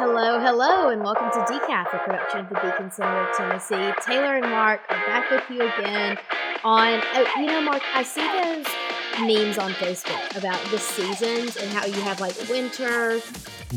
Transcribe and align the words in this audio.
Hello, 0.00 0.38
hello, 0.38 0.90
and 0.90 1.02
welcome 1.02 1.28
to 1.32 1.40
Decaf, 1.52 1.92
a 1.92 1.98
production 1.98 2.38
of 2.38 2.48
the 2.50 2.54
Beacon 2.54 2.88
Center 2.88 3.28
of 3.28 3.36
Tennessee. 3.36 3.92
Taylor 4.06 4.36
and 4.36 4.48
Mark 4.48 4.80
are 4.88 5.06
back 5.08 5.28
with 5.28 5.42
you 5.50 5.60
again 5.60 6.16
on, 6.62 7.02
oh, 7.14 7.26
you 7.36 7.46
know, 7.46 7.60
Mark, 7.60 7.82
I 7.92 8.04
see 8.04 8.20
those 8.20 8.64
memes 9.26 9.58
on 9.58 9.72
Facebook 9.72 10.36
about 10.38 10.64
the 10.70 10.78
seasons 10.78 11.56
and 11.56 11.68
how 11.72 11.84
you 11.84 12.00
have 12.02 12.20
like 12.20 12.36
winter, 12.48 13.20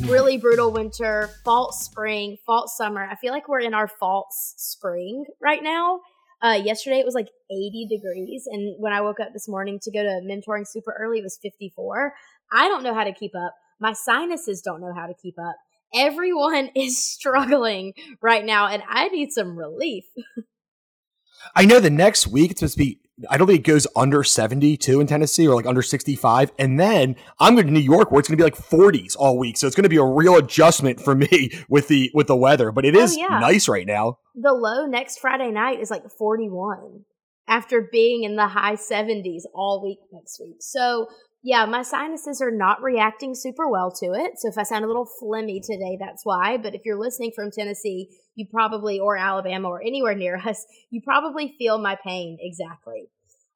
really 0.01 0.37
brutal 0.37 0.71
winter, 0.71 1.31
false 1.43 1.83
spring, 1.83 2.37
false 2.45 2.77
summer. 2.77 3.03
I 3.03 3.15
feel 3.15 3.33
like 3.33 3.47
we're 3.47 3.61
in 3.61 3.73
our 3.73 3.87
false 3.87 4.53
spring 4.57 5.25
right 5.41 5.63
now. 5.63 6.01
Uh, 6.39 6.61
yesterday 6.63 6.99
it 6.99 7.05
was 7.05 7.15
like 7.15 7.29
80 7.49 7.87
degrees, 7.89 8.43
and 8.45 8.75
when 8.79 8.93
I 8.93 9.01
woke 9.01 9.19
up 9.19 9.33
this 9.33 9.47
morning 9.47 9.79
to 9.81 9.91
go 9.91 10.03
to 10.03 10.21
mentoring 10.23 10.67
super 10.67 10.95
early, 10.99 11.17
it 11.17 11.23
was 11.23 11.39
54. 11.41 12.13
I 12.53 12.67
don't 12.67 12.83
know 12.83 12.93
how 12.93 13.05
to 13.05 13.11
keep 13.11 13.33
up. 13.35 13.55
My 13.79 13.93
sinuses 13.93 14.61
don't 14.61 14.81
know 14.81 14.93
how 14.93 15.07
to 15.07 15.15
keep 15.15 15.39
up. 15.39 15.55
Everyone 15.93 16.69
is 16.75 17.03
struggling 17.03 17.93
right 18.21 18.45
now, 18.45 18.67
and 18.67 18.83
I 18.87 19.09
need 19.09 19.31
some 19.31 19.57
relief. 19.57 20.05
I 21.55 21.65
know 21.65 21.79
the 21.79 21.89
next 21.89 22.27
week 22.27 22.51
it's 22.51 22.59
supposed 22.59 22.77
to 22.77 22.83
be. 22.83 22.99
I 23.29 23.37
don't 23.37 23.45
think 23.45 23.59
it 23.59 23.71
goes 23.71 23.85
under 23.95 24.23
72 24.23 24.99
in 24.99 25.05
Tennessee 25.05 25.47
or 25.47 25.55
like 25.55 25.67
under 25.67 25.83
65. 25.83 26.51
And 26.57 26.79
then 26.79 27.15
I'm 27.39 27.53
going 27.53 27.67
to 27.67 27.73
New 27.73 27.79
York 27.79 28.09
where 28.09 28.19
it's 28.19 28.27
going 28.27 28.37
to 28.37 28.43
be 28.43 28.49
like 28.49 28.55
40s 28.55 29.15
all 29.17 29.37
week. 29.37 29.57
So 29.57 29.67
it's 29.67 29.75
going 29.75 29.83
to 29.83 29.89
be 29.89 29.97
a 29.97 30.03
real 30.03 30.37
adjustment 30.37 30.99
for 30.99 31.13
me 31.13 31.51
with 31.69 31.87
the 31.87 32.09
with 32.15 32.27
the 32.27 32.35
weather. 32.35 32.71
But 32.71 32.85
it 32.85 32.95
oh, 32.95 32.99
is 33.01 33.15
oh, 33.15 33.19
yeah. 33.19 33.39
nice 33.39 33.67
right 33.67 33.85
now. 33.85 34.17
The 34.33 34.53
low 34.53 34.87
next 34.87 35.19
Friday 35.19 35.51
night 35.51 35.79
is 35.79 35.91
like 35.91 36.03
41 36.17 37.05
after 37.47 37.87
being 37.91 38.23
in 38.23 38.37
the 38.37 38.47
high 38.47 38.75
70s 38.75 39.41
all 39.53 39.83
week 39.83 39.99
next 40.11 40.39
week. 40.39 40.57
So 40.59 41.07
yeah, 41.43 41.65
my 41.65 41.81
sinuses 41.81 42.39
are 42.39 42.51
not 42.51 42.83
reacting 42.83 43.33
super 43.33 43.67
well 43.67 43.91
to 43.99 44.13
it. 44.13 44.33
So 44.37 44.47
if 44.47 44.57
I 44.57 44.63
sound 44.63 44.85
a 44.85 44.87
little 44.87 45.09
phlegmy 45.21 45.59
today, 45.61 45.97
that's 45.99 46.23
why. 46.23 46.57
But 46.57 46.75
if 46.75 46.81
you're 46.85 46.99
listening 46.99 47.31
from 47.35 47.49
Tennessee, 47.49 48.09
you 48.35 48.45
probably, 48.51 48.99
or 48.99 49.17
Alabama 49.17 49.67
or 49.67 49.81
anywhere 49.81 50.13
near 50.13 50.37
us, 50.45 50.63
you 50.91 51.01
probably 51.01 51.55
feel 51.57 51.79
my 51.79 51.97
pain 52.05 52.37
exactly. 52.39 53.09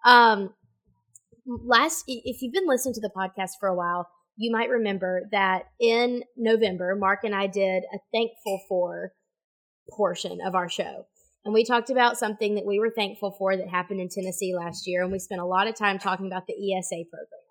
Um, 0.04 0.54
last, 1.46 2.06
if 2.08 2.42
you've 2.42 2.54
been 2.54 2.68
listening 2.68 2.96
to 2.96 3.02
the 3.02 3.12
podcast 3.16 3.52
for 3.60 3.70
a 3.70 3.76
while, 3.76 4.08
you 4.36 4.52
might 4.52 4.70
remember 4.70 5.22
that 5.32 5.66
in 5.80 6.24
November, 6.36 6.96
Mark 6.96 7.20
and 7.24 7.36
I 7.36 7.48
did 7.48 7.84
a 7.84 8.00
thankful 8.12 8.62
for 8.68 9.14
portion 9.92 10.40
of 10.46 10.56
our 10.56 10.68
show. 10.68 11.06
And 11.46 11.54
we 11.54 11.64
talked 11.64 11.92
about 11.92 12.18
something 12.18 12.56
that 12.56 12.66
we 12.66 12.80
were 12.80 12.90
thankful 12.90 13.36
for 13.38 13.56
that 13.56 13.70
happened 13.70 14.02
in 14.02 14.10
Tennessee 14.10 14.56
last 14.56 14.88
year. 14.88 15.04
And 15.04 15.12
we 15.12 15.20
spent 15.20 15.40
a 15.40 15.46
lot 15.46 15.68
of 15.68 15.76
time 15.76 16.00
talking 16.00 16.26
about 16.26 16.48
the 16.48 16.54
ESA 16.54 17.04
program 17.10 17.46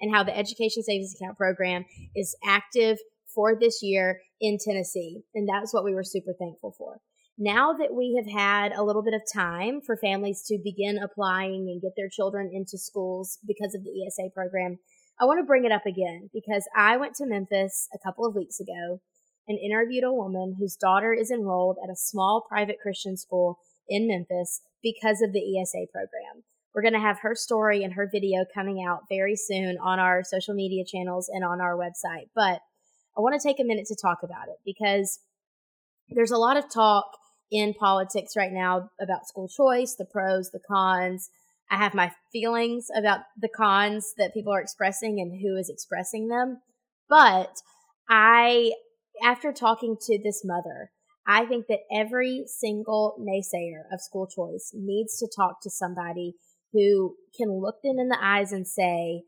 and 0.00 0.14
how 0.14 0.22
the 0.22 0.36
Education 0.36 0.82
Savings 0.82 1.14
Account 1.14 1.36
program 1.36 1.84
is 2.14 2.36
active 2.44 2.98
for 3.34 3.58
this 3.58 3.80
year 3.82 4.20
in 4.40 4.58
Tennessee. 4.58 5.22
And 5.34 5.48
that's 5.48 5.74
what 5.74 5.84
we 5.84 5.94
were 5.94 6.04
super 6.04 6.32
thankful 6.38 6.74
for. 6.76 7.00
Now 7.36 7.72
that 7.72 7.92
we 7.92 8.14
have 8.16 8.32
had 8.32 8.72
a 8.72 8.84
little 8.84 9.02
bit 9.02 9.14
of 9.14 9.22
time 9.32 9.80
for 9.80 9.96
families 9.96 10.44
to 10.46 10.58
begin 10.62 10.98
applying 11.02 11.68
and 11.68 11.82
get 11.82 11.92
their 11.96 12.08
children 12.08 12.50
into 12.52 12.78
schools 12.78 13.38
because 13.46 13.74
of 13.74 13.82
the 13.82 13.90
ESA 14.06 14.30
program, 14.32 14.78
I 15.20 15.24
want 15.24 15.40
to 15.40 15.46
bring 15.46 15.64
it 15.64 15.72
up 15.72 15.84
again 15.84 16.30
because 16.32 16.64
I 16.76 16.96
went 16.96 17.14
to 17.16 17.26
Memphis 17.26 17.88
a 17.92 17.98
couple 17.98 18.24
of 18.24 18.36
weeks 18.36 18.60
ago 18.60 19.00
and 19.48 19.58
interviewed 19.58 20.04
a 20.04 20.12
woman 20.12 20.56
whose 20.58 20.76
daughter 20.76 21.12
is 21.12 21.30
enrolled 21.30 21.76
at 21.82 21.90
a 21.90 21.96
small 21.96 22.44
private 22.48 22.76
Christian 22.80 23.16
school 23.16 23.58
in 23.88 24.06
Memphis 24.06 24.60
because 24.82 25.20
of 25.20 25.32
the 25.32 25.58
ESA 25.58 25.86
program. 25.92 26.44
We're 26.74 26.82
going 26.82 26.94
to 26.94 27.00
have 27.00 27.20
her 27.20 27.34
story 27.34 27.84
and 27.84 27.92
her 27.94 28.08
video 28.10 28.44
coming 28.52 28.84
out 28.84 29.04
very 29.08 29.36
soon 29.36 29.78
on 29.78 30.00
our 30.00 30.24
social 30.24 30.54
media 30.54 30.84
channels 30.84 31.30
and 31.32 31.44
on 31.44 31.60
our 31.60 31.76
website. 31.76 32.28
But 32.34 32.60
I 33.16 33.20
want 33.20 33.40
to 33.40 33.48
take 33.48 33.60
a 33.60 33.64
minute 33.64 33.86
to 33.86 33.96
talk 34.00 34.18
about 34.24 34.48
it 34.48 34.56
because 34.64 35.20
there's 36.08 36.32
a 36.32 36.36
lot 36.36 36.56
of 36.56 36.68
talk 36.68 37.06
in 37.50 37.74
politics 37.74 38.36
right 38.36 38.52
now 38.52 38.90
about 39.00 39.28
school 39.28 39.48
choice, 39.48 39.94
the 39.94 40.04
pros, 40.04 40.50
the 40.50 40.60
cons. 40.66 41.30
I 41.70 41.76
have 41.76 41.94
my 41.94 42.12
feelings 42.32 42.88
about 42.96 43.20
the 43.40 43.48
cons 43.48 44.12
that 44.18 44.34
people 44.34 44.52
are 44.52 44.60
expressing 44.60 45.20
and 45.20 45.40
who 45.40 45.56
is 45.56 45.70
expressing 45.70 46.26
them. 46.26 46.60
But 47.08 47.60
I, 48.08 48.72
after 49.22 49.52
talking 49.52 49.96
to 50.00 50.18
this 50.22 50.42
mother, 50.44 50.90
I 51.26 51.46
think 51.46 51.68
that 51.68 51.80
every 51.92 52.44
single 52.46 53.14
naysayer 53.20 53.84
of 53.92 54.02
school 54.02 54.26
choice 54.26 54.72
needs 54.74 55.18
to 55.18 55.28
talk 55.34 55.62
to 55.62 55.70
somebody 55.70 56.34
who 56.74 57.16
can 57.36 57.62
look 57.62 57.76
them 57.82 57.98
in 57.98 58.08
the 58.08 58.18
eyes 58.20 58.52
and 58.52 58.66
say, 58.66 59.22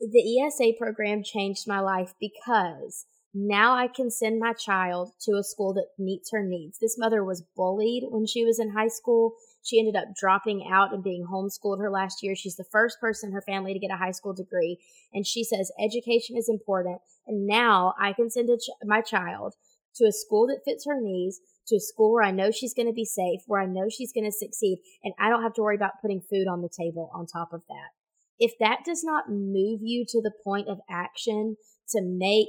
the 0.00 0.40
ESA 0.40 0.72
program 0.78 1.22
changed 1.22 1.66
my 1.66 1.80
life 1.80 2.14
because 2.20 3.06
now 3.34 3.74
I 3.74 3.88
can 3.88 4.10
send 4.10 4.40
my 4.40 4.54
child 4.54 5.12
to 5.22 5.32
a 5.32 5.44
school 5.44 5.74
that 5.74 5.88
meets 5.98 6.30
her 6.32 6.42
needs. 6.42 6.78
This 6.78 6.96
mother 6.98 7.22
was 7.22 7.44
bullied 7.54 8.04
when 8.08 8.26
she 8.26 8.44
was 8.44 8.58
in 8.58 8.70
high 8.70 8.88
school. 8.88 9.34
She 9.62 9.78
ended 9.78 9.96
up 9.96 10.14
dropping 10.18 10.66
out 10.72 10.94
and 10.94 11.04
being 11.04 11.26
homeschooled 11.30 11.80
her 11.80 11.90
last 11.90 12.22
year. 12.22 12.34
She's 12.34 12.56
the 12.56 12.64
first 12.72 12.98
person 13.00 13.28
in 13.28 13.34
her 13.34 13.42
family 13.42 13.74
to 13.74 13.78
get 13.78 13.90
a 13.90 13.98
high 13.98 14.12
school 14.12 14.32
degree. 14.32 14.78
And 15.12 15.26
she 15.26 15.44
says 15.44 15.70
education 15.78 16.36
is 16.36 16.48
important. 16.48 17.00
And 17.26 17.46
now 17.46 17.92
I 18.00 18.14
can 18.14 18.30
send 18.30 18.48
ch- 18.58 18.70
my 18.84 19.02
child 19.02 19.54
to 19.96 20.04
a 20.04 20.12
school 20.12 20.46
that 20.46 20.62
fits 20.64 20.86
her 20.86 20.98
needs, 20.98 21.40
to 21.68 21.76
a 21.76 21.80
school 21.80 22.12
where 22.12 22.22
I 22.22 22.30
know 22.30 22.50
she's 22.50 22.74
going 22.74 22.86
to 22.86 22.92
be 22.92 23.04
safe, 23.04 23.40
where 23.46 23.60
I 23.60 23.66
know 23.66 23.88
she's 23.88 24.12
going 24.12 24.24
to 24.24 24.32
succeed, 24.32 24.78
and 25.02 25.14
I 25.18 25.28
don't 25.28 25.42
have 25.42 25.54
to 25.54 25.62
worry 25.62 25.76
about 25.76 26.00
putting 26.00 26.20
food 26.20 26.46
on 26.48 26.62
the 26.62 26.68
table 26.68 27.10
on 27.14 27.26
top 27.26 27.52
of 27.52 27.62
that. 27.68 27.90
If 28.38 28.52
that 28.60 28.80
does 28.84 29.02
not 29.02 29.30
move 29.30 29.80
you 29.82 30.04
to 30.08 30.20
the 30.20 30.32
point 30.44 30.68
of 30.68 30.78
action 30.90 31.56
to 31.90 32.02
make 32.02 32.48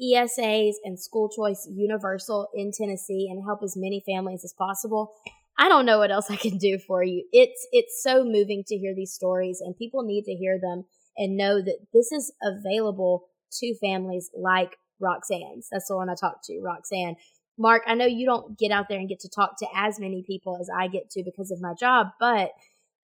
ESAs 0.00 0.74
and 0.84 0.98
school 0.98 1.28
choice 1.28 1.68
universal 1.70 2.48
in 2.54 2.70
Tennessee 2.72 3.28
and 3.30 3.44
help 3.44 3.60
as 3.62 3.76
many 3.76 4.02
families 4.06 4.44
as 4.44 4.54
possible, 4.56 5.12
I 5.58 5.68
don't 5.68 5.86
know 5.86 5.98
what 5.98 6.10
else 6.10 6.30
I 6.30 6.36
can 6.36 6.56
do 6.56 6.78
for 6.78 7.02
you. 7.02 7.26
It's 7.32 7.66
it's 7.72 8.02
so 8.02 8.24
moving 8.24 8.64
to 8.66 8.76
hear 8.76 8.94
these 8.94 9.12
stories 9.12 9.60
and 9.60 9.76
people 9.76 10.02
need 10.02 10.24
to 10.24 10.32
hear 10.32 10.58
them 10.58 10.84
and 11.16 11.36
know 11.36 11.60
that 11.60 11.86
this 11.92 12.12
is 12.12 12.32
available 12.42 13.26
to 13.58 13.76
families 13.78 14.30
like 14.34 14.76
Roxanne's. 15.00 15.68
That's 15.70 15.88
the 15.88 15.96
one 15.96 16.08
I 16.08 16.14
talked 16.14 16.44
to, 16.44 16.60
Roxanne. 16.62 17.16
Mark, 17.60 17.82
I 17.86 17.94
know 17.94 18.06
you 18.06 18.24
don't 18.24 18.58
get 18.58 18.72
out 18.72 18.86
there 18.88 18.98
and 18.98 19.06
get 19.08 19.20
to 19.20 19.28
talk 19.28 19.58
to 19.58 19.66
as 19.76 20.00
many 20.00 20.24
people 20.26 20.56
as 20.58 20.70
I 20.74 20.88
get 20.88 21.10
to 21.10 21.22
because 21.22 21.50
of 21.50 21.60
my 21.60 21.74
job, 21.78 22.06
but 22.18 22.52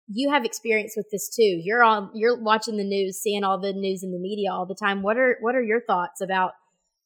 you 0.07 0.29
have 0.29 0.45
experience 0.45 0.93
with 0.95 1.07
this 1.11 1.27
too. 1.27 1.59
You're 1.63 1.81
on 1.81 2.11
you're 2.13 2.39
watching 2.39 2.77
the 2.77 2.83
news, 2.83 3.17
seeing 3.17 3.43
all 3.43 3.59
the 3.59 3.73
news 3.73 4.03
in 4.03 4.11
the 4.11 4.19
media 4.19 4.51
all 4.53 4.67
the 4.67 4.75
time. 4.75 5.01
What 5.01 5.17
are 5.17 5.37
what 5.41 5.55
are 5.55 5.63
your 5.63 5.81
thoughts 5.81 6.21
about 6.21 6.51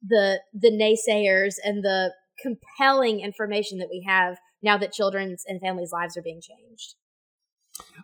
the 0.05 0.41
the 0.53 0.71
naysayers 0.71 1.55
and 1.63 1.85
the 1.85 2.13
compelling 2.41 3.21
information 3.21 3.77
that 3.77 3.89
we 3.89 4.03
have 4.05 4.37
now 4.61 4.77
that 4.77 4.91
children's 4.91 5.45
and 5.47 5.61
families' 5.61 5.93
lives 5.93 6.17
are 6.17 6.21
being 6.21 6.41
changed? 6.41 6.95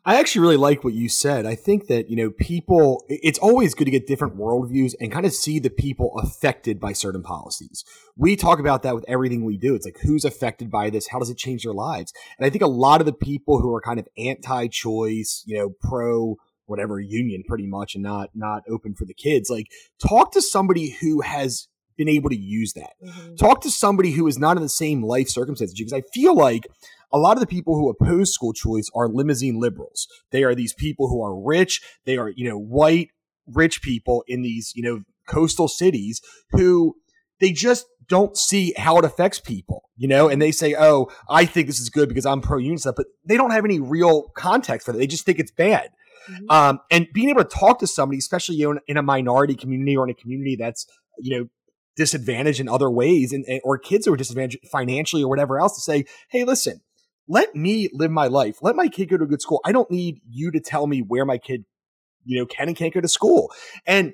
I 0.06 0.20
actually 0.20 0.42
really 0.42 0.58
like 0.58 0.84
what 0.84 0.94
you 0.94 1.08
said. 1.08 1.46
I 1.46 1.56
think 1.56 1.88
that, 1.88 2.10
you 2.10 2.18
know, 2.18 2.30
people, 2.30 3.06
it's 3.08 3.40
always 3.40 3.74
good 3.74 3.86
to 3.86 3.92
get 3.92 4.06
different 4.06 4.38
worldviews 4.38 4.94
and 5.00 5.12
kind 5.12 5.26
of 5.26 5.34
see 5.34 5.60
the 5.60 5.70
people 5.70 6.20
affected 6.20 6.80
by 6.80 6.92
certain 6.92 7.24
policies. 7.24 7.86
We 8.18 8.36
talk 8.36 8.60
about 8.60 8.84
that 8.84 8.96
with 8.96 9.06
everything 9.08 9.46
we 9.46 9.58
do. 9.58 9.76
It's 9.76 9.86
like, 9.86 10.00
who's 10.02 10.26
affected 10.26 10.70
by 10.70 10.90
this? 10.90 11.08
How 11.08 11.20
does 11.20 11.30
it 11.30 11.38
change 11.38 11.64
their 11.64 11.74
lives? 11.74 12.12
And 12.38 12.46
I 12.46 12.50
think 12.50 12.64
a 12.64 12.68
lot 12.68 13.00
of 13.00 13.06
the 13.06 13.14
people 13.14 13.62
who 13.62 13.74
are 13.74 13.80
kind 13.80 14.00
of 14.00 14.08
anti 14.18 14.68
choice, 14.68 15.42
you 15.46 15.58
know, 15.58 15.70
pro 15.82 16.36
whatever 16.66 17.00
union 17.00 17.44
pretty 17.48 17.68
much 17.68 17.96
and 17.96 18.04
not, 18.04 18.30
not 18.34 18.64
open 18.70 18.96
for 18.96 19.06
the 19.06 19.14
kids, 19.14 19.50
like 19.50 19.68
talk 20.06 20.34
to 20.34 20.42
somebody 20.42 20.90
who 21.02 21.22
has 21.22 21.68
been 21.98 22.10
able 22.10 22.30
to 22.30 22.38
use 22.38 22.74
that. 22.74 22.94
Mm-hmm. 23.04 23.36
Talk 23.36 23.62
to 23.62 23.70
somebody 23.70 24.12
who 24.12 24.28
is 24.28 24.40
not 24.40 24.58
in 24.58 24.64
the 24.64 24.70
same 24.70 25.04
life 25.04 25.30
circumstances 25.30 25.78
because 25.78 25.94
I 25.94 26.02
feel 26.14 26.36
like 26.36 26.68
a 27.14 27.20
lot 27.20 27.38
of 27.38 27.42
the 27.42 27.48
people 27.48 27.76
who 27.76 27.90
oppose 27.90 28.34
school 28.34 28.54
choice 28.54 28.90
are 28.96 29.08
limousine 29.08 29.60
liberals. 29.60 30.08
They 30.32 30.44
are 30.44 30.56
these 30.56 30.74
people 30.74 31.08
who 31.08 31.24
are 31.24 31.40
rich. 31.40 31.82
They 32.06 32.18
are, 32.18 32.30
you 32.30 32.50
know, 32.50 32.58
white, 32.58 33.10
rich 33.48 33.82
people 33.82 34.24
in 34.28 34.42
these, 34.42 34.74
you 34.76 34.84
know, 34.84 35.04
coastal 35.28 35.68
cities 35.68 36.22
who 36.52 36.96
they 37.40 37.52
just 37.52 37.86
don't 38.08 38.36
see 38.36 38.74
how 38.78 38.98
it 38.98 39.06
affects 39.06 39.40
people, 39.40 39.90
you 39.96 40.08
know, 40.08 40.28
and 40.28 40.42
they 40.42 40.52
say, 40.52 40.76
oh, 40.78 41.10
I 41.30 41.46
think 41.46 41.68
this 41.68 41.80
is 41.80 41.90
good 41.90 42.10
because 42.10 42.26
I'm 42.26 42.42
pro 42.42 42.58
union 42.58 42.78
stuff, 42.78 42.96
but 42.98 43.08
they 43.26 43.38
don't 43.38 43.52
have 43.52 43.64
any 43.64 43.80
real 43.80 44.30
context 44.36 44.86
for 44.86 44.92
it. 44.92 44.98
They 44.98 45.08
just 45.08 45.26
think 45.26 45.40
it's 45.40 45.52
bad. 45.52 45.90
Mm-hmm. 46.30 46.50
Um, 46.50 46.80
and 46.92 47.08
being 47.14 47.30
able 47.30 47.44
to 47.44 47.50
talk 47.50 47.80
to 47.80 47.88
somebody, 47.88 48.18
especially 48.18 48.56
you 48.56 48.74
know, 48.74 48.80
in 48.88 48.98
a 48.98 49.04
minority 49.04 49.56
community 49.56 49.96
or 49.96 50.06
in 50.06 50.10
a 50.10 50.16
community 50.16 50.56
that's, 50.60 50.86
you 51.20 51.38
know, 51.38 51.48
disadvantaged 51.96 52.60
in 52.60 52.68
other 52.68 52.90
ways 52.90 53.34
and, 53.34 53.46
or 53.64 53.78
kids 53.78 54.06
who 54.06 54.14
are 54.14 54.18
disadvantaged 54.18 54.68
financially 54.72 55.24
or 55.24 55.30
whatever 55.30 55.60
else 55.60 55.76
to 55.76 55.82
say, 55.82 56.06
hey, 56.30 56.44
listen, 56.44 56.82
let 57.28 57.56
me 57.56 57.90
live 57.94 58.12
my 58.12 58.28
life. 58.28 58.58
Let 58.62 58.76
my 58.76 58.88
kid 58.88 59.10
go 59.10 59.18
to 59.18 59.24
a 59.24 59.28
good 59.28 59.42
school. 59.42 59.62
I 59.66 59.72
don't 59.72 59.90
need 59.90 60.22
you 60.30 60.52
to 60.52 60.60
tell 60.60 60.88
me 60.88 61.02
where 61.02 61.26
my 61.26 61.38
kid, 61.38 61.66
you 62.26 62.40
know, 62.40 62.46
can 62.46 62.68
and 62.68 62.78
can't 62.78 62.94
go 62.94 63.02
to 63.02 63.08
school. 63.08 63.52
And 63.86 64.14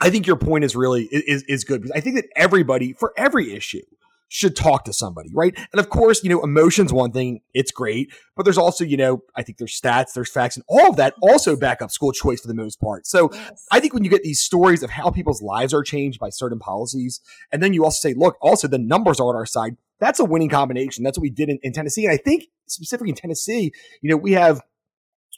I 0.00 0.10
think 0.10 0.26
your 0.26 0.36
point 0.36 0.64
is 0.64 0.76
really 0.76 1.08
is 1.10 1.42
is 1.44 1.64
good 1.64 1.82
because 1.82 1.96
I 1.96 2.00
think 2.00 2.16
that 2.16 2.26
everybody 2.36 2.92
for 2.92 3.12
every 3.16 3.54
issue, 3.54 3.82
should 4.28 4.54
talk 4.54 4.84
to 4.84 4.92
somebody, 4.92 5.30
right? 5.34 5.58
And 5.72 5.80
of 5.80 5.88
course, 5.88 6.22
you 6.22 6.30
know, 6.30 6.42
emotion's 6.42 6.92
one 6.92 7.12
thing, 7.12 7.40
it's 7.54 7.72
great, 7.72 8.12
but 8.36 8.44
there's 8.44 8.58
also, 8.58 8.84
you 8.84 8.96
know, 8.96 9.22
I 9.34 9.42
think 9.42 9.58
there's 9.58 9.78
stats, 9.78 10.12
there's 10.14 10.30
facts, 10.30 10.56
and 10.56 10.64
all 10.68 10.90
of 10.90 10.96
that 10.96 11.14
also 11.22 11.56
back 11.56 11.82
up 11.82 11.90
school 11.90 12.12
choice 12.12 12.40
for 12.40 12.48
the 12.48 12.54
most 12.54 12.80
part. 12.80 13.06
So 13.06 13.30
yes. 13.32 13.66
I 13.72 13.80
think 13.80 13.94
when 13.94 14.04
you 14.04 14.10
get 14.10 14.22
these 14.22 14.40
stories 14.40 14.82
of 14.82 14.90
how 14.90 15.10
people's 15.10 15.42
lives 15.42 15.72
are 15.72 15.82
changed 15.82 16.20
by 16.20 16.28
certain 16.28 16.58
policies, 16.58 17.20
and 17.50 17.62
then 17.62 17.72
you 17.72 17.84
also 17.84 18.06
say, 18.06 18.14
look, 18.14 18.36
also 18.40 18.68
the 18.68 18.78
numbers 18.78 19.18
are 19.18 19.28
on 19.28 19.34
our 19.34 19.46
side, 19.46 19.76
that's 20.00 20.20
a 20.20 20.24
winning 20.24 20.48
combination. 20.48 21.04
That's 21.04 21.18
what 21.18 21.22
we 21.22 21.30
did 21.30 21.48
in, 21.48 21.58
in 21.62 21.72
Tennessee. 21.72 22.04
And 22.04 22.12
I 22.12 22.16
think 22.16 22.44
specifically 22.66 23.10
in 23.10 23.16
Tennessee, 23.16 23.72
you 24.02 24.10
know, 24.10 24.16
we 24.16 24.32
have, 24.32 24.62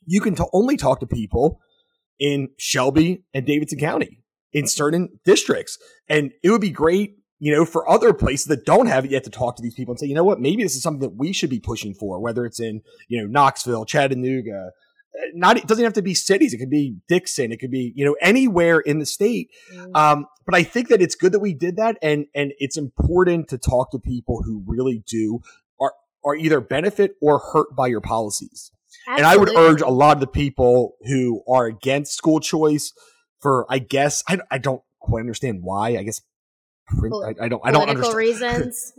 you 0.06 0.20
can 0.20 0.34
t- 0.34 0.44
only 0.52 0.76
talk 0.76 1.00
to 1.00 1.06
people 1.06 1.60
in 2.18 2.48
Shelby 2.58 3.24
and 3.32 3.46
Davidson 3.46 3.78
County 3.78 4.22
in 4.52 4.66
certain 4.66 5.20
districts. 5.24 5.78
And 6.08 6.32
it 6.42 6.50
would 6.50 6.60
be 6.60 6.70
great 6.70 7.16
you 7.40 7.50
know, 7.50 7.64
for 7.64 7.88
other 7.90 8.12
places 8.12 8.46
that 8.46 8.66
don't 8.66 8.86
have 8.86 9.06
it 9.06 9.10
yet 9.10 9.24
to 9.24 9.30
talk 9.30 9.56
to 9.56 9.62
these 9.62 9.74
people 9.74 9.92
and 9.92 9.98
say, 9.98 10.06
you 10.06 10.14
know 10.14 10.22
what, 10.22 10.38
maybe 10.38 10.62
this 10.62 10.76
is 10.76 10.82
something 10.82 11.00
that 11.00 11.16
we 11.16 11.32
should 11.32 11.48
be 11.48 11.58
pushing 11.58 11.94
for, 11.94 12.20
whether 12.20 12.44
it's 12.44 12.60
in, 12.60 12.82
you 13.08 13.18
know, 13.18 13.26
Knoxville, 13.26 13.86
Chattanooga, 13.86 14.72
not, 15.34 15.56
it 15.56 15.66
doesn't 15.66 15.84
have 15.84 15.94
to 15.94 16.02
be 16.02 16.14
cities. 16.14 16.54
It 16.54 16.58
could 16.58 16.70
be 16.70 16.96
Dickson. 17.08 17.52
It 17.52 17.58
could 17.58 17.70
be, 17.70 17.92
you 17.94 18.04
know, 18.04 18.16
anywhere 18.20 18.80
in 18.80 18.98
the 18.98 19.06
state. 19.06 19.50
Mm. 19.72 19.96
Um, 19.96 20.26
but 20.46 20.54
I 20.54 20.62
think 20.62 20.88
that 20.88 21.02
it's 21.02 21.14
good 21.14 21.32
that 21.32 21.40
we 21.40 21.54
did 21.54 21.76
that. 21.76 21.96
And, 22.02 22.26
and 22.34 22.52
it's 22.58 22.76
important 22.76 23.48
to 23.48 23.58
talk 23.58 23.90
to 23.92 23.98
people 23.98 24.42
who 24.42 24.62
really 24.66 25.02
do 25.06 25.40
are, 25.80 25.92
are 26.24 26.34
either 26.36 26.60
benefit 26.60 27.16
or 27.20 27.38
hurt 27.52 27.74
by 27.74 27.88
your 27.88 28.00
policies. 28.00 28.70
Absolutely. 29.08 29.22
And 29.22 29.26
I 29.26 29.36
would 29.36 29.56
urge 29.56 29.80
a 29.80 29.88
lot 29.88 30.16
of 30.16 30.20
the 30.20 30.26
people 30.26 30.96
who 31.02 31.42
are 31.48 31.66
against 31.66 32.14
school 32.14 32.40
choice 32.40 32.92
for, 33.40 33.66
I 33.70 33.78
guess, 33.78 34.22
I, 34.28 34.38
I 34.50 34.58
don't 34.58 34.82
quite 35.00 35.20
understand 35.20 35.60
why. 35.62 35.96
I 35.96 36.02
guess 36.02 36.20
I, 36.90 37.44
I 37.44 37.48
don't. 37.48 37.62
I 37.64 37.70
don't 37.72 37.88
understand. 37.88 38.12
Political 38.12 38.14
reasons. 38.14 38.92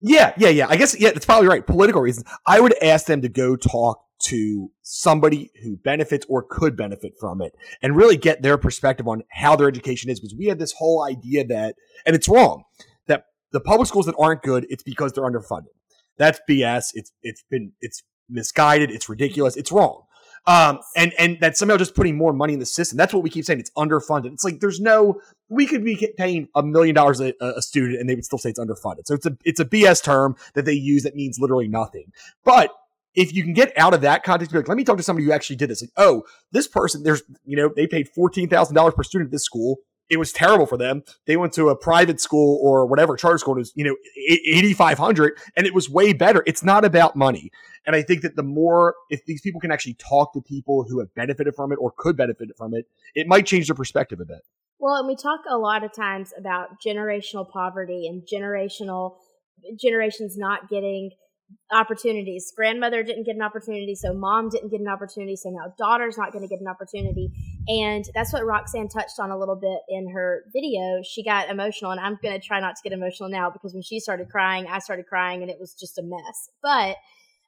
yeah, 0.00 0.32
yeah, 0.36 0.48
yeah. 0.48 0.66
I 0.68 0.76
guess 0.76 0.98
yeah, 0.98 1.10
that's 1.10 1.26
probably 1.26 1.48
right. 1.48 1.66
Political 1.66 2.00
reasons. 2.00 2.26
I 2.46 2.60
would 2.60 2.74
ask 2.82 3.06
them 3.06 3.22
to 3.22 3.28
go 3.28 3.56
talk 3.56 4.00
to 4.24 4.70
somebody 4.82 5.50
who 5.62 5.76
benefits 5.76 6.24
or 6.28 6.42
could 6.42 6.76
benefit 6.76 7.12
from 7.18 7.42
it 7.42 7.54
and 7.82 7.96
really 7.96 8.16
get 8.16 8.42
their 8.42 8.56
perspective 8.56 9.06
on 9.06 9.22
how 9.30 9.54
their 9.56 9.68
education 9.68 10.10
is 10.10 10.20
because 10.20 10.34
we 10.34 10.46
have 10.46 10.58
this 10.58 10.72
whole 10.72 11.02
idea 11.02 11.44
that 11.44 11.74
and 12.06 12.16
it's 12.16 12.28
wrong 12.28 12.64
that 13.06 13.26
the 13.52 13.60
public 13.60 13.88
schools 13.88 14.06
that 14.06 14.14
aren't 14.18 14.42
good 14.42 14.66
it's 14.70 14.82
because 14.82 15.12
they're 15.12 15.24
underfunded 15.24 15.72
that's 16.16 16.40
bs 16.48 16.90
it's 16.94 17.12
it's 17.22 17.44
been 17.50 17.72
it's 17.80 18.02
misguided 18.28 18.90
it's 18.90 19.08
ridiculous 19.08 19.56
it's 19.56 19.70
wrong 19.70 20.04
um, 20.46 20.80
and 20.94 21.12
and 21.18 21.38
that 21.40 21.56
somehow 21.56 21.76
just 21.78 21.94
putting 21.94 22.16
more 22.16 22.32
money 22.32 22.52
in 22.52 22.58
the 22.58 22.66
system. 22.66 22.98
That's 22.98 23.14
what 23.14 23.22
we 23.22 23.30
keep 23.30 23.46
saying. 23.46 23.60
It's 23.60 23.70
underfunded. 23.78 24.32
It's 24.32 24.44
like 24.44 24.60
there's 24.60 24.78
no. 24.78 25.20
We 25.48 25.66
could 25.66 25.84
be 25.84 26.12
paying 26.18 26.48
a 26.54 26.62
million 26.62 26.94
dollars 26.94 27.20
a, 27.20 27.62
student, 27.62 27.98
and 27.98 28.08
they 28.08 28.14
would 28.14 28.24
still 28.24 28.38
say 28.38 28.50
it's 28.50 28.58
underfunded. 28.58 29.06
So 29.06 29.14
it's 29.14 29.24
a 29.24 29.36
it's 29.44 29.60
a 29.60 29.64
BS 29.64 30.02
term 30.02 30.36
that 30.52 30.66
they 30.66 30.74
use 30.74 31.04
that 31.04 31.14
means 31.14 31.38
literally 31.38 31.68
nothing. 31.68 32.12
But 32.44 32.70
if 33.14 33.32
you 33.34 33.42
can 33.42 33.52
get 33.52 33.72
out 33.76 33.94
of 33.94 34.00
that 34.02 34.24
context, 34.24 34.54
like, 34.54 34.68
let 34.68 34.76
me 34.76 34.84
talk 34.84 34.96
to 34.96 35.02
somebody 35.02 35.26
who 35.26 35.32
actually 35.32 35.56
did 35.56 35.70
this. 35.70 35.82
Like, 35.82 35.92
oh, 35.96 36.24
this 36.52 36.66
person, 36.66 37.02
there's, 37.02 37.22
you 37.44 37.56
know, 37.56 37.70
they 37.74 37.86
paid 37.86 38.08
fourteen 38.08 38.48
thousand 38.48 38.74
dollars 38.74 38.94
per 38.94 39.02
student 39.02 39.28
at 39.28 39.32
this 39.32 39.44
school. 39.44 39.78
It 40.10 40.18
was 40.18 40.32
terrible 40.32 40.66
for 40.66 40.76
them. 40.76 41.02
They 41.26 41.38
went 41.38 41.54
to 41.54 41.70
a 41.70 41.76
private 41.76 42.20
school 42.20 42.60
or 42.62 42.86
whatever 42.86 43.16
charter 43.16 43.38
school. 43.38 43.54
It 43.54 43.60
was, 43.60 43.72
you 43.74 43.84
know, 43.84 43.96
eighty 44.28 44.74
five 44.74 44.98
hundred, 44.98 45.38
and 45.56 45.66
it 45.66 45.74
was 45.74 45.88
way 45.88 46.12
better. 46.12 46.42
It's 46.46 46.62
not 46.62 46.84
about 46.84 47.16
money. 47.16 47.50
And 47.86 47.96
I 47.96 48.02
think 48.02 48.22
that 48.22 48.36
the 48.36 48.42
more, 48.42 48.94
if 49.10 49.24
these 49.26 49.40
people 49.40 49.60
can 49.60 49.70
actually 49.70 49.94
talk 49.94 50.32
to 50.34 50.40
people 50.40 50.84
who 50.88 51.00
have 51.00 51.14
benefited 51.14 51.54
from 51.54 51.72
it 51.72 51.76
or 51.76 51.92
could 51.96 52.16
benefit 52.16 52.48
from 52.56 52.74
it, 52.74 52.86
it 53.14 53.26
might 53.26 53.46
change 53.46 53.68
their 53.68 53.74
perspective 53.74 54.20
a 54.20 54.24
bit. 54.24 54.40
Well, 54.78 54.96
and 54.96 55.06
we 55.06 55.16
talk 55.16 55.40
a 55.50 55.56
lot 55.56 55.84
of 55.84 55.94
times 55.94 56.32
about 56.38 56.80
generational 56.84 57.48
poverty 57.48 58.06
and 58.06 58.22
generational 58.22 59.16
generations 59.80 60.36
not 60.36 60.68
getting 60.68 61.12
opportunities. 61.72 62.52
Grandmother 62.54 63.02
didn't 63.02 63.24
get 63.24 63.36
an 63.36 63.42
opportunity, 63.42 63.94
so 63.94 64.12
mom 64.12 64.48
didn't 64.48 64.70
get 64.70 64.80
an 64.80 64.88
opportunity, 64.88 65.36
so 65.36 65.50
now 65.50 65.74
daughter's 65.78 66.16
not 66.16 66.32
going 66.32 66.42
to 66.42 66.48
get 66.48 66.60
an 66.60 66.68
opportunity. 66.68 67.30
And 67.68 68.04
that's 68.14 68.32
what 68.32 68.44
Roxanne 68.44 68.88
touched 68.88 69.18
on 69.18 69.30
a 69.30 69.38
little 69.38 69.56
bit 69.56 69.78
in 69.88 70.10
her 70.10 70.44
video. 70.52 71.02
She 71.02 71.24
got 71.24 71.50
emotional, 71.50 71.90
and 71.90 72.00
I'm 72.00 72.18
going 72.22 72.38
to 72.38 72.46
try 72.46 72.60
not 72.60 72.76
to 72.76 72.82
get 72.82 72.92
emotional 72.92 73.28
now 73.28 73.50
because 73.50 73.72
when 73.72 73.82
she 73.82 74.00
started 74.00 74.28
crying, 74.28 74.66
I 74.68 74.78
started 74.78 75.06
crying, 75.06 75.42
and 75.42 75.50
it 75.50 75.58
was 75.58 75.74
just 75.74 75.98
a 75.98 76.02
mess. 76.02 76.50
But 76.62 76.96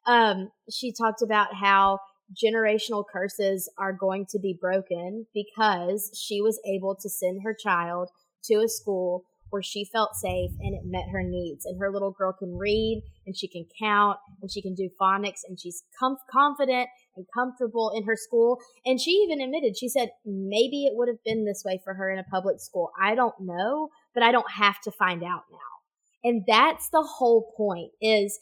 um, 0.06 0.50
she 0.70 0.92
talked 0.92 1.22
about 1.22 1.54
how 1.54 2.00
generational 2.34 3.04
curses 3.10 3.70
are 3.78 3.92
going 3.92 4.26
to 4.26 4.38
be 4.38 4.56
broken 4.60 5.26
because 5.32 6.10
she 6.14 6.40
was 6.40 6.60
able 6.66 6.96
to 6.96 7.08
send 7.08 7.42
her 7.42 7.54
child 7.54 8.10
to 8.44 8.54
a 8.56 8.68
school 8.68 9.24
where 9.56 9.62
she 9.62 9.86
felt 9.86 10.14
safe 10.14 10.50
and 10.60 10.74
it 10.74 10.82
met 10.84 11.08
her 11.10 11.22
needs. 11.22 11.64
And 11.64 11.80
her 11.80 11.90
little 11.90 12.10
girl 12.10 12.34
can 12.38 12.58
read 12.58 13.02
and 13.24 13.34
she 13.34 13.48
can 13.48 13.64
count 13.80 14.18
and 14.42 14.50
she 14.50 14.60
can 14.60 14.74
do 14.74 14.90
phonics 15.00 15.40
and 15.48 15.58
she's 15.58 15.82
confident 16.30 16.90
and 17.16 17.24
comfortable 17.32 17.90
in 17.96 18.04
her 18.04 18.16
school. 18.16 18.58
And 18.84 19.00
she 19.00 19.12
even 19.12 19.40
admitted, 19.40 19.78
she 19.78 19.88
said, 19.88 20.10
maybe 20.26 20.84
it 20.84 20.92
would 20.94 21.08
have 21.08 21.24
been 21.24 21.46
this 21.46 21.62
way 21.64 21.80
for 21.82 21.94
her 21.94 22.10
in 22.10 22.18
a 22.18 22.24
public 22.24 22.60
school. 22.60 22.90
I 23.00 23.14
don't 23.14 23.40
know, 23.40 23.88
but 24.12 24.22
I 24.22 24.30
don't 24.30 24.50
have 24.50 24.78
to 24.82 24.90
find 24.90 25.22
out 25.22 25.44
now. 25.50 25.58
And 26.22 26.44
that's 26.46 26.90
the 26.90 27.08
whole 27.16 27.54
point 27.56 27.92
is 28.02 28.38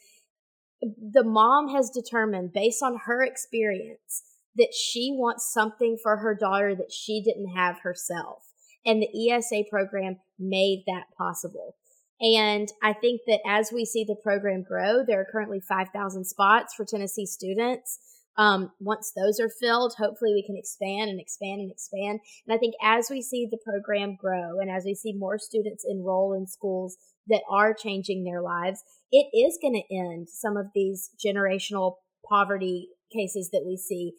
the 0.83 1.23
mom 1.23 1.69
has 1.69 1.91
determined 1.91 2.53
based 2.53 2.83
on 2.83 2.99
her 3.07 3.23
experience 3.23 4.25
that 4.57 4.75
she 4.75 5.15
wants 5.17 5.53
something 5.53 5.97
for 6.03 6.17
her 6.17 6.35
daughter 6.35 6.75
that 6.75 6.91
she 6.91 7.23
didn't 7.23 7.55
have 7.55 7.83
herself. 7.83 8.44
And 8.87 9.03
the 9.03 9.33
ESA 9.33 9.65
program 9.71 10.17
made 10.39 10.85
that 10.87 11.05
possible. 11.17 11.77
And 12.21 12.69
I 12.83 12.93
think 12.93 13.23
that 13.27 13.41
as 13.47 13.73
we 13.73 13.85
see 13.85 14.05
the 14.05 14.17
program 14.23 14.63
grow, 14.63 15.05
there 15.05 15.21
are 15.21 15.27
currently 15.31 15.61
5,000 15.61 16.25
spots 16.25 16.75
for 16.75 16.85
Tennessee 16.85 17.27
students. 17.27 17.99
Um, 18.37 18.73
once 18.81 19.13
those 19.15 19.39
are 19.39 19.49
filled, 19.49 19.95
hopefully 19.97 20.33
we 20.35 20.45
can 20.45 20.57
expand 20.57 21.11
and 21.11 21.21
expand 21.21 21.61
and 21.61 21.71
expand. 21.71 22.21
And 22.47 22.55
I 22.55 22.59
think 22.59 22.75
as 22.83 23.09
we 23.11 23.23
see 23.23 23.47
the 23.49 23.59
program 23.65 24.17
grow 24.17 24.59
and 24.61 24.71
as 24.71 24.85
we 24.85 24.95
see 24.95 25.13
more 25.13 25.39
students 25.39 25.85
enroll 25.89 26.33
in 26.33 26.47
schools 26.47 26.97
that 27.29 27.43
are 27.49 27.75
changing 27.75 28.25
their 28.25 28.43
lives, 28.43 28.83
it 29.13 29.27
is 29.33 29.59
going 29.61 29.75
to 29.75 29.95
end 29.95 30.29
some 30.29 30.57
of 30.57 30.67
these 30.75 31.11
generational 31.25 31.97
poverty 32.29 32.89
cases 33.13 33.51
that 33.53 33.65
we 33.65 33.77
see. 33.77 34.15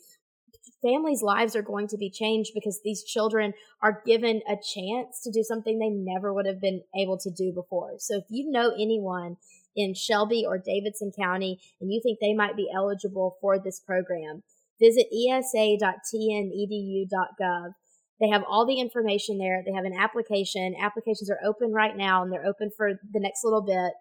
Families' 0.85 1.23
lives 1.23 1.55
are 1.55 1.63
going 1.63 1.87
to 1.87 1.97
be 1.97 2.11
changed 2.11 2.51
because 2.53 2.81
these 2.83 3.03
children 3.03 3.53
are 3.81 4.03
given 4.05 4.41
a 4.47 4.55
chance 4.55 5.21
to 5.23 5.31
do 5.31 5.41
something 5.41 5.79
they 5.79 5.89
never 5.89 6.31
would 6.33 6.45
have 6.45 6.61
been 6.61 6.83
able 6.95 7.17
to 7.19 7.31
do 7.31 7.51
before. 7.51 7.95
So 7.97 8.17
if 8.17 8.25
you 8.29 8.51
know 8.51 8.69
anyone 8.69 9.37
in 9.75 9.95
Shelby 9.95 10.45
or 10.47 10.59
Davidson 10.59 11.11
County 11.17 11.59
and 11.81 11.91
you 11.91 11.99
think 12.03 12.19
they 12.19 12.33
might 12.33 12.55
be 12.55 12.69
eligible 12.73 13.37
for 13.41 13.57
this 13.57 13.79
program, 13.79 14.43
visit 14.79 15.07
esa.tnedu.gov. 15.11 17.73
They 18.21 18.29
have 18.29 18.43
all 18.47 18.65
the 18.65 18.79
information 18.79 19.39
there. 19.39 19.61
They 19.65 19.73
have 19.73 19.85
an 19.85 19.97
application. 19.97 20.75
Applications 20.79 21.29
are 21.29 21.39
open 21.43 21.73
right 21.73 21.97
now 21.97 22.23
and 22.23 22.31
they're 22.31 22.45
open 22.45 22.69
for 22.75 22.93
the 23.11 23.19
next 23.19 23.43
little 23.43 23.63
bit 23.63 23.93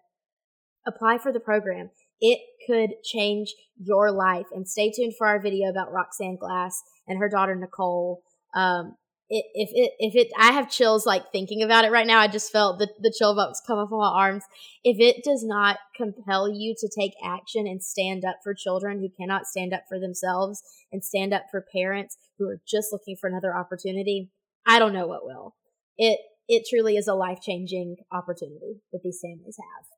apply 0.87 1.17
for 1.17 1.31
the 1.31 1.39
program. 1.39 1.89
It 2.21 2.39
could 2.65 2.91
change 3.03 3.53
your 3.77 4.11
life. 4.11 4.47
And 4.51 4.67
stay 4.67 4.91
tuned 4.91 5.15
for 5.17 5.27
our 5.27 5.41
video 5.41 5.69
about 5.69 5.91
Roxanne 5.91 6.37
Glass 6.37 6.81
and 7.07 7.19
her 7.19 7.29
daughter 7.29 7.55
Nicole. 7.55 8.21
Um, 8.55 8.95
it, 9.27 9.45
if 9.55 9.69
it 9.73 9.91
if 9.97 10.15
it 10.15 10.31
I 10.37 10.51
have 10.51 10.69
chills 10.69 11.05
like 11.05 11.31
thinking 11.31 11.63
about 11.63 11.83
it 11.83 11.91
right 11.91 12.05
now. 12.05 12.19
I 12.19 12.27
just 12.27 12.51
felt 12.51 12.77
the, 12.77 12.89
the 12.99 13.13
chill 13.15 13.35
bumps 13.35 13.61
come 13.65 13.79
up 13.79 13.91
on 13.91 13.99
my 13.99 14.07
arms. 14.07 14.43
If 14.83 14.99
it 14.99 15.23
does 15.23 15.43
not 15.43 15.77
compel 15.97 16.47
you 16.47 16.75
to 16.77 16.89
take 16.95 17.13
action 17.23 17.65
and 17.65 17.83
stand 17.83 18.23
up 18.23 18.37
for 18.43 18.53
children 18.53 18.99
who 18.99 19.09
cannot 19.19 19.47
stand 19.47 19.73
up 19.73 19.83
for 19.89 19.99
themselves 19.99 20.61
and 20.91 21.03
stand 21.03 21.33
up 21.33 21.45
for 21.49 21.65
parents 21.73 22.17
who 22.37 22.47
are 22.47 22.61
just 22.67 22.89
looking 22.91 23.15
for 23.19 23.27
another 23.27 23.55
opportunity, 23.57 24.29
I 24.67 24.77
don't 24.77 24.93
know 24.93 25.07
what 25.07 25.25
will. 25.25 25.55
It 25.97 26.19
it 26.47 26.67
truly 26.69 26.95
is 26.95 27.07
a 27.07 27.15
life 27.15 27.39
changing 27.41 27.95
opportunity 28.11 28.81
that 28.91 29.01
these 29.03 29.19
families 29.23 29.57
have. 29.57 29.94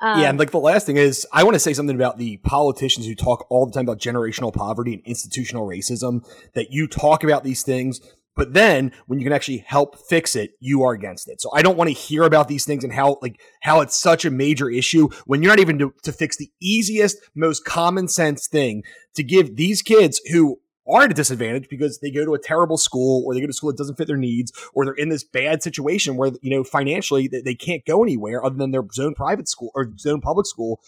Um, 0.00 0.20
yeah, 0.20 0.28
and 0.28 0.38
like 0.38 0.52
the 0.52 0.58
last 0.58 0.86
thing 0.86 0.96
is, 0.96 1.26
I 1.32 1.42
want 1.42 1.54
to 1.54 1.60
say 1.60 1.72
something 1.72 1.96
about 1.96 2.18
the 2.18 2.36
politicians 2.38 3.06
who 3.06 3.14
talk 3.14 3.46
all 3.50 3.66
the 3.66 3.72
time 3.72 3.84
about 3.84 3.98
generational 3.98 4.54
poverty 4.54 4.94
and 4.94 5.02
institutional 5.04 5.66
racism. 5.66 6.24
That 6.54 6.70
you 6.70 6.86
talk 6.86 7.24
about 7.24 7.42
these 7.42 7.62
things, 7.62 8.00
but 8.38 8.52
then 8.52 8.92
when 9.06 9.18
you 9.18 9.24
can 9.24 9.32
actually 9.32 9.58
help 9.58 9.98
fix 10.08 10.36
it, 10.36 10.52
you 10.60 10.84
are 10.84 10.92
against 10.92 11.28
it. 11.28 11.40
So 11.40 11.50
I 11.52 11.62
don't 11.62 11.76
want 11.76 11.88
to 11.88 11.94
hear 11.94 12.22
about 12.22 12.46
these 12.46 12.64
things 12.64 12.84
and 12.84 12.92
how 12.92 13.18
like 13.20 13.40
how 13.62 13.80
it's 13.80 13.98
such 13.98 14.24
a 14.24 14.30
major 14.30 14.70
issue 14.70 15.08
when 15.26 15.42
you're 15.42 15.50
not 15.50 15.58
even 15.58 15.78
to, 15.80 15.92
to 16.04 16.12
fix 16.12 16.36
the 16.36 16.50
easiest, 16.62 17.18
most 17.34 17.64
common 17.64 18.06
sense 18.06 18.46
thing 18.46 18.84
to 19.16 19.24
give 19.24 19.56
these 19.56 19.82
kids 19.82 20.20
who 20.30 20.60
are 20.88 21.02
at 21.02 21.10
a 21.10 21.14
disadvantage 21.14 21.68
because 21.68 21.98
they 22.00 22.10
go 22.10 22.24
to 22.24 22.34
a 22.34 22.38
terrible 22.38 22.78
school 22.78 23.24
or 23.26 23.34
they 23.34 23.40
go 23.40 23.46
to 23.46 23.52
school 23.52 23.70
that 23.70 23.76
doesn't 23.76 23.96
fit 23.96 24.06
their 24.06 24.16
needs 24.16 24.52
or 24.74 24.84
they're 24.84 24.94
in 24.94 25.08
this 25.08 25.24
bad 25.24 25.62
situation 25.62 26.16
where 26.16 26.32
you 26.40 26.50
know 26.50 26.64
financially 26.64 27.28
they, 27.28 27.40
they 27.40 27.54
can't 27.54 27.84
go 27.84 28.02
anywhere 28.02 28.44
other 28.44 28.56
than 28.56 28.70
their 28.70 28.84
zone 28.92 29.14
private 29.14 29.48
school 29.48 29.70
or 29.74 29.92
zone 29.98 30.20
public 30.20 30.46
school 30.46 30.80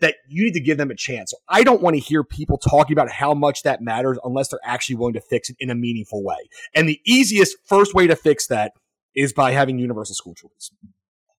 that 0.00 0.16
you 0.28 0.44
need 0.44 0.52
to 0.52 0.60
give 0.60 0.76
them 0.76 0.90
a 0.90 0.94
chance. 0.94 1.30
So 1.30 1.38
I 1.48 1.62
don't 1.62 1.80
want 1.80 1.94
to 1.94 2.00
hear 2.00 2.22
people 2.22 2.58
talking 2.58 2.92
about 2.92 3.10
how 3.10 3.32
much 3.32 3.62
that 3.62 3.80
matters 3.80 4.18
unless 4.24 4.48
they're 4.48 4.60
actually 4.62 4.96
willing 4.96 5.14
to 5.14 5.20
fix 5.20 5.48
it 5.48 5.56
in 5.58 5.70
a 5.70 5.74
meaningful 5.74 6.22
way. 6.22 6.36
And 6.74 6.88
the 6.88 7.00
easiest 7.06 7.56
first 7.64 7.94
way 7.94 8.06
to 8.06 8.16
fix 8.16 8.46
that 8.48 8.72
is 9.14 9.32
by 9.32 9.52
having 9.52 9.78
universal 9.78 10.14
school 10.14 10.34
choice. 10.34 10.70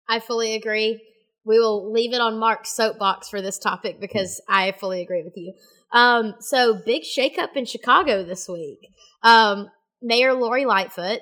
I 0.10 0.20
fully 0.20 0.56
agree. 0.56 1.02
we 1.46 1.60
will 1.60 1.92
leave 1.92 2.14
it 2.14 2.20
on 2.20 2.40
Mark's 2.40 2.72
soapbox 2.72 3.30
for 3.30 3.42
this 3.42 3.60
topic 3.60 4.02
because 4.02 4.42
I 4.50 4.72
fully 4.72 5.02
agree 5.02 5.24
with 5.24 5.38
you. 5.38 5.54
Um, 5.91 6.36
so 6.39 6.79
big 6.86 7.03
shakeup 7.03 7.56
in 7.56 7.65
Chicago 7.65 8.24
this 8.24 8.48
week. 8.48 8.79
Um, 9.24 9.70
Mayor 10.01 10.34
Lori 10.34 10.65
Lightfoot, 10.65 11.20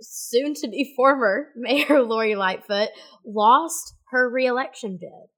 soon 0.00 0.54
to 0.54 0.68
be 0.68 0.92
former 0.96 1.48
Mayor 1.56 2.02
Lori 2.02 2.34
Lightfoot, 2.34 2.88
lost 3.24 3.94
her 4.10 4.30
reelection 4.30 4.98
bid. 5.00 5.30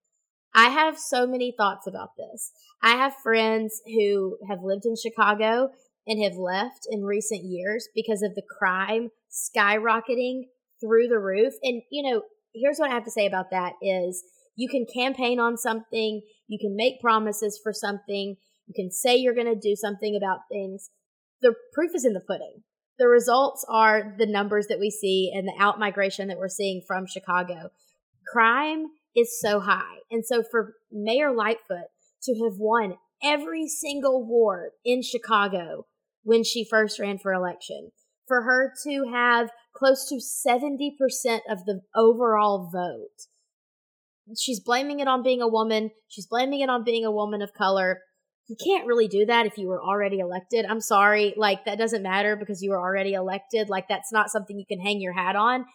I 0.54 0.70
have 0.70 0.98
so 0.98 1.26
many 1.26 1.54
thoughts 1.56 1.86
about 1.86 2.10
this. 2.16 2.52
I 2.82 2.96
have 2.96 3.14
friends 3.22 3.80
who 3.86 4.38
have 4.48 4.58
lived 4.62 4.86
in 4.86 4.94
Chicago 4.96 5.70
and 6.06 6.22
have 6.22 6.36
left 6.36 6.86
in 6.90 7.04
recent 7.04 7.44
years 7.44 7.88
because 7.94 8.22
of 8.22 8.34
the 8.34 8.42
crime 8.58 9.10
skyrocketing 9.30 10.44
through 10.80 11.08
the 11.08 11.18
roof. 11.18 11.54
And, 11.62 11.82
you 11.90 12.10
know, 12.10 12.22
here's 12.54 12.78
what 12.78 12.90
I 12.90 12.94
have 12.94 13.04
to 13.04 13.10
say 13.10 13.26
about 13.26 13.50
that 13.50 13.74
is 13.82 14.24
you 14.56 14.68
can 14.68 14.86
campaign 14.92 15.38
on 15.38 15.56
something, 15.56 16.22
you 16.48 16.58
can 16.58 16.74
make 16.74 17.00
promises 17.00 17.60
for 17.62 17.72
something, 17.72 18.36
you 18.68 18.74
can 18.74 18.90
say 18.90 19.16
you're 19.16 19.34
going 19.34 19.52
to 19.52 19.58
do 19.58 19.74
something 19.74 20.14
about 20.16 20.40
things. 20.50 20.90
The 21.40 21.54
proof 21.72 21.92
is 21.94 22.04
in 22.04 22.12
the 22.12 22.20
pudding. 22.20 22.62
The 22.98 23.08
results 23.08 23.64
are 23.68 24.14
the 24.18 24.26
numbers 24.26 24.66
that 24.68 24.80
we 24.80 24.90
see 24.90 25.32
and 25.34 25.46
the 25.46 25.54
out 25.58 25.78
migration 25.78 26.28
that 26.28 26.38
we're 26.38 26.48
seeing 26.48 26.82
from 26.86 27.06
Chicago. 27.06 27.70
Crime 28.30 28.86
is 29.16 29.40
so 29.40 29.60
high. 29.60 29.98
And 30.10 30.24
so 30.24 30.42
for 30.48 30.74
Mayor 30.92 31.32
Lightfoot 31.34 31.88
to 32.24 32.34
have 32.44 32.58
won 32.58 32.96
every 33.22 33.68
single 33.68 34.26
ward 34.26 34.70
in 34.84 35.02
Chicago 35.02 35.86
when 36.22 36.44
she 36.44 36.66
first 36.68 36.98
ran 36.98 37.18
for 37.18 37.32
election, 37.32 37.90
for 38.26 38.42
her 38.42 38.72
to 38.84 39.04
have 39.12 39.50
close 39.74 40.06
to 40.08 40.16
70% 40.16 41.40
of 41.48 41.64
the 41.64 41.80
overall 41.96 42.68
vote. 42.70 43.28
She's 44.36 44.60
blaming 44.60 45.00
it 45.00 45.08
on 45.08 45.22
being 45.22 45.40
a 45.40 45.48
woman. 45.48 45.90
She's 46.08 46.26
blaming 46.26 46.60
it 46.60 46.68
on 46.68 46.84
being 46.84 47.04
a 47.04 47.12
woman 47.12 47.40
of 47.40 47.54
color. 47.54 48.00
You 48.48 48.56
can't 48.64 48.86
really 48.86 49.08
do 49.08 49.26
that 49.26 49.46
if 49.46 49.58
you 49.58 49.68
were 49.68 49.82
already 49.82 50.18
elected. 50.20 50.64
I'm 50.64 50.80
sorry. 50.80 51.34
Like, 51.36 51.66
that 51.66 51.78
doesn't 51.78 52.02
matter 52.02 52.34
because 52.34 52.62
you 52.62 52.70
were 52.70 52.80
already 52.80 53.12
elected. 53.12 53.68
Like, 53.68 53.88
that's 53.88 54.12
not 54.12 54.30
something 54.30 54.58
you 54.58 54.66
can 54.66 54.80
hang 54.80 55.00
your 55.00 55.12
hat 55.12 55.36
on. 55.36 55.66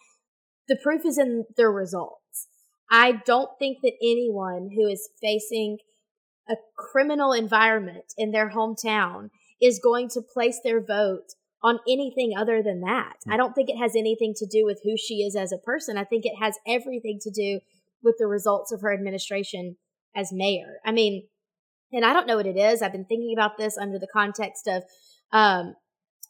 The 0.66 0.76
proof 0.82 1.06
is 1.06 1.16
in 1.16 1.44
the 1.56 1.68
results. 1.68 2.48
I 2.90 3.12
don't 3.24 3.50
think 3.58 3.78
that 3.82 3.92
anyone 4.02 4.70
who 4.74 4.88
is 4.88 5.08
facing 5.20 5.78
a 6.48 6.56
criminal 6.76 7.32
environment 7.32 8.12
in 8.18 8.32
their 8.32 8.50
hometown 8.50 9.30
is 9.62 9.80
going 9.82 10.08
to 10.10 10.20
place 10.20 10.58
their 10.62 10.84
vote 10.84 11.34
on 11.62 11.78
anything 11.88 12.34
other 12.36 12.62
than 12.62 12.80
that. 12.82 13.14
Hmm. 13.24 13.32
I 13.32 13.36
don't 13.36 13.54
think 13.54 13.70
it 13.70 13.78
has 13.78 13.96
anything 13.96 14.34
to 14.36 14.46
do 14.46 14.64
with 14.64 14.80
who 14.84 14.96
she 14.96 15.22
is 15.22 15.34
as 15.34 15.52
a 15.52 15.58
person. 15.58 15.96
I 15.96 16.04
think 16.04 16.26
it 16.26 16.36
has 16.40 16.58
everything 16.66 17.18
to 17.22 17.30
do 17.30 17.60
with 18.02 18.16
the 18.18 18.26
results 18.26 18.70
of 18.70 18.82
her 18.82 18.92
administration 18.92 19.76
as 20.14 20.30
mayor. 20.32 20.80
I 20.84 20.92
mean, 20.92 21.26
and 21.94 22.04
I 22.04 22.12
don't 22.12 22.26
know 22.26 22.36
what 22.36 22.46
it 22.46 22.56
is. 22.56 22.82
I've 22.82 22.92
been 22.92 23.04
thinking 23.04 23.34
about 23.36 23.56
this 23.56 23.78
under 23.78 23.98
the 23.98 24.08
context 24.12 24.66
of 24.68 24.82
um, 25.32 25.74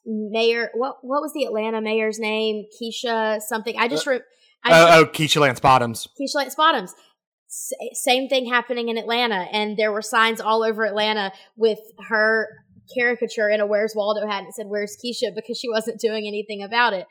mayor. 0.07 0.71
What 0.75 0.97
what 1.03 1.21
was 1.21 1.33
the 1.35 1.45
Atlanta 1.45 1.81
mayor's 1.81 2.19
name? 2.19 2.65
Keisha 2.81 3.41
something. 3.41 3.75
I 3.79 3.89
just. 3.89 4.07
Re- 4.07 4.21
I 4.65 4.73
oh, 4.73 5.01
oh, 5.01 5.07
Keisha 5.07 5.41
Lance 5.41 5.61
Bottoms. 5.61 6.09
Keisha 6.21 6.37
Lance 6.37 6.55
Bottoms. 6.55 6.95
S- 7.49 7.73
same 7.93 8.29
thing 8.29 8.47
happening 8.47 8.89
in 8.89 8.97
Atlanta, 8.97 9.47
and 9.53 9.77
there 9.77 9.93
were 9.93 10.03
signs 10.03 10.41
all 10.41 10.63
over 10.63 10.85
Atlanta 10.85 11.33
with 11.57 11.79
her 12.09 12.49
caricature 12.97 13.49
in 13.49 13.61
a 13.61 13.67
Where's 13.67 13.95
Waldo 13.95 14.27
hat 14.27 14.45
and 14.45 14.55
said, 14.55 14.67
Where's 14.67 14.97
Keisha? 14.97 15.35
because 15.35 15.59
she 15.59 15.69
wasn't 15.69 16.01
doing 16.01 16.27
anything 16.27 16.63
about 16.63 16.93
it. 16.93 17.07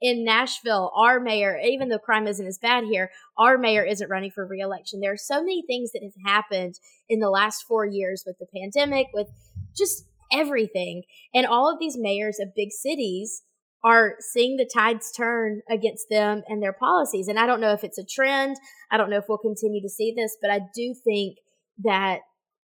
In 0.00 0.24
Nashville, 0.24 0.92
our 0.94 1.18
mayor, 1.18 1.58
even 1.58 1.88
though 1.88 1.98
crime 1.98 2.28
isn't 2.28 2.46
as 2.46 2.58
bad 2.58 2.84
here, 2.84 3.10
our 3.36 3.58
mayor 3.58 3.82
isn't 3.84 4.08
running 4.08 4.30
for 4.30 4.46
reelection. 4.46 5.00
There 5.00 5.12
are 5.12 5.16
so 5.16 5.40
many 5.40 5.64
things 5.66 5.90
that 5.92 6.02
have 6.02 6.12
happened 6.24 6.74
in 7.08 7.18
the 7.18 7.30
last 7.30 7.64
four 7.66 7.84
years 7.84 8.22
with 8.24 8.36
the 8.38 8.46
pandemic, 8.54 9.08
with 9.12 9.28
just 9.76 10.04
everything. 10.32 11.02
And 11.34 11.46
all 11.46 11.72
of 11.72 11.78
these 11.80 11.96
mayors 11.98 12.38
of 12.38 12.54
big 12.54 12.70
cities 12.70 13.42
are 13.84 14.14
seeing 14.32 14.56
the 14.56 14.68
tides 14.72 15.12
turn 15.16 15.62
against 15.70 16.06
them 16.10 16.42
and 16.48 16.62
their 16.62 16.72
policies. 16.72 17.28
And 17.28 17.38
I 17.38 17.46
don't 17.46 17.60
know 17.60 17.72
if 17.72 17.84
it's 17.84 17.98
a 17.98 18.04
trend. 18.04 18.56
I 18.90 18.96
don't 18.96 19.10
know 19.10 19.18
if 19.18 19.24
we'll 19.28 19.38
continue 19.38 19.80
to 19.82 19.88
see 19.88 20.12
this, 20.16 20.36
but 20.40 20.50
I 20.50 20.60
do 20.74 20.94
think 21.04 21.38
that 21.84 22.20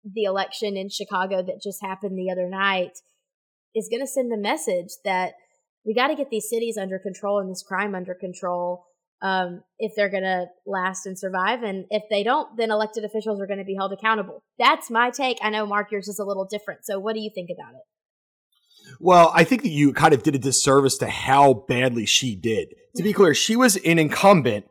the 0.03 0.23
election 0.23 0.77
in 0.77 0.89
Chicago 0.89 1.43
that 1.43 1.61
just 1.61 1.81
happened 1.81 2.17
the 2.17 2.31
other 2.31 2.47
night 2.47 2.99
is 3.75 3.89
going 3.89 4.01
to 4.01 4.07
send 4.07 4.31
a 4.31 4.37
message 4.37 4.89
that 5.03 5.33
we 5.85 5.93
got 5.93 6.07
to 6.07 6.15
get 6.15 6.29
these 6.29 6.49
cities 6.49 6.77
under 6.77 6.99
control 6.99 7.39
and 7.39 7.49
this 7.49 7.63
crime 7.63 7.95
under 7.95 8.13
control 8.13 8.85
um, 9.21 9.63
if 9.77 9.93
they're 9.95 10.09
going 10.09 10.23
to 10.23 10.45
last 10.65 11.05
and 11.05 11.17
survive. 11.17 11.63
And 11.63 11.85
if 11.89 12.03
they 12.09 12.23
don't, 12.23 12.55
then 12.57 12.71
elected 12.71 13.03
officials 13.03 13.41
are 13.41 13.47
going 13.47 13.59
to 13.59 13.65
be 13.65 13.75
held 13.75 13.91
accountable. 13.91 14.43
That's 14.57 14.89
my 14.89 15.09
take. 15.09 15.37
I 15.41 15.49
know, 15.49 15.65
Mark, 15.65 15.91
yours 15.91 16.07
is 16.07 16.19
a 16.19 16.25
little 16.25 16.45
different. 16.45 16.85
So, 16.85 16.99
what 16.99 17.15
do 17.15 17.21
you 17.21 17.31
think 17.33 17.49
about 17.53 17.73
it? 17.73 17.81
Well, 18.99 19.31
I 19.35 19.43
think 19.43 19.63
that 19.63 19.69
you 19.69 19.93
kind 19.93 20.13
of 20.13 20.23
did 20.23 20.35
a 20.35 20.39
disservice 20.39 20.97
to 20.99 21.07
how 21.07 21.65
badly 21.67 22.05
she 22.05 22.35
did. 22.35 22.73
To 22.95 23.03
be 23.03 23.13
clear, 23.13 23.33
she 23.33 23.55
was 23.55 23.75
an 23.77 23.99
incumbent 23.99 24.65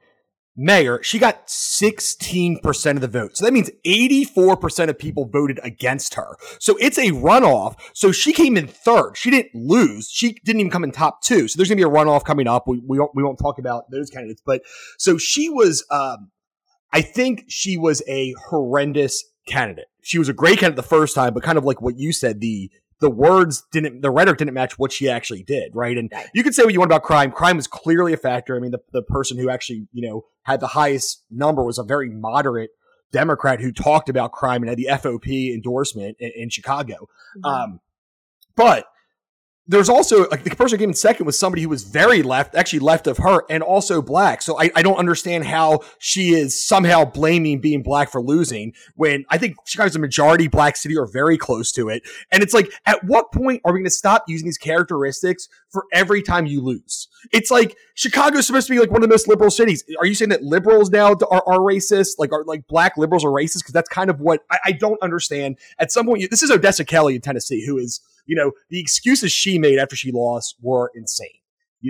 mayor, 0.58 1.00
she 1.02 1.18
got 1.18 1.46
16% 1.46 2.90
of 2.90 3.00
the 3.00 3.08
vote. 3.08 3.36
So 3.36 3.44
that 3.44 3.52
means 3.52 3.70
84% 3.86 4.88
of 4.88 4.98
people 4.98 5.24
voted 5.24 5.60
against 5.62 6.14
her. 6.14 6.36
So 6.58 6.76
it's 6.78 6.98
a 6.98 7.12
runoff. 7.12 7.76
So 7.94 8.10
she 8.12 8.32
came 8.32 8.56
in 8.56 8.66
third. 8.66 9.16
She 9.16 9.30
didn't 9.30 9.54
lose. 9.54 10.10
She 10.10 10.32
didn't 10.44 10.60
even 10.60 10.70
come 10.70 10.84
in 10.84 10.90
top 10.90 11.22
two. 11.22 11.46
So 11.48 11.56
there's 11.56 11.68
going 11.68 11.78
to 11.78 11.88
be 11.88 11.90
a 11.90 11.94
runoff 11.94 12.24
coming 12.24 12.48
up. 12.48 12.66
We, 12.66 12.82
we, 12.86 12.98
won't, 12.98 13.12
we 13.14 13.22
won't 13.22 13.38
talk 13.38 13.58
about 13.58 13.90
those 13.90 14.10
candidates. 14.10 14.42
But 14.44 14.62
so 14.98 15.16
she 15.16 15.48
was, 15.48 15.86
um, 15.90 16.30
I 16.92 17.02
think 17.02 17.44
she 17.48 17.76
was 17.76 18.02
a 18.08 18.34
horrendous 18.48 19.24
candidate. 19.46 19.86
She 20.02 20.18
was 20.18 20.28
a 20.28 20.32
great 20.32 20.58
candidate 20.58 20.76
the 20.76 20.82
first 20.82 21.14
time, 21.14 21.34
but 21.34 21.42
kind 21.42 21.58
of 21.58 21.64
like 21.64 21.80
what 21.80 21.98
you 21.98 22.12
said, 22.12 22.40
the 22.40 22.70
the 23.00 23.10
words 23.10 23.64
didn't, 23.70 24.00
the 24.00 24.10
rhetoric 24.10 24.38
didn't 24.38 24.54
match 24.54 24.78
what 24.78 24.92
she 24.92 25.08
actually 25.08 25.42
did, 25.42 25.74
right? 25.74 25.96
And 25.96 26.12
you 26.34 26.42
can 26.42 26.52
say 26.52 26.64
what 26.64 26.72
you 26.72 26.80
want 26.80 26.90
about 26.90 27.04
crime. 27.04 27.30
Crime 27.30 27.56
was 27.56 27.66
clearly 27.66 28.12
a 28.12 28.16
factor. 28.16 28.56
I 28.56 28.60
mean, 28.60 28.72
the, 28.72 28.80
the 28.92 29.02
person 29.02 29.38
who 29.38 29.48
actually, 29.48 29.86
you 29.92 30.08
know, 30.08 30.24
had 30.42 30.60
the 30.60 30.68
highest 30.68 31.24
number 31.30 31.62
was 31.62 31.78
a 31.78 31.84
very 31.84 32.08
moderate 32.08 32.70
Democrat 33.12 33.60
who 33.60 33.72
talked 33.72 34.08
about 34.08 34.32
crime 34.32 34.62
and 34.62 34.68
had 34.68 34.78
the 34.78 34.88
FOP 34.90 35.54
endorsement 35.54 36.16
in, 36.18 36.32
in 36.34 36.50
Chicago. 36.50 37.08
Mm-hmm. 37.36 37.44
Um, 37.44 37.80
but 38.56 38.86
there's 39.68 39.90
also 39.90 40.26
like 40.30 40.44
the 40.44 40.50
person 40.50 40.78
who 40.78 40.82
came 40.82 40.88
in 40.88 40.94
second 40.94 41.26
was 41.26 41.38
somebody 41.38 41.62
who 41.62 41.68
was 41.68 41.84
very 41.84 42.22
left, 42.22 42.54
actually 42.54 42.78
left 42.78 43.06
of 43.06 43.18
her, 43.18 43.42
and 43.50 43.62
also 43.62 44.00
black. 44.00 44.40
So 44.40 44.58
I, 44.58 44.70
I 44.74 44.82
don't 44.82 44.96
understand 44.96 45.44
how 45.44 45.80
she 45.98 46.30
is 46.30 46.60
somehow 46.66 47.04
blaming 47.04 47.60
being 47.60 47.82
black 47.82 48.10
for 48.10 48.22
losing 48.22 48.72
when 48.96 49.26
I 49.28 49.36
think 49.36 49.56
Chicago's 49.66 49.94
a 49.94 49.98
majority 49.98 50.48
black 50.48 50.76
city 50.76 50.96
or 50.96 51.06
very 51.06 51.36
close 51.36 51.70
to 51.72 51.90
it. 51.90 52.02
And 52.32 52.42
it's 52.42 52.54
like, 52.54 52.72
at 52.86 53.04
what 53.04 53.30
point 53.30 53.60
are 53.64 53.72
we 53.72 53.80
going 53.80 53.84
to 53.84 53.90
stop 53.90 54.24
using 54.26 54.46
these 54.46 54.56
characteristics 54.56 55.48
for 55.68 55.84
every 55.92 56.22
time 56.22 56.46
you 56.46 56.62
lose? 56.62 57.08
It's 57.30 57.50
like 57.50 57.76
Chicago's 57.94 58.46
supposed 58.46 58.68
to 58.68 58.72
be 58.72 58.80
like 58.80 58.90
one 58.90 59.02
of 59.02 59.08
the 59.08 59.12
most 59.12 59.28
liberal 59.28 59.50
cities. 59.50 59.84
Are 59.98 60.06
you 60.06 60.14
saying 60.14 60.30
that 60.30 60.42
liberals 60.42 60.88
now 60.88 61.12
are, 61.30 61.42
are 61.46 61.58
racist? 61.58 62.14
Like 62.18 62.32
are 62.32 62.44
like 62.44 62.66
black 62.68 62.96
liberals 62.96 63.22
are 63.22 63.30
racist? 63.30 63.58
Because 63.58 63.74
that's 63.74 63.88
kind 63.90 64.08
of 64.08 64.20
what 64.20 64.44
I, 64.50 64.58
I 64.66 64.72
don't 64.72 65.00
understand. 65.02 65.58
At 65.78 65.92
some 65.92 66.06
point, 66.06 66.30
this 66.30 66.42
is 66.42 66.50
Odessa 66.50 66.86
Kelly 66.86 67.16
in 67.16 67.20
Tennessee, 67.20 67.66
who 67.66 67.76
is 67.76 68.00
you 68.28 68.36
know, 68.36 68.52
the 68.70 68.78
excuses 68.78 69.32
she 69.32 69.58
made 69.58 69.80
after 69.80 69.96
she 69.96 70.12
lost 70.12 70.54
were 70.60 70.92
insane. 70.94 71.30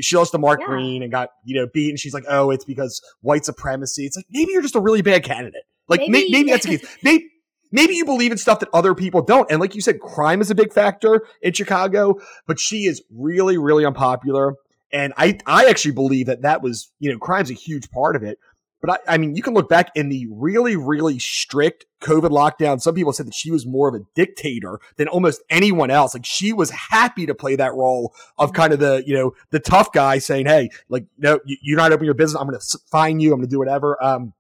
She 0.00 0.16
lost 0.16 0.32
to 0.32 0.38
Mark 0.38 0.60
yeah. 0.60 0.66
Green 0.66 1.02
and 1.02 1.10
got, 1.10 1.30
you 1.44 1.58
know, 1.58 1.66
beaten. 1.72 1.96
She's 1.96 2.14
like, 2.14 2.24
oh, 2.28 2.50
it's 2.50 2.64
because 2.64 3.02
white 3.20 3.44
supremacy. 3.44 4.04
It's 4.06 4.16
like, 4.16 4.26
maybe 4.30 4.52
you're 4.52 4.62
just 4.62 4.76
a 4.76 4.80
really 4.80 5.02
bad 5.02 5.24
candidate. 5.24 5.64
Like, 5.88 6.00
maybe, 6.00 6.10
may- 6.10 6.28
maybe 6.30 6.50
that's 6.50 6.66
the 6.66 6.78
case. 6.78 6.96
Maybe, 7.02 7.28
maybe 7.72 7.94
you 7.94 8.04
believe 8.04 8.30
in 8.30 8.38
stuff 8.38 8.60
that 8.60 8.68
other 8.72 8.94
people 8.94 9.22
don't. 9.22 9.50
And 9.50 9.60
like 9.60 9.74
you 9.74 9.80
said, 9.80 9.98
crime 10.00 10.40
is 10.40 10.50
a 10.50 10.54
big 10.54 10.72
factor 10.72 11.26
in 11.42 11.54
Chicago, 11.54 12.20
but 12.46 12.60
she 12.60 12.84
is 12.84 13.02
really, 13.10 13.58
really 13.58 13.84
unpopular. 13.84 14.54
And 14.92 15.14
I, 15.16 15.38
I 15.46 15.66
actually 15.66 15.92
believe 15.92 16.26
that 16.26 16.42
that 16.42 16.62
was, 16.62 16.92
you 16.98 17.10
know, 17.10 17.18
crime's 17.18 17.50
a 17.50 17.54
huge 17.54 17.90
part 17.90 18.14
of 18.14 18.22
it. 18.22 18.38
But 18.80 18.90
I, 18.90 19.14
I 19.14 19.18
mean, 19.18 19.34
you 19.34 19.42
can 19.42 19.54
look 19.54 19.68
back 19.68 19.90
in 19.94 20.08
the 20.08 20.26
really, 20.30 20.76
really 20.76 21.18
strict 21.18 21.86
COVID 22.00 22.30
lockdown. 22.30 22.80
Some 22.80 22.94
people 22.94 23.12
said 23.12 23.26
that 23.26 23.34
she 23.34 23.50
was 23.50 23.66
more 23.66 23.88
of 23.88 23.94
a 23.94 24.04
dictator 24.14 24.78
than 24.96 25.08
almost 25.08 25.42
anyone 25.50 25.90
else. 25.90 26.14
Like 26.14 26.24
she 26.24 26.52
was 26.52 26.70
happy 26.70 27.26
to 27.26 27.34
play 27.34 27.56
that 27.56 27.74
role 27.74 28.14
of 28.38 28.52
kind 28.52 28.72
of 28.72 28.78
the, 28.78 29.02
you 29.04 29.14
know, 29.14 29.34
the 29.50 29.58
tough 29.58 29.92
guy 29.92 30.18
saying, 30.18 30.46
Hey, 30.46 30.70
like, 30.88 31.06
no, 31.18 31.40
you're 31.44 31.76
not 31.76 31.92
opening 31.92 32.06
your 32.06 32.14
business. 32.14 32.40
I'm 32.40 32.48
going 32.48 32.58
to 32.58 32.78
fine 32.90 33.18
you. 33.20 33.32
I'm 33.32 33.40
going 33.40 33.48
to 33.48 33.50
do 33.50 33.58
whatever. 33.58 34.02
Um, 34.02 34.32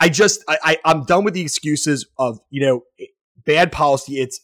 I 0.00 0.08
just, 0.08 0.42
I, 0.48 0.58
I, 0.62 0.78
I'm 0.84 1.04
done 1.04 1.24
with 1.24 1.34
the 1.34 1.40
excuses 1.42 2.06
of, 2.18 2.40
you 2.50 2.60
know, 2.60 2.82
bad 3.44 3.70
policy. 3.72 4.20
It's, 4.20 4.40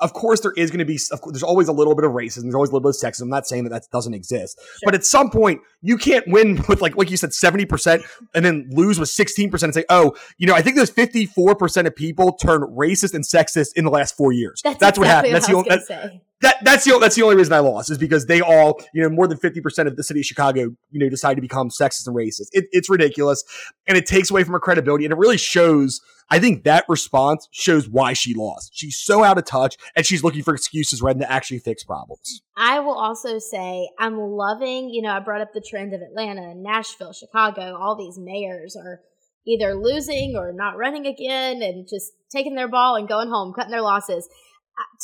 of 0.00 0.12
course 0.12 0.40
there 0.40 0.52
is 0.56 0.70
going 0.70 0.78
to 0.78 0.84
be 0.84 0.98
of 1.12 1.20
course, 1.20 1.32
there's 1.34 1.42
always 1.42 1.68
a 1.68 1.72
little 1.72 1.94
bit 1.94 2.04
of 2.04 2.12
racism 2.12 2.42
there's 2.42 2.54
always 2.54 2.70
a 2.70 2.72
little 2.72 2.90
bit 2.90 2.96
of 2.96 3.00
sexism 3.00 3.22
i'm 3.22 3.28
not 3.28 3.46
saying 3.46 3.64
that 3.64 3.70
that 3.70 3.86
doesn't 3.92 4.14
exist 4.14 4.58
sure. 4.58 4.78
but 4.84 4.94
at 4.94 5.04
some 5.04 5.30
point 5.30 5.60
you 5.80 5.96
can't 5.96 6.26
win 6.28 6.62
with 6.68 6.80
like 6.80 6.96
like 6.96 7.10
you 7.10 7.16
said 7.16 7.30
70% 7.30 8.02
and 8.34 8.44
then 8.44 8.68
lose 8.70 8.98
with 8.98 9.08
16% 9.08 9.62
and 9.62 9.74
say 9.74 9.84
oh 9.88 10.14
you 10.38 10.46
know 10.46 10.54
i 10.54 10.62
think 10.62 10.76
there's 10.76 10.90
54% 10.90 11.86
of 11.86 11.94
people 11.94 12.32
turn 12.32 12.62
racist 12.62 13.14
and 13.14 13.24
sexist 13.24 13.68
in 13.76 13.84
the 13.84 13.90
last 13.90 14.16
four 14.16 14.32
years. 14.32 14.60
That's, 14.62 14.78
that's 14.78 14.98
exactly 14.98 15.00
what 15.00 15.08
happened. 15.08 15.34
That's 15.34 15.46
the 15.46 15.54
only 15.54 16.20
that 16.42 16.56
that's 16.62 16.84
the 16.84 16.98
that's 16.98 17.14
the 17.14 17.22
only 17.22 17.36
reason 17.36 17.52
I 17.52 17.60
lost 17.60 17.90
is 17.90 17.98
because 17.98 18.26
they 18.26 18.40
all 18.40 18.80
you 18.92 19.00
know 19.02 19.08
more 19.08 19.26
than 19.26 19.38
fifty 19.38 19.60
percent 19.60 19.88
of 19.88 19.96
the 19.96 20.02
city 20.02 20.20
of 20.20 20.26
Chicago 20.26 20.74
you 20.90 20.98
know 20.98 21.08
decide 21.08 21.34
to 21.34 21.40
become 21.40 21.70
sexist 21.70 22.06
and 22.06 22.14
racist. 22.14 22.48
It, 22.52 22.66
it's 22.72 22.90
ridiculous, 22.90 23.42
and 23.86 23.96
it 23.96 24.06
takes 24.06 24.30
away 24.30 24.44
from 24.44 24.52
her 24.52 24.60
credibility, 24.60 25.04
and 25.04 25.12
it 25.12 25.18
really 25.18 25.38
shows. 25.38 26.00
I 26.30 26.38
think 26.38 26.64
that 26.64 26.84
response 26.88 27.46
shows 27.50 27.88
why 27.88 28.14
she 28.14 28.32
lost. 28.34 28.70
She's 28.74 28.96
so 28.96 29.22
out 29.22 29.38
of 29.38 29.44
touch, 29.44 29.76
and 29.94 30.04
she's 30.04 30.24
looking 30.24 30.42
for 30.42 30.54
excuses 30.54 31.02
rather 31.02 31.20
than 31.20 31.28
actually 31.28 31.58
fix 31.58 31.84
problems. 31.84 32.42
I 32.56 32.80
will 32.80 32.94
also 32.94 33.38
say 33.38 33.88
I'm 33.98 34.18
loving. 34.18 34.90
You 34.90 35.02
know, 35.02 35.10
I 35.10 35.20
brought 35.20 35.42
up 35.42 35.52
the 35.54 35.60
trend 35.60 35.94
of 35.94 36.00
Atlanta 36.00 36.54
Nashville, 36.54 37.12
Chicago. 37.12 37.76
All 37.80 37.96
these 37.96 38.18
mayors 38.18 38.76
are 38.76 39.00
either 39.46 39.74
losing 39.74 40.34
or 40.36 40.52
not 40.52 40.76
running 40.76 41.06
again, 41.06 41.62
and 41.62 41.86
just 41.88 42.12
taking 42.30 42.56
their 42.56 42.68
ball 42.68 42.96
and 42.96 43.06
going 43.06 43.28
home, 43.28 43.52
cutting 43.52 43.70
their 43.70 43.82
losses 43.82 44.28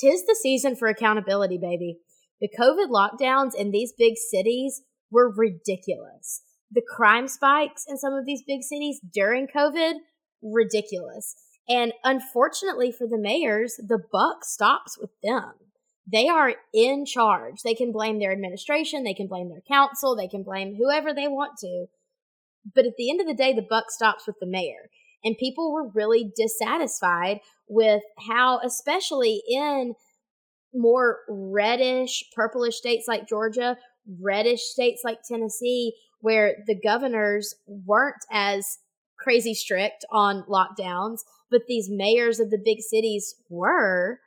tis 0.01 0.25
the 0.27 0.37
season 0.41 0.77
for 0.77 0.89
accountability, 0.89 1.59
baby. 1.59 1.99
The 2.41 2.51
COVID 2.59 2.89
lockdowns 2.89 3.55
in 3.55 3.71
these 3.71 3.93
big 3.97 4.15
cities 4.17 4.83
were 5.11 5.33
ridiculous. 5.35 6.43
The 6.71 6.83
crime 6.97 7.29
spikes 7.29 7.85
in 7.89 7.97
some 7.97 8.13
of 8.13 8.27
these 8.27 8.43
big 8.47 8.63
cities 8.63 9.01
during 9.13 9.49
COVID, 9.49 9.95
ridiculous. 10.43 11.35
And 11.69 11.93
unfortunately 12.05 12.93
for 12.93 13.07
the 13.07 13.19
mayors, 13.19 13.75
the 13.77 13.99
buck 14.13 14.45
stops 14.45 14.99
with 14.99 15.11
them. 15.23 15.53
They 16.11 16.29
are 16.29 16.55
in 16.73 17.05
charge. 17.05 17.63
They 17.63 17.75
can 17.75 17.93
blame 17.93 18.19
their 18.19 18.33
administration, 18.33 19.05
they 19.05 19.15
can 19.15 19.27
blame 19.27 19.51
their 19.51 19.63
council, 19.69 20.17
they 20.17 20.29
can 20.29 20.43
blame 20.43 20.77
whoever 20.77 21.13
they 21.13 21.29
want 21.29 21.59
to. 21.59 21.87
But 22.75 22.87
at 22.87 22.95
the 22.97 23.11
end 23.11 23.21
of 23.21 23.27
the 23.27 23.35
day, 23.35 23.53
the 23.53 23.67
buck 23.69 23.91
stops 23.91 24.27
with 24.27 24.37
the 24.41 24.47
mayor. 24.47 24.91
And 25.25 25.37
people 25.39 25.73
were 25.73 25.91
really 25.95 26.33
dissatisfied 26.37 27.41
with 27.69 28.03
how, 28.29 28.61
especially 28.65 29.43
in 29.49 29.95
more 30.75 31.19
reddish, 31.29 32.25
purplish 32.35 32.77
states 32.77 33.07
like 33.09 33.29
Georgia, 33.29 33.77
reddish 34.21 34.63
states 34.63 35.03
like 35.05 35.19
Tennessee, 35.23 35.95
where 36.21 36.57
the 36.67 36.79
governors 36.79 37.55
weren't 37.67 38.25
as 38.31 38.79
crazy 39.19 39.55
strict 39.55 40.05
on 40.11 40.45
lockdowns, 40.49 41.21
but 41.51 41.63
these 41.67 41.89
mayors 41.91 42.41
of 42.41 42.51
the 42.51 42.61
big 42.63 42.81
cities 42.81 43.35
were. 43.49 44.21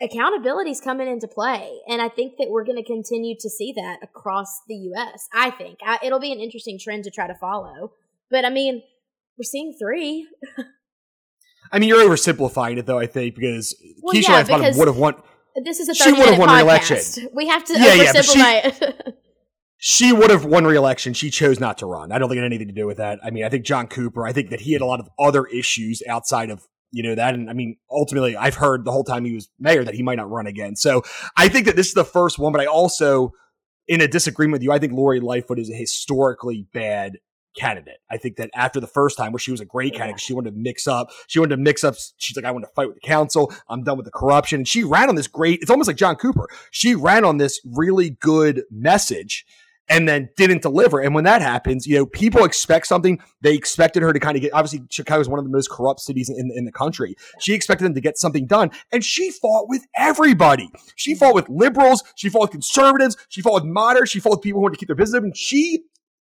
Accountability 0.00 0.70
is 0.70 0.80
coming 0.80 1.08
into 1.08 1.26
play. 1.26 1.80
And 1.88 2.02
I 2.02 2.08
think 2.08 2.34
that 2.38 2.48
we're 2.50 2.64
going 2.64 2.76
to 2.76 2.84
continue 2.84 3.34
to 3.40 3.48
see 3.48 3.72
that 3.72 3.98
across 4.02 4.60
the 4.68 4.74
US. 4.74 5.26
I 5.32 5.50
think 5.50 5.78
I, 5.84 5.98
it'll 6.04 6.20
be 6.20 6.32
an 6.32 6.40
interesting 6.40 6.78
trend 6.78 7.04
to 7.04 7.10
try 7.10 7.26
to 7.26 7.34
follow. 7.34 7.92
But 8.30 8.44
I 8.44 8.50
mean, 8.50 8.82
we're 9.38 9.44
seeing 9.44 9.74
three. 9.78 10.26
I 11.72 11.78
mean, 11.78 11.88
you're 11.88 12.08
oversimplifying 12.08 12.78
it 12.78 12.86
though. 12.86 12.98
I 12.98 13.06
think 13.06 13.34
because 13.34 13.74
well, 14.02 14.14
Keisha 14.14 14.48
yeah, 14.48 14.76
would 14.76 14.88
have 14.88 14.96
won. 14.96 15.14
This 15.64 15.80
is 15.80 15.88
a 15.88 15.94
she 15.94 16.12
would 16.12 16.26
have 16.26 16.38
won 16.38 16.50
re-election. 16.50 17.28
We 17.34 17.48
have 17.48 17.64
to 17.64 17.72
yeah, 17.74 18.12
oversimplify 18.12 18.36
yeah, 18.36 18.90
she, 19.78 20.08
she 20.08 20.12
would 20.12 20.30
have 20.30 20.44
won 20.44 20.64
re-election. 20.64 21.14
She 21.14 21.30
chose 21.30 21.58
not 21.58 21.78
to 21.78 21.86
run. 21.86 22.12
I 22.12 22.18
don't 22.18 22.28
think 22.28 22.38
it 22.38 22.42
had 22.42 22.46
anything 22.46 22.68
to 22.68 22.74
do 22.74 22.86
with 22.86 22.98
that. 22.98 23.20
I 23.24 23.30
mean, 23.30 23.44
I 23.44 23.48
think 23.48 23.64
John 23.64 23.86
Cooper. 23.86 24.26
I 24.26 24.32
think 24.32 24.50
that 24.50 24.60
he 24.60 24.72
had 24.72 24.82
a 24.82 24.86
lot 24.86 25.00
of 25.00 25.08
other 25.18 25.46
issues 25.46 26.02
outside 26.08 26.50
of 26.50 26.66
you 26.90 27.02
know 27.02 27.14
that. 27.14 27.34
And 27.34 27.50
I 27.50 27.52
mean, 27.52 27.76
ultimately, 27.90 28.36
I've 28.36 28.56
heard 28.56 28.84
the 28.84 28.92
whole 28.92 29.04
time 29.04 29.24
he 29.24 29.34
was 29.34 29.48
mayor 29.58 29.84
that 29.84 29.94
he 29.94 30.02
might 30.02 30.16
not 30.16 30.30
run 30.30 30.46
again. 30.46 30.76
So 30.76 31.02
I 31.36 31.48
think 31.48 31.66
that 31.66 31.76
this 31.76 31.88
is 31.88 31.94
the 31.94 32.04
first 32.04 32.38
one. 32.38 32.52
But 32.52 32.60
I 32.60 32.66
also, 32.66 33.32
in 33.88 34.00
a 34.00 34.08
disagreement 34.08 34.52
with 34.52 34.62
you, 34.62 34.72
I 34.72 34.78
think 34.78 34.92
Lori 34.92 35.20
Lightfoot 35.20 35.58
is 35.58 35.70
a 35.70 35.74
historically 35.74 36.66
bad 36.72 37.18
candidate. 37.56 37.98
I 38.10 38.16
think 38.16 38.36
that 38.36 38.50
after 38.54 38.80
the 38.80 38.86
first 38.86 39.16
time 39.16 39.32
where 39.32 39.38
she 39.38 39.50
was 39.50 39.60
a 39.60 39.64
great 39.64 39.94
candidate, 39.94 40.20
she 40.20 40.34
wanted 40.34 40.52
to 40.52 40.56
mix 40.56 40.86
up, 40.86 41.10
she 41.26 41.38
wanted 41.38 41.56
to 41.56 41.62
mix 41.62 41.84
up. 41.84 41.94
She's 42.18 42.36
like, 42.36 42.44
I 42.44 42.50
want 42.50 42.64
to 42.64 42.70
fight 42.74 42.86
with 42.86 42.96
the 42.96 43.06
council. 43.06 43.52
I'm 43.68 43.82
done 43.82 43.96
with 43.96 44.06
the 44.06 44.12
corruption. 44.12 44.60
And 44.60 44.68
she 44.68 44.84
ran 44.84 45.08
on 45.08 45.14
this 45.14 45.26
great, 45.26 45.60
it's 45.62 45.70
almost 45.70 45.88
like 45.88 45.96
John 45.96 46.16
Cooper. 46.16 46.48
She 46.70 46.94
ran 46.94 47.24
on 47.24 47.38
this 47.38 47.60
really 47.64 48.10
good 48.10 48.62
message 48.70 49.46
and 49.88 50.08
then 50.08 50.28
didn't 50.36 50.62
deliver. 50.62 51.00
And 51.00 51.14
when 51.14 51.24
that 51.24 51.42
happens, 51.42 51.86
you 51.86 51.96
know, 51.96 52.06
people 52.06 52.44
expect 52.44 52.86
something. 52.86 53.20
They 53.40 53.54
expected 53.54 54.02
her 54.02 54.12
to 54.12 54.18
kind 54.18 54.36
of 54.36 54.42
get, 54.42 54.52
obviously, 54.52 54.82
Chicago 54.90 55.20
is 55.20 55.28
one 55.28 55.38
of 55.38 55.44
the 55.44 55.50
most 55.50 55.70
corrupt 55.70 56.00
cities 56.00 56.28
in, 56.28 56.50
in 56.54 56.64
the 56.64 56.72
country. 56.72 57.14
She 57.40 57.54
expected 57.54 57.84
them 57.84 57.94
to 57.94 58.00
get 58.00 58.18
something 58.18 58.46
done. 58.46 58.70
And 58.92 59.04
she 59.04 59.30
fought 59.30 59.68
with 59.68 59.86
everybody. 59.96 60.70
She 60.96 61.14
fought 61.14 61.34
with 61.34 61.48
liberals. 61.48 62.02
She 62.16 62.28
fought 62.28 62.42
with 62.42 62.50
conservatives. 62.50 63.16
She 63.28 63.42
fought 63.42 63.54
with 63.54 63.64
moderates. 63.64 64.10
She 64.10 64.20
fought 64.20 64.30
with 64.30 64.42
people 64.42 64.58
who 64.58 64.62
wanted 64.62 64.74
to 64.74 64.78
keep 64.80 64.88
their 64.88 64.96
business 64.96 65.18
open. 65.18 65.32
She 65.34 65.84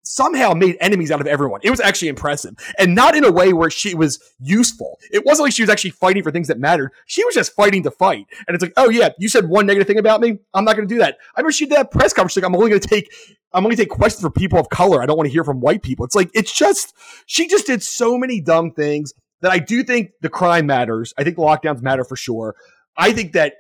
somehow 0.06 0.54
made 0.54 0.76
enemies 0.80 1.10
out 1.10 1.20
of 1.20 1.26
everyone. 1.26 1.60
It 1.62 1.70
was 1.70 1.80
actually 1.80 2.08
impressive. 2.08 2.54
And 2.78 2.94
not 2.94 3.16
in 3.16 3.24
a 3.24 3.32
way 3.32 3.52
where 3.52 3.70
she 3.70 3.94
was 3.94 4.18
useful. 4.38 4.98
It 5.10 5.24
wasn't 5.24 5.46
like 5.46 5.52
she 5.52 5.62
was 5.62 5.70
actually 5.70 5.90
fighting 5.90 6.22
for 6.22 6.30
things 6.30 6.48
that 6.48 6.58
mattered. 6.58 6.92
She 7.06 7.24
was 7.24 7.34
just 7.34 7.54
fighting 7.54 7.82
to 7.82 7.90
fight. 7.90 8.26
And 8.46 8.54
it's 8.54 8.62
like, 8.62 8.72
oh 8.76 8.88
yeah, 8.88 9.10
you 9.18 9.28
said 9.28 9.48
one 9.48 9.66
negative 9.66 9.86
thing 9.86 9.98
about 9.98 10.20
me. 10.20 10.38
I'm 10.54 10.64
not 10.64 10.76
going 10.76 10.88
to 10.88 10.94
do 10.94 11.00
that. 11.00 11.18
I 11.36 11.40
remember 11.40 11.52
she 11.52 11.66
did 11.66 11.76
that 11.76 11.90
press 11.90 12.12
conference. 12.12 12.36
Like, 12.36 12.44
I'm 12.44 12.54
only 12.54 12.70
going 12.70 12.80
to 12.80 12.88
take, 12.88 13.12
I'm 13.52 13.64
only 13.64 13.76
going 13.76 13.88
to 13.88 13.90
take 13.90 13.98
questions 13.98 14.22
from 14.22 14.32
people 14.32 14.58
of 14.58 14.68
color. 14.68 15.02
I 15.02 15.06
don't 15.06 15.16
want 15.16 15.26
to 15.26 15.32
hear 15.32 15.44
from 15.44 15.60
white 15.60 15.82
people. 15.82 16.04
It's 16.04 16.14
like, 16.14 16.30
it's 16.34 16.56
just, 16.56 16.94
she 17.26 17.48
just 17.48 17.66
did 17.66 17.82
so 17.82 18.16
many 18.16 18.40
dumb 18.40 18.70
things 18.72 19.12
that 19.40 19.50
I 19.50 19.58
do 19.58 19.82
think 19.82 20.10
the 20.22 20.28
crime 20.28 20.66
matters. 20.66 21.12
I 21.18 21.24
think 21.24 21.36
the 21.36 21.42
lockdowns 21.42 21.82
matter 21.82 22.04
for 22.04 22.16
sure. 22.16 22.54
I 22.96 23.12
think 23.12 23.32
that 23.32 23.54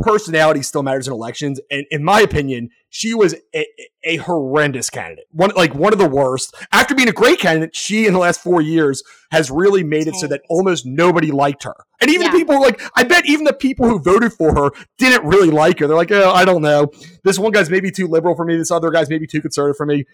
personality 0.00 0.62
still 0.62 0.82
matters 0.82 1.06
in 1.06 1.12
elections. 1.12 1.60
And 1.70 1.86
in 1.90 2.04
my 2.04 2.20
opinion, 2.20 2.70
she 2.90 3.14
was 3.14 3.34
a, 3.54 3.66
a, 4.04 4.16
horrendous 4.16 4.88
candidate. 4.90 5.26
One 5.30 5.50
like 5.54 5.74
one 5.74 5.92
of 5.92 5.98
the 5.98 6.08
worst. 6.08 6.54
After 6.72 6.94
being 6.94 7.08
a 7.08 7.12
great 7.12 7.38
candidate, 7.38 7.76
she 7.76 8.06
in 8.06 8.12
the 8.12 8.18
last 8.18 8.42
four 8.42 8.60
years 8.60 9.02
has 9.30 9.50
really 9.50 9.84
made 9.84 10.06
it 10.06 10.14
so 10.14 10.26
that 10.26 10.42
almost 10.48 10.86
nobody 10.86 11.30
liked 11.30 11.64
her. 11.64 11.74
And 12.00 12.10
even 12.10 12.26
yeah. 12.26 12.32
the 12.32 12.38
people 12.38 12.60
like 12.60 12.80
I 12.96 13.04
bet 13.04 13.26
even 13.26 13.44
the 13.44 13.52
people 13.52 13.86
who 13.88 13.98
voted 13.98 14.32
for 14.32 14.54
her 14.54 14.70
didn't 14.98 15.26
really 15.26 15.50
like 15.50 15.78
her. 15.80 15.86
They're 15.86 15.96
like, 15.96 16.12
oh, 16.12 16.30
I 16.30 16.44
don't 16.44 16.62
know. 16.62 16.90
This 17.24 17.38
one 17.38 17.52
guy's 17.52 17.70
maybe 17.70 17.90
too 17.90 18.06
liberal 18.06 18.34
for 18.34 18.44
me. 18.44 18.56
This 18.56 18.70
other 18.70 18.90
guy's 18.90 19.10
maybe 19.10 19.26
too 19.26 19.42
conservative 19.42 19.76
for 19.76 19.86
me. 19.86 20.04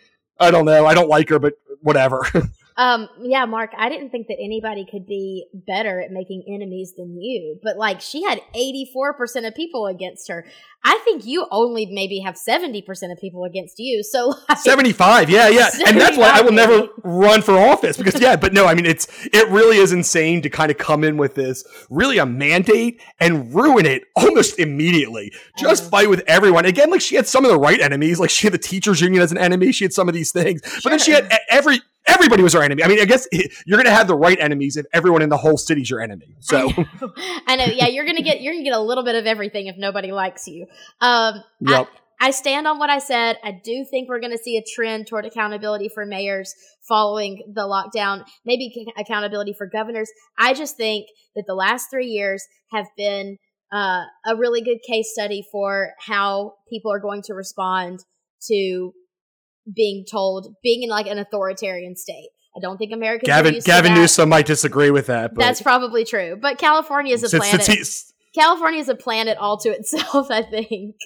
I 0.40 0.50
don't 0.50 0.64
know. 0.64 0.86
I 0.86 0.94
don't 0.94 1.08
like 1.08 1.28
her, 1.28 1.38
but 1.38 1.54
whatever. 1.80 2.26
Um, 2.76 3.08
yeah, 3.22 3.44
Mark, 3.44 3.70
I 3.78 3.88
didn't 3.88 4.10
think 4.10 4.26
that 4.26 4.36
anybody 4.40 4.84
could 4.90 5.06
be 5.06 5.46
better 5.52 6.00
at 6.00 6.10
making 6.10 6.44
enemies 6.48 6.92
than 6.96 7.16
you, 7.20 7.60
but 7.62 7.76
like 7.76 8.00
she 8.00 8.24
had 8.24 8.40
84% 8.54 9.46
of 9.46 9.54
people 9.54 9.86
against 9.86 10.28
her. 10.28 10.44
I 10.82 10.98
think 11.04 11.24
you 11.24 11.46
only 11.50 11.86
maybe 11.86 12.18
have 12.18 12.34
70% 12.34 12.84
of 13.12 13.18
people 13.18 13.44
against 13.44 13.78
you. 13.78 14.02
So 14.02 14.34
like, 14.48 14.58
75, 14.62 15.30
yeah, 15.30 15.48
yeah. 15.48 15.70
And 15.86 16.00
that's 16.00 16.18
why 16.18 16.30
I 16.34 16.42
will 16.42 16.52
never 16.52 16.88
run 17.04 17.42
for 17.42 17.56
office 17.56 17.96
because 17.96 18.20
yeah, 18.20 18.34
but 18.34 18.52
no, 18.52 18.66
I 18.66 18.74
mean 18.74 18.86
it's 18.86 19.06
it 19.32 19.48
really 19.50 19.76
is 19.76 19.92
insane 19.92 20.42
to 20.42 20.50
kind 20.50 20.70
of 20.72 20.76
come 20.76 21.04
in 21.04 21.16
with 21.16 21.36
this 21.36 21.64
really 21.90 22.18
a 22.18 22.26
mandate 22.26 23.00
and 23.20 23.54
ruin 23.54 23.86
it 23.86 24.02
almost 24.16 24.58
immediately. 24.58 25.32
Just 25.56 25.88
fight 25.90 26.10
with 26.10 26.24
everyone. 26.26 26.66
Again, 26.66 26.90
like 26.90 27.00
she 27.00 27.14
had 27.14 27.28
some 27.28 27.44
of 27.44 27.52
the 27.52 27.58
right 27.58 27.80
enemies, 27.80 28.18
like 28.18 28.30
she 28.30 28.48
had 28.48 28.52
the 28.52 28.58
teachers 28.58 29.00
union 29.00 29.22
as 29.22 29.30
an 29.30 29.38
enemy, 29.38 29.70
she 29.70 29.84
had 29.84 29.92
some 29.92 30.08
of 30.08 30.14
these 30.14 30.32
things. 30.32 30.60
Sure. 30.64 30.80
But 30.82 30.90
then 30.90 30.98
she 30.98 31.12
had 31.12 31.32
every 31.48 31.80
everybody 32.06 32.42
was 32.42 32.54
our 32.54 32.62
enemy. 32.62 32.82
I 32.82 32.88
mean, 32.88 33.00
I 33.00 33.04
guess 33.04 33.26
you're 33.32 33.78
going 33.78 33.84
to 33.84 33.94
have 33.94 34.06
the 34.06 34.16
right 34.16 34.38
enemies 34.38 34.76
if 34.76 34.86
everyone 34.92 35.22
in 35.22 35.28
the 35.28 35.36
whole 35.36 35.56
city's 35.56 35.90
your 35.90 36.00
enemy. 36.00 36.36
So 36.40 36.70
I 36.70 36.76
know. 36.76 37.12
I 37.46 37.56
know. 37.56 37.64
Yeah, 37.64 37.86
you're 37.86 38.04
going 38.04 38.16
to 38.16 38.22
get 38.22 38.40
you're 38.40 38.52
going 38.52 38.64
to 38.64 38.70
get 38.70 38.76
a 38.76 38.82
little 38.82 39.04
bit 39.04 39.14
of 39.14 39.26
everything 39.26 39.66
if 39.66 39.76
nobody 39.76 40.12
likes 40.12 40.46
you. 40.46 40.66
Um, 41.00 41.42
yep. 41.60 41.88
I, 42.20 42.28
I 42.28 42.30
stand 42.30 42.66
on 42.66 42.78
what 42.78 42.90
I 42.90 42.98
said. 42.98 43.38
I 43.42 43.60
do 43.64 43.84
think 43.90 44.08
we're 44.08 44.20
going 44.20 44.32
to 44.32 44.42
see 44.42 44.56
a 44.56 44.62
trend 44.74 45.06
toward 45.06 45.26
accountability 45.26 45.88
for 45.88 46.06
mayors 46.06 46.54
following 46.88 47.42
the 47.52 47.62
lockdown, 47.62 48.24
maybe 48.44 48.86
accountability 48.96 49.52
for 49.52 49.66
governors. 49.66 50.10
I 50.38 50.54
just 50.54 50.76
think 50.76 51.06
that 51.34 51.44
the 51.46 51.54
last 51.54 51.90
three 51.90 52.06
years 52.06 52.44
have 52.70 52.86
been 52.96 53.38
uh, 53.72 54.04
a 54.26 54.36
really 54.36 54.62
good 54.62 54.78
case 54.88 55.12
study 55.12 55.44
for 55.50 55.94
how 55.98 56.54
people 56.70 56.92
are 56.92 57.00
going 57.00 57.22
to 57.22 57.34
respond 57.34 58.00
to 58.48 58.92
being 59.72 60.04
told, 60.10 60.54
being 60.62 60.82
in 60.82 60.90
like 60.90 61.06
an 61.06 61.18
authoritarian 61.18 61.96
state. 61.96 62.28
I 62.56 62.60
don't 62.60 62.78
think 62.78 62.92
Americans. 62.92 63.26
Gavin 63.26 63.60
Gavin 63.64 63.94
Newsom 63.94 64.28
might 64.28 64.46
disagree 64.46 64.90
with 64.90 65.08
that. 65.08 65.34
But 65.34 65.40
That's 65.40 65.60
probably 65.60 66.04
true. 66.04 66.38
But 66.40 66.58
California 66.58 67.14
is 67.14 67.24
a 67.24 67.38
planet. 67.38 67.86
California 68.34 68.80
is 68.80 68.88
a 68.88 68.94
planet 68.94 69.38
all 69.38 69.58
to 69.58 69.70
itself. 69.70 70.28
I 70.30 70.42
think. 70.42 70.96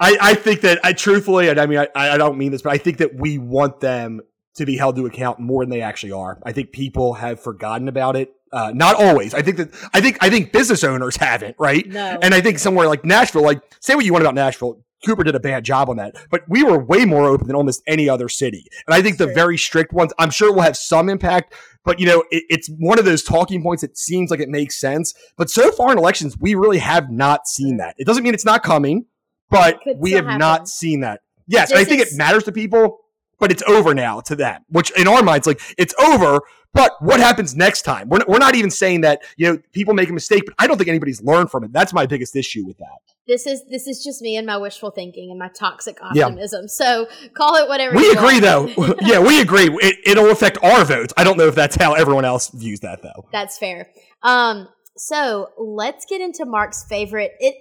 I, 0.00 0.18
I 0.20 0.34
think 0.34 0.62
that 0.62 0.80
I 0.82 0.92
truthfully, 0.92 1.48
and 1.48 1.60
I 1.60 1.66
mean, 1.66 1.78
I, 1.78 1.88
I 1.94 2.18
don't 2.18 2.36
mean 2.36 2.50
this, 2.50 2.62
but 2.62 2.72
I 2.72 2.78
think 2.78 2.98
that 2.98 3.14
we 3.14 3.38
want 3.38 3.78
them 3.78 4.22
to 4.56 4.66
be 4.66 4.76
held 4.76 4.96
to 4.96 5.06
account 5.06 5.38
more 5.38 5.62
than 5.62 5.70
they 5.70 5.82
actually 5.82 6.12
are. 6.12 6.40
I 6.44 6.50
think 6.50 6.72
people 6.72 7.14
have 7.14 7.40
forgotten 7.40 7.86
about 7.86 8.16
it. 8.16 8.33
Uh, 8.54 8.70
not 8.72 8.94
always. 8.94 9.34
I 9.34 9.42
think 9.42 9.56
that 9.56 9.74
I 9.92 10.00
think 10.00 10.16
I 10.20 10.30
think 10.30 10.52
business 10.52 10.84
owners 10.84 11.16
haven't, 11.16 11.56
right? 11.58 11.84
No. 11.88 12.18
And 12.22 12.32
I 12.32 12.40
think 12.40 12.60
somewhere 12.60 12.86
like 12.86 13.04
Nashville, 13.04 13.42
like 13.42 13.60
say 13.80 13.96
what 13.96 14.04
you 14.04 14.12
want 14.12 14.22
about 14.22 14.36
Nashville, 14.36 14.80
Cooper 15.04 15.24
did 15.24 15.34
a 15.34 15.40
bad 15.40 15.64
job 15.64 15.90
on 15.90 15.96
that, 15.96 16.14
but 16.30 16.42
we 16.48 16.62
were 16.62 16.78
way 16.78 17.04
more 17.04 17.24
open 17.24 17.48
than 17.48 17.56
almost 17.56 17.82
any 17.88 18.08
other 18.08 18.28
city. 18.28 18.64
And 18.86 18.94
I 18.94 19.02
think 19.02 19.18
the 19.18 19.26
very 19.26 19.58
strict 19.58 19.92
ones, 19.92 20.12
I'm 20.20 20.30
sure 20.30 20.52
will 20.52 20.62
have 20.62 20.76
some 20.76 21.08
impact, 21.08 21.52
but 21.84 21.98
you 21.98 22.06
know, 22.06 22.20
it, 22.30 22.44
it's 22.48 22.68
one 22.78 23.00
of 23.00 23.04
those 23.04 23.24
talking 23.24 23.60
points 23.60 23.80
that 23.80 23.98
seems 23.98 24.30
like 24.30 24.38
it 24.38 24.48
makes 24.48 24.78
sense. 24.78 25.14
But 25.36 25.50
so 25.50 25.72
far 25.72 25.90
in 25.90 25.98
elections, 25.98 26.38
we 26.38 26.54
really 26.54 26.78
have 26.78 27.10
not 27.10 27.48
seen 27.48 27.78
that. 27.78 27.96
It 27.98 28.06
doesn't 28.06 28.22
mean 28.22 28.34
it's 28.34 28.44
not 28.44 28.62
coming, 28.62 29.06
but 29.50 29.80
we 29.96 30.12
have 30.12 30.26
happen. 30.26 30.38
not 30.38 30.68
seen 30.68 31.00
that. 31.00 31.22
Yes, 31.48 31.72
I 31.72 31.82
think 31.82 32.00
it 32.00 32.08
matters 32.14 32.44
to 32.44 32.52
people. 32.52 33.00
But 33.38 33.50
it's 33.50 33.62
over 33.62 33.94
now 33.94 34.20
to 34.20 34.36
them. 34.36 34.62
Which 34.68 34.90
in 34.98 35.08
our 35.08 35.22
minds, 35.22 35.46
like 35.46 35.60
it's 35.78 35.94
over. 36.00 36.40
But 36.72 36.92
what 37.00 37.20
happens 37.20 37.54
next 37.54 37.82
time? 37.82 38.08
We're, 38.08 38.24
we're 38.26 38.38
not 38.38 38.56
even 38.56 38.68
saying 38.68 39.02
that 39.02 39.22
you 39.36 39.46
know 39.46 39.58
people 39.72 39.94
make 39.94 40.10
a 40.10 40.12
mistake, 40.12 40.42
but 40.44 40.54
I 40.58 40.66
don't 40.66 40.76
think 40.76 40.88
anybody's 40.88 41.22
learned 41.22 41.50
from 41.50 41.62
it. 41.64 41.72
That's 41.72 41.92
my 41.92 42.06
biggest 42.06 42.34
issue 42.34 42.66
with 42.66 42.78
that. 42.78 42.98
This 43.26 43.46
is 43.46 43.62
this 43.70 43.86
is 43.86 44.02
just 44.04 44.20
me 44.20 44.36
and 44.36 44.46
my 44.46 44.56
wishful 44.56 44.90
thinking 44.90 45.30
and 45.30 45.38
my 45.38 45.48
toxic 45.48 46.02
optimism. 46.02 46.62
Yeah. 46.62 46.66
So 46.66 47.06
call 47.34 47.54
it 47.56 47.68
whatever. 47.68 47.94
We 47.96 48.10
agree, 48.10 48.40
want. 48.40 48.76
though. 48.76 48.94
yeah, 49.00 49.20
we 49.20 49.40
agree. 49.40 49.68
It, 49.80 49.96
it'll 50.04 50.30
affect 50.30 50.58
our 50.62 50.84
votes. 50.84 51.14
I 51.16 51.24
don't 51.24 51.38
know 51.38 51.46
if 51.46 51.54
that's 51.54 51.76
how 51.76 51.94
everyone 51.94 52.24
else 52.24 52.50
views 52.50 52.80
that, 52.80 53.02
though. 53.02 53.28
That's 53.32 53.56
fair. 53.56 53.88
Um, 54.22 54.68
so 54.96 55.50
let's 55.58 56.04
get 56.06 56.20
into 56.20 56.44
Mark's 56.44 56.84
favorite. 56.84 57.32
It 57.40 57.54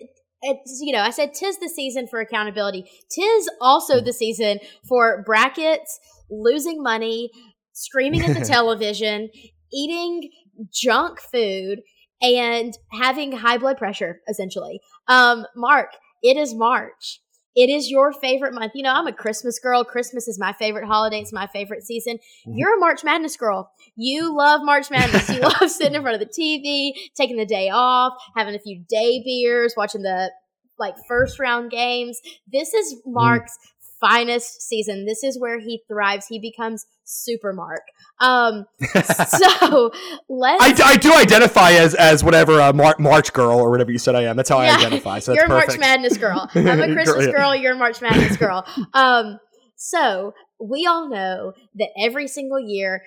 it's 0.43 0.79
you 0.81 0.93
know 0.93 1.01
i 1.01 1.09
said 1.09 1.33
tis 1.33 1.57
the 1.57 1.69
season 1.69 2.07
for 2.07 2.19
accountability. 2.19 2.85
Tis 3.09 3.49
also 3.61 4.01
the 4.01 4.13
season 4.13 4.59
for 4.87 5.23
brackets 5.25 5.99
losing 6.29 6.81
money 6.81 7.29
screaming 7.73 8.21
at 8.21 8.37
the 8.37 8.45
television 8.53 9.29
eating 9.73 10.29
junk 10.71 11.19
food 11.19 11.79
and 12.21 12.73
having 12.91 13.31
high 13.31 13.57
blood 13.57 13.77
pressure 13.77 14.19
essentially. 14.29 14.79
Um 15.07 15.45
mark 15.55 15.89
it 16.21 16.37
is 16.37 16.53
march 16.53 17.19
it 17.55 17.69
is 17.69 17.89
your 17.89 18.11
favorite 18.13 18.53
month. 18.53 18.73
You 18.75 18.83
know, 18.83 18.93
I'm 18.93 19.07
a 19.07 19.13
Christmas 19.13 19.59
girl. 19.59 19.83
Christmas 19.83 20.27
is 20.27 20.39
my 20.39 20.53
favorite 20.53 20.85
holiday. 20.85 21.19
It's 21.19 21.33
my 21.33 21.47
favorite 21.47 21.83
season. 21.83 22.17
Mm-hmm. 22.17 22.57
You're 22.57 22.77
a 22.77 22.79
March 22.79 23.03
Madness 23.03 23.37
girl. 23.37 23.71
You 23.95 24.35
love 24.35 24.61
March 24.63 24.89
Madness. 24.89 25.29
You 25.29 25.39
love 25.61 25.69
sitting 25.69 25.95
in 25.95 26.01
front 26.01 26.21
of 26.21 26.27
the 26.27 26.33
TV, 26.33 26.93
taking 27.15 27.37
the 27.37 27.45
day 27.45 27.69
off, 27.69 28.13
having 28.35 28.55
a 28.55 28.59
few 28.59 28.83
day 28.89 29.21
beers, 29.23 29.73
watching 29.77 30.01
the 30.01 30.31
like 30.79 30.95
first 31.07 31.39
round 31.39 31.69
games. 31.71 32.19
This 32.51 32.73
is 32.73 32.95
mm-hmm. 32.95 33.13
Mark's 33.13 33.57
finest 34.03 34.61
season. 34.61 35.05
This 35.05 35.23
is 35.23 35.39
where 35.39 35.59
he 35.59 35.81
thrives. 35.87 36.27
He 36.27 36.39
becomes 36.39 36.85
super 37.03 37.53
Mark. 37.53 37.83
Um, 38.19 38.65
so 39.03 39.91
let's. 40.29 40.81
I, 40.81 40.91
I, 40.91 40.97
do 40.97 41.13
identify 41.13 41.71
as 41.71 41.95
as 41.95 42.23
whatever 42.23 42.61
uh, 42.61 42.73
Mar- 42.73 42.95
March 42.99 43.33
girl 43.33 43.57
or 43.57 43.71
whatever 43.71 43.91
you 43.91 43.97
said 43.97 44.15
I 44.15 44.23
am. 44.23 44.35
That's 44.35 44.49
how 44.49 44.61
yeah, 44.61 44.73
I 44.73 44.77
identify. 44.77 45.19
So 45.19 45.33
you're 45.35 45.45
a 45.45 45.49
March 45.49 45.77
Madness 45.77 46.17
girl. 46.17 46.49
I'm 46.55 46.81
a 46.81 46.93
Christmas 46.93 47.27
girl. 47.27 47.55
You're 47.55 47.73
a 47.73 47.77
March 47.77 48.01
Madness 48.01 48.37
girl. 48.37 48.65
Um, 48.93 49.39
so 49.75 50.33
we 50.59 50.85
all 50.85 51.09
know 51.09 51.53
that 51.75 51.89
every 52.01 52.27
single 52.27 52.59
year 52.59 53.01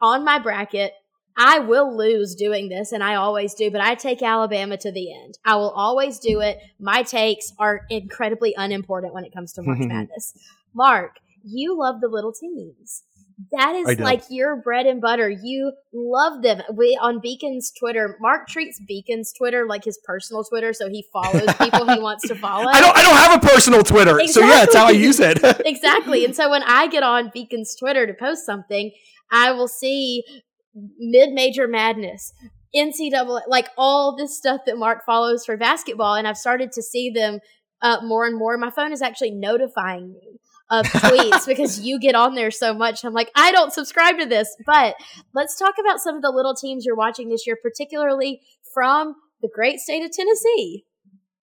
on 0.00 0.24
my 0.24 0.38
bracket, 0.38 0.92
I 1.36 1.58
will 1.58 1.96
lose 1.96 2.34
doing 2.34 2.68
this, 2.68 2.92
and 2.92 3.02
I 3.02 3.16
always 3.16 3.54
do, 3.54 3.70
but 3.70 3.80
I 3.80 3.94
take 3.96 4.22
Alabama 4.22 4.76
to 4.78 4.92
the 4.92 5.12
end. 5.12 5.38
I 5.44 5.56
will 5.56 5.70
always 5.70 6.18
do 6.18 6.40
it. 6.40 6.58
My 6.78 7.02
takes 7.02 7.52
are 7.58 7.82
incredibly 7.90 8.54
unimportant 8.56 9.14
when 9.14 9.24
it 9.24 9.34
comes 9.34 9.52
to 9.54 9.62
March 9.62 9.78
Madness. 9.80 10.34
Mark, 10.74 11.16
you 11.42 11.76
love 11.76 12.00
the 12.00 12.08
little 12.08 12.32
teams. 12.32 13.02
That 13.50 13.74
is 13.74 13.98
like 13.98 14.22
your 14.30 14.54
bread 14.54 14.86
and 14.86 15.00
butter. 15.00 15.28
You 15.28 15.72
love 15.92 16.42
them. 16.42 16.62
We 16.72 16.96
on 17.02 17.18
Beacon's 17.18 17.72
Twitter. 17.72 18.16
Mark 18.20 18.46
treats 18.46 18.80
Beacon's 18.86 19.32
Twitter 19.32 19.66
like 19.66 19.82
his 19.82 19.98
personal 20.04 20.44
Twitter, 20.44 20.72
so 20.72 20.88
he 20.88 21.04
follows 21.12 21.52
people 21.60 21.84
he 21.92 21.98
wants 21.98 22.28
to 22.28 22.36
follow. 22.36 22.68
I 22.68 22.80
don't. 22.80 22.96
I 22.96 23.02
don't 23.02 23.16
have 23.16 23.42
a 23.42 23.46
personal 23.46 23.82
Twitter, 23.82 24.20
exactly. 24.20 24.32
so 24.32 24.40
yeah, 24.40 24.60
that's 24.60 24.76
how 24.76 24.86
I 24.86 24.92
use 24.92 25.18
it. 25.18 25.38
exactly. 25.66 26.24
And 26.24 26.34
so 26.36 26.48
when 26.48 26.62
I 26.62 26.86
get 26.86 27.02
on 27.02 27.32
Beacon's 27.34 27.74
Twitter 27.74 28.06
to 28.06 28.14
post 28.14 28.46
something, 28.46 28.92
I 29.32 29.50
will 29.50 29.68
see 29.68 30.22
mid-major 30.98 31.68
madness, 31.68 32.32
NCAA, 32.74 33.42
like 33.48 33.68
all 33.76 34.16
this 34.16 34.36
stuff 34.36 34.62
that 34.66 34.78
Mark 34.78 35.04
follows 35.04 35.44
for 35.44 35.56
basketball, 35.56 36.14
and 36.14 36.26
I've 36.26 36.38
started 36.38 36.72
to 36.72 36.82
see 36.82 37.10
them 37.10 37.40
uh, 37.82 37.98
more 38.02 38.26
and 38.26 38.36
more. 38.36 38.56
My 38.56 38.70
phone 38.70 38.92
is 38.92 39.02
actually 39.02 39.32
notifying 39.32 40.12
me 40.12 40.40
of 40.70 40.86
tweets 40.86 41.46
because 41.46 41.80
you 41.80 41.98
get 41.98 42.14
on 42.14 42.34
there 42.34 42.50
so 42.50 42.74
much. 42.74 43.04
I'm 43.04 43.12
like, 43.12 43.30
I 43.36 43.52
don't 43.52 43.72
subscribe 43.72 44.18
to 44.18 44.26
this. 44.26 44.54
But 44.66 44.96
let's 45.34 45.58
talk 45.58 45.74
about 45.78 46.00
some 46.00 46.16
of 46.16 46.22
the 46.22 46.30
little 46.30 46.54
teams 46.54 46.84
you're 46.84 46.96
watching 46.96 47.28
this 47.28 47.46
year, 47.46 47.56
particularly 47.60 48.40
from 48.72 49.14
the 49.42 49.50
great 49.54 49.78
state 49.78 50.04
of 50.04 50.10
Tennessee. 50.10 50.84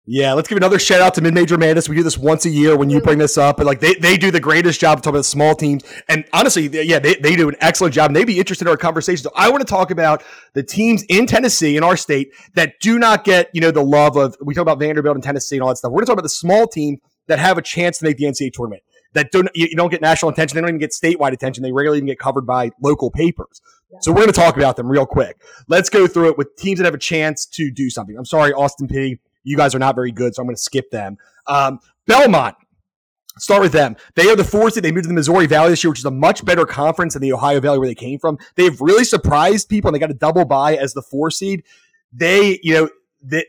Yeah, 0.09 0.35
let's 0.35 0.47
give 0.47 0.57
another 0.57 0.79
shout 0.79 1.01
out 1.01 1.15
to 1.15 1.21
Mid 1.21 1.35
Major 1.35 1.59
Madness. 1.59 1.89
We 1.89 1.97
do 1.97 2.05
this 2.05 2.17
once 2.17 2.47
a 2.47 2.49
year 2.49 2.77
when 2.77 2.91
you 2.91 3.01
bring 3.01 3.19
this 3.19 3.37
up, 3.37 3.57
but 3.57 3.67
like 3.67 3.81
they, 3.81 3.95
they 3.95 4.17
do 4.17 4.31
the 4.31 4.39
greatest 4.39 4.81
job 4.81 4.99
talking 4.99 5.17
about 5.17 5.25
small 5.25 5.57
teams. 5.57 5.83
And 6.09 6.25
honestly, 6.33 6.69
they, 6.69 6.85
yeah, 6.85 7.01
they, 7.01 7.17
they 7.17 7.35
do 7.35 7.49
an 7.49 7.57
excellent 7.61 7.93
job. 7.93 8.11
And 8.11 8.17
they'd 8.17 8.25
be 8.25 8.39
interested 8.39 8.67
in 8.67 8.71
our 8.71 8.77
conversation. 8.77 9.25
So 9.25 9.33
I 9.35 9.51
want 9.51 9.67
to 9.67 9.69
talk 9.69 9.91
about 9.91 10.23
the 10.53 10.63
teams 10.63 11.03
in 11.09 11.27
Tennessee 11.27 11.77
in 11.77 11.83
our 11.83 11.97
state 11.97 12.33
that 12.55 12.75
do 12.81 13.01
not 13.01 13.25
get, 13.25 13.51
you 13.53 13.61
know, 13.61 13.73
the 13.73 13.83
love 13.83 14.17
of 14.17 14.37
we 14.41 14.55
talk 14.55 14.63
about 14.63 14.79
Vanderbilt 14.79 15.17
and 15.17 15.25
Tennessee 15.25 15.57
and 15.57 15.65
all 15.65 15.71
that 15.71 15.79
stuff. 15.79 15.91
We're 15.91 16.03
gonna 16.03 16.07
talk 16.07 16.15
about 16.15 16.23
the 16.23 16.29
small 16.29 16.69
team 16.69 16.99
that 17.27 17.41
have 17.41 17.59
a 17.59 17.63
chance 17.63 17.99
to 17.99 18.05
make 18.05 18.17
the 18.17 18.27
NCAA 18.27 18.53
tournament. 18.53 18.85
That 19.15 19.33
don't 19.33 19.49
you, 19.57 19.75
don't 19.75 19.91
get 19.91 20.03
national 20.03 20.31
attention, 20.31 20.55
they 20.55 20.61
don't 20.61 20.71
even 20.71 20.79
get 20.79 20.93
statewide 20.93 21.33
attention. 21.33 21.65
They 21.65 21.73
rarely 21.73 21.99
even 21.99 22.07
get 22.07 22.21
covered 22.21 22.47
by 22.47 22.71
local 22.81 23.11
papers. 23.11 23.61
Yeah. 23.91 23.99
So 24.03 24.13
we're 24.13 24.21
gonna 24.21 24.33
talk 24.33 24.57
about 24.57 24.77
them 24.77 24.89
real 24.89 25.07
quick. 25.07 25.41
Let's 25.67 25.91
go 25.91 26.07
through 26.07 26.29
it 26.29 26.39
with 26.39 26.55
teams 26.55 26.79
that 26.79 26.85
have 26.85 26.95
a 26.95 26.99
chance 26.99 27.45
to 27.47 27.73
do 27.73 27.91
something. 27.91 28.17
I'm 28.17 28.25
sorry, 28.25 28.53
Austin 28.53 28.87
Peay 28.87 29.19
you 29.47 29.57
guys 29.57 29.75
are 29.75 29.79
not 29.79 29.95
very 29.95 30.13
good, 30.13 30.35
so 30.35 30.43
I'm 30.43 30.47
going 30.47 30.57
to 30.57 30.63
skip 30.63 30.91
them. 30.91 31.17
Um, 31.47 31.81
Belmont. 32.07 32.57
Start 33.39 33.61
with 33.61 33.73
them. 33.73 33.97
They 34.15 34.31
are 34.31 34.37
the 34.37 34.45
four 34.45 34.71
seed. 34.71 34.83
They 34.83 34.93
moved 34.93 35.05
to 35.05 35.09
the 35.09 35.15
Missouri 35.15 35.47
Valley 35.47 35.69
this 35.69 35.85
year, 35.85 35.91
which 35.91 35.99
is 35.99 36.07
a 36.07 36.11
much 36.11 36.43
better 36.43 36.65
conference 36.65 37.13
than 37.13 37.21
the 37.21 37.35
Ohio 37.35 37.61
Valley 37.61 37.79
where 37.79 37.89
they 37.89 37.95
came 37.95 38.19
from. 38.19 38.39
They've 38.55 38.81
really 38.81 39.05
surprised 39.05 39.69
people, 39.69 39.89
and 39.89 39.95
they 39.95 39.99
got 39.99 40.11
a 40.11 40.15
double 40.15 40.47
bye 40.47 40.75
as 40.75 40.95
the 40.95 41.03
four 41.03 41.31
seed. 41.31 41.63
They, 42.13 42.59
you 42.63 42.75
know, 42.75 42.89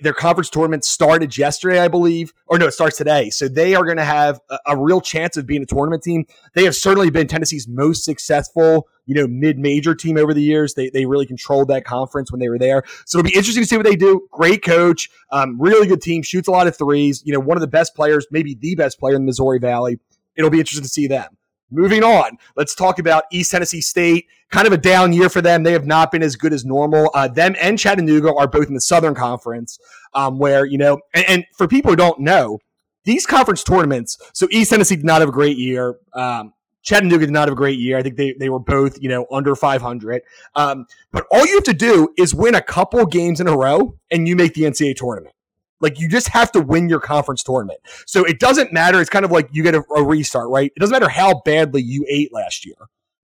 their 0.01 0.13
conference 0.13 0.49
tournament 0.49 0.83
started 0.83 1.37
yesterday, 1.37 1.79
I 1.79 1.87
believe, 1.87 2.33
or 2.47 2.57
no, 2.57 2.67
it 2.67 2.71
starts 2.71 2.97
today. 2.97 3.29
So 3.29 3.47
they 3.47 3.75
are 3.75 3.83
going 3.83 3.97
to 3.97 4.05
have 4.05 4.39
a, 4.49 4.57
a, 4.67 4.77
real 4.77 5.01
chance 5.01 5.37
of 5.37 5.45
being 5.45 5.61
a 5.61 5.65
tournament 5.65 6.03
team. 6.03 6.25
They 6.53 6.63
have 6.63 6.75
certainly 6.75 7.09
been 7.09 7.27
Tennessee's 7.27 7.67
most 7.67 8.03
successful, 8.03 8.87
you 9.05 9.15
know, 9.15 9.27
mid-major 9.27 9.93
team 9.93 10.17
over 10.17 10.33
the 10.33 10.41
years. 10.41 10.73
They 10.73 10.89
they 10.89 11.05
really 11.05 11.25
controlled 11.25 11.67
that 11.67 11.85
conference 11.85 12.31
when 12.31 12.39
they 12.39 12.49
were 12.49 12.59
there. 12.59 12.83
So 13.05 13.19
it'll 13.19 13.29
be 13.29 13.35
interesting 13.35 13.63
to 13.63 13.67
see 13.67 13.77
what 13.77 13.85
they 13.85 13.95
do. 13.95 14.27
Great 14.31 14.63
coach, 14.63 15.09
um, 15.31 15.59
really 15.59 15.87
good 15.87 16.01
team, 16.01 16.23
shoots 16.23 16.47
a 16.47 16.51
lot 16.51 16.67
of 16.67 16.75
threes. 16.77 17.21
You 17.25 17.33
know, 17.33 17.39
one 17.39 17.57
of 17.57 17.61
the 17.61 17.67
best 17.67 17.95
players, 17.95 18.25
maybe 18.31 18.55
the 18.55 18.75
best 18.75 18.99
player 18.99 19.15
in 19.15 19.21
the 19.21 19.27
Missouri 19.27 19.59
Valley. 19.59 19.99
It'll 20.35 20.51
be 20.51 20.59
interesting 20.59 20.83
to 20.83 20.89
see 20.89 21.07
them. 21.07 21.37
Moving 21.69 22.03
on, 22.03 22.38
let's 22.56 22.73
talk 22.73 22.97
about 22.99 23.25
East 23.32 23.51
Tennessee 23.51 23.82
State. 23.82 24.27
Kind 24.49 24.67
of 24.67 24.71
a 24.73 24.77
down 24.77 25.12
year 25.12 25.27
for 25.27 25.41
them. 25.41 25.63
They 25.63 25.73
have 25.73 25.86
not 25.86 26.12
been 26.12 26.23
as 26.23 26.38
good 26.38 26.53
as 26.53 26.63
normal. 26.63 27.12
Uh, 27.13 27.27
them 27.27 27.56
and 27.60 27.77
Chattanooga 27.77 28.34
are 28.34 28.47
both 28.47 28.67
in 28.67 28.73
the 28.73 28.82
Southern 28.82 29.13
Conference, 29.13 29.77
um, 30.13 30.39
where, 30.39 30.65
you 30.65 30.77
know, 30.77 30.99
and, 31.13 31.25
and, 31.27 31.45
for 31.58 31.67
people 31.67 31.91
who 31.91 31.97
don't 31.97 32.19
know, 32.19 32.60
these 33.03 33.25
conference 33.25 33.63
tournaments, 33.63 34.17
so 34.34 34.47
East 34.51 34.69
Tennessee 34.69 34.95
did 34.95 35.06
not 35.06 35.19
have 35.19 35.30
a 35.30 35.34
great 35.34 35.58
year. 35.58 35.95
Um, 36.13 36.53
Chattanooga 36.84 37.25
did 37.25 37.32
not 37.32 37.49
have 37.49 37.53
a 37.53 37.56
great 37.56 37.80
year. 37.80 37.97
I 37.97 38.03
think 38.03 38.15
they, 38.15 38.34
they 38.39 38.49
were 38.49 38.60
both, 38.60 38.97
you 39.01 39.10
know, 39.10 39.25
under 39.30 39.56
500. 39.56 40.21
Um, 40.56 40.86
but 41.12 41.25
all 41.32 41.45
you 41.45 41.56
have 41.56 41.65
to 41.65 41.73
do 41.73 42.10
is 42.17 42.34
win 42.34 42.56
a 42.56 42.62
couple 42.62 43.06
games 43.06 43.41
in 43.41 43.47
a 43.47 43.56
row 43.56 43.95
and 44.10 44.25
you 44.25 44.38
make 44.38 44.53
the 44.53 44.63
NCAA 44.63 44.95
tournament. 44.95 45.36
Like 45.79 45.99
you 45.99 46.09
just 46.09 46.29
have 46.29 46.51
to 46.53 46.61
win 46.61 46.89
your 46.89 46.99
conference 46.99 47.43
tournament. 47.43 47.79
So 48.05 48.23
it 48.23 48.39
doesn't 48.39 48.73
matter. 48.73 48.99
It's 48.99 49.09
kind 49.09 49.25
of 49.25 49.31
like 49.31 49.49
you 49.51 49.63
get 49.63 49.75
a, 49.75 49.83
a 49.95 50.03
restart, 50.03 50.49
right? 50.49 50.71
It 50.75 50.79
doesn't 50.79 50.93
matter 50.93 51.09
how 51.09 51.41
badly 51.45 51.81
you 51.81 52.05
ate 52.09 52.33
last 52.33 52.65
year. 52.65 52.75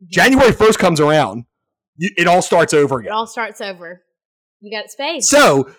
January 0.07 0.51
1st 0.51 0.77
comes 0.77 0.99
around, 0.99 1.45
you, 1.95 2.09
it 2.17 2.27
all 2.27 2.41
starts 2.41 2.73
over 2.73 2.99
again. 2.99 3.11
It 3.11 3.15
all 3.15 3.27
starts 3.27 3.61
over. 3.61 4.03
You 4.59 4.77
got 4.77 4.89
space. 4.89 5.29
So, 5.29 5.69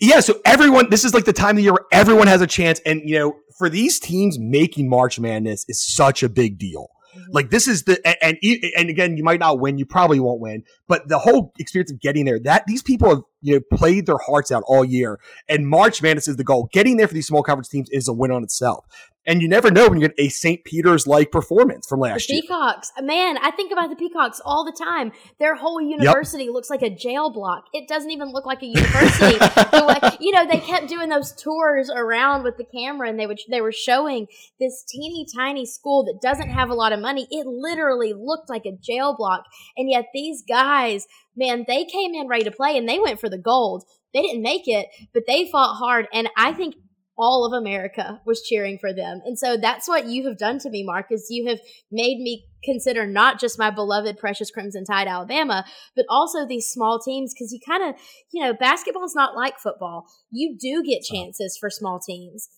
yeah, 0.00 0.20
so 0.20 0.40
everyone, 0.44 0.90
this 0.90 1.04
is 1.04 1.14
like 1.14 1.24
the 1.24 1.32
time 1.32 1.50
of 1.50 1.56
the 1.56 1.62
year 1.62 1.72
where 1.72 1.86
everyone 1.92 2.26
has 2.26 2.40
a 2.40 2.46
chance. 2.46 2.80
And, 2.86 3.02
you 3.04 3.18
know, 3.18 3.36
for 3.56 3.68
these 3.68 4.00
teams, 4.00 4.38
making 4.38 4.88
March 4.88 5.20
Madness 5.20 5.64
is 5.68 5.84
such 5.84 6.22
a 6.22 6.28
big 6.28 6.58
deal. 6.58 6.88
Mm-hmm. 7.14 7.32
Like 7.32 7.50
this 7.50 7.68
is 7.68 7.84
the 7.84 8.00
and, 8.06 8.38
and 8.42 8.64
and 8.76 8.88
again, 8.88 9.16
you 9.16 9.24
might 9.24 9.38
not 9.38 9.60
win, 9.60 9.78
you 9.78 9.84
probably 9.84 10.18
won't 10.18 10.40
win, 10.40 10.64
but 10.88 11.08
the 11.08 11.18
whole 11.18 11.52
experience 11.58 11.92
of 11.92 12.00
getting 12.00 12.24
there, 12.24 12.40
that 12.40 12.66
these 12.66 12.82
people 12.82 13.10
have 13.10 13.22
you 13.42 13.54
know 13.54 13.76
played 13.76 14.06
their 14.06 14.18
hearts 14.18 14.50
out 14.50 14.62
all 14.66 14.84
year, 14.84 15.20
and 15.48 15.68
March 15.68 16.02
Madness 16.02 16.28
is 16.28 16.36
the 16.36 16.44
goal. 16.44 16.68
Getting 16.72 16.96
there 16.96 17.08
for 17.08 17.14
these 17.14 17.26
small 17.26 17.42
conference 17.42 17.68
teams 17.68 17.88
is 17.90 18.08
a 18.08 18.12
win 18.12 18.30
on 18.30 18.42
itself. 18.42 18.86
And 19.24 19.40
you 19.40 19.46
never 19.46 19.70
know 19.70 19.88
when 19.88 20.00
you 20.00 20.08
get 20.08 20.18
a 20.18 20.28
St. 20.28 20.64
Peter's 20.64 21.06
like 21.06 21.30
performance 21.30 21.86
from 21.86 22.00
last 22.00 22.26
the 22.26 22.34
year. 22.34 22.42
Peacocks, 22.42 22.90
man, 23.00 23.38
I 23.38 23.52
think 23.52 23.70
about 23.70 23.88
the 23.88 23.94
Peacocks 23.94 24.40
all 24.44 24.64
the 24.64 24.72
time. 24.72 25.12
Their 25.38 25.54
whole 25.54 25.80
university 25.80 26.44
yep. 26.44 26.52
looks 26.52 26.68
like 26.68 26.82
a 26.82 26.90
jail 26.90 27.30
block. 27.30 27.66
It 27.72 27.86
doesn't 27.86 28.10
even 28.10 28.32
look 28.32 28.46
like 28.46 28.62
a 28.62 28.66
university. 28.66 29.38
like, 29.72 30.20
you 30.20 30.32
know, 30.32 30.44
they 30.46 30.58
kept 30.58 30.88
doing 30.88 31.08
those 31.08 31.32
tours 31.32 31.88
around 31.88 32.42
with 32.42 32.56
the 32.56 32.64
camera, 32.64 33.08
and 33.08 33.18
they 33.18 33.26
would 33.26 33.38
they 33.48 33.60
were 33.60 33.72
showing 33.72 34.26
this 34.58 34.84
teeny 34.88 35.24
tiny 35.32 35.66
school 35.66 36.04
that 36.04 36.18
doesn't 36.20 36.50
have 36.50 36.70
a 36.70 36.74
lot 36.74 36.92
of 36.92 36.98
money. 36.98 37.28
It 37.30 37.46
literally 37.46 38.14
looked 38.14 38.50
like 38.50 38.66
a 38.66 38.76
jail 38.76 39.14
block, 39.16 39.44
and 39.76 39.88
yet 39.88 40.06
these 40.12 40.42
guys, 40.48 41.06
man, 41.36 41.64
they 41.66 41.84
came 41.84 42.14
in 42.14 42.28
ready 42.28 42.44
to 42.44 42.50
play, 42.50 42.76
and 42.76 42.88
they 42.88 42.98
went 42.98 43.20
for 43.20 43.28
the 43.28 43.38
gold. 43.38 43.84
They 44.12 44.22
didn't 44.22 44.42
make 44.42 44.62
it, 44.66 44.88
but 45.14 45.24
they 45.26 45.50
fought 45.50 45.76
hard, 45.76 46.06
and 46.12 46.28
I 46.36 46.52
think 46.52 46.74
all 47.18 47.44
of 47.44 47.52
America 47.52 48.20
was 48.24 48.42
cheering 48.42 48.78
for 48.78 48.92
them. 48.92 49.20
And 49.24 49.38
so 49.38 49.56
that's 49.56 49.86
what 49.86 50.06
you 50.06 50.26
have 50.26 50.38
done 50.38 50.58
to 50.60 50.70
me, 50.70 50.82
Marcus. 50.82 51.26
You 51.28 51.46
have 51.48 51.60
made 51.90 52.18
me 52.18 52.46
consider 52.64 53.06
not 53.06 53.38
just 53.38 53.58
my 53.58 53.70
beloved 53.70 54.16
precious 54.16 54.50
Crimson 54.50 54.84
Tide 54.84 55.08
Alabama, 55.08 55.64
but 55.94 56.06
also 56.08 56.46
these 56.46 56.68
small 56.68 56.98
teams 56.98 57.34
because 57.34 57.52
you 57.52 57.60
kind 57.66 57.84
of, 57.84 58.00
you 58.32 58.42
know, 58.42 58.54
basketball 58.54 59.04
is 59.04 59.14
not 59.14 59.36
like 59.36 59.58
football. 59.58 60.06
You 60.30 60.56
do 60.58 60.82
get 60.82 61.02
chances 61.02 61.56
for 61.60 61.68
small 61.68 62.00
teams. 62.00 62.48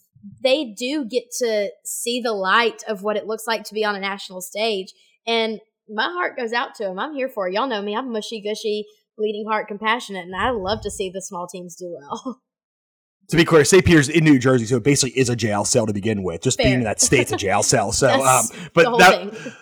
they 0.42 0.72
do 0.76 1.04
get 1.04 1.24
to 1.38 1.70
see 1.84 2.20
the 2.20 2.32
light 2.32 2.82
of 2.88 3.02
what 3.02 3.16
it 3.16 3.26
looks 3.26 3.46
like 3.46 3.64
to 3.64 3.74
be 3.74 3.84
on 3.84 3.96
a 3.96 4.00
national 4.00 4.40
stage. 4.40 4.92
And 5.26 5.60
my 5.88 6.10
heart 6.10 6.36
goes 6.36 6.52
out 6.52 6.74
to 6.76 6.84
them. 6.84 6.98
I'm 6.98 7.14
here 7.14 7.28
for 7.28 7.48
it. 7.48 7.54
Y'all 7.54 7.68
know 7.68 7.82
me. 7.82 7.96
I'm 7.96 8.12
mushy 8.12 8.40
gushy, 8.40 8.86
bleeding 9.16 9.46
heart, 9.48 9.68
compassionate, 9.68 10.24
and 10.24 10.34
I 10.34 10.50
love 10.50 10.80
to 10.82 10.90
see 10.90 11.10
the 11.10 11.22
small 11.22 11.46
teams 11.46 11.76
do 11.76 11.96
well. 11.98 12.40
to 13.28 13.36
be 13.36 13.44
clear, 13.44 13.64
St. 13.64 13.84
Peter's 13.84 14.08
in 14.08 14.24
New 14.24 14.38
Jersey, 14.38 14.66
so 14.66 14.76
it 14.76 14.84
basically 14.84 15.18
is 15.18 15.28
a 15.28 15.36
jail 15.36 15.64
cell 15.64 15.86
to 15.86 15.92
begin 15.92 16.22
with. 16.22 16.42
Just 16.42 16.58
Fair. 16.58 16.66
being 16.66 16.78
in 16.78 16.84
that 16.84 17.00
state's 17.00 17.32
a 17.32 17.36
jail 17.36 17.62
cell. 17.62 17.92
So, 17.92 18.08
um, 18.08 18.44
but 18.72 18.98
that 18.98 19.32
thing. 19.32 19.52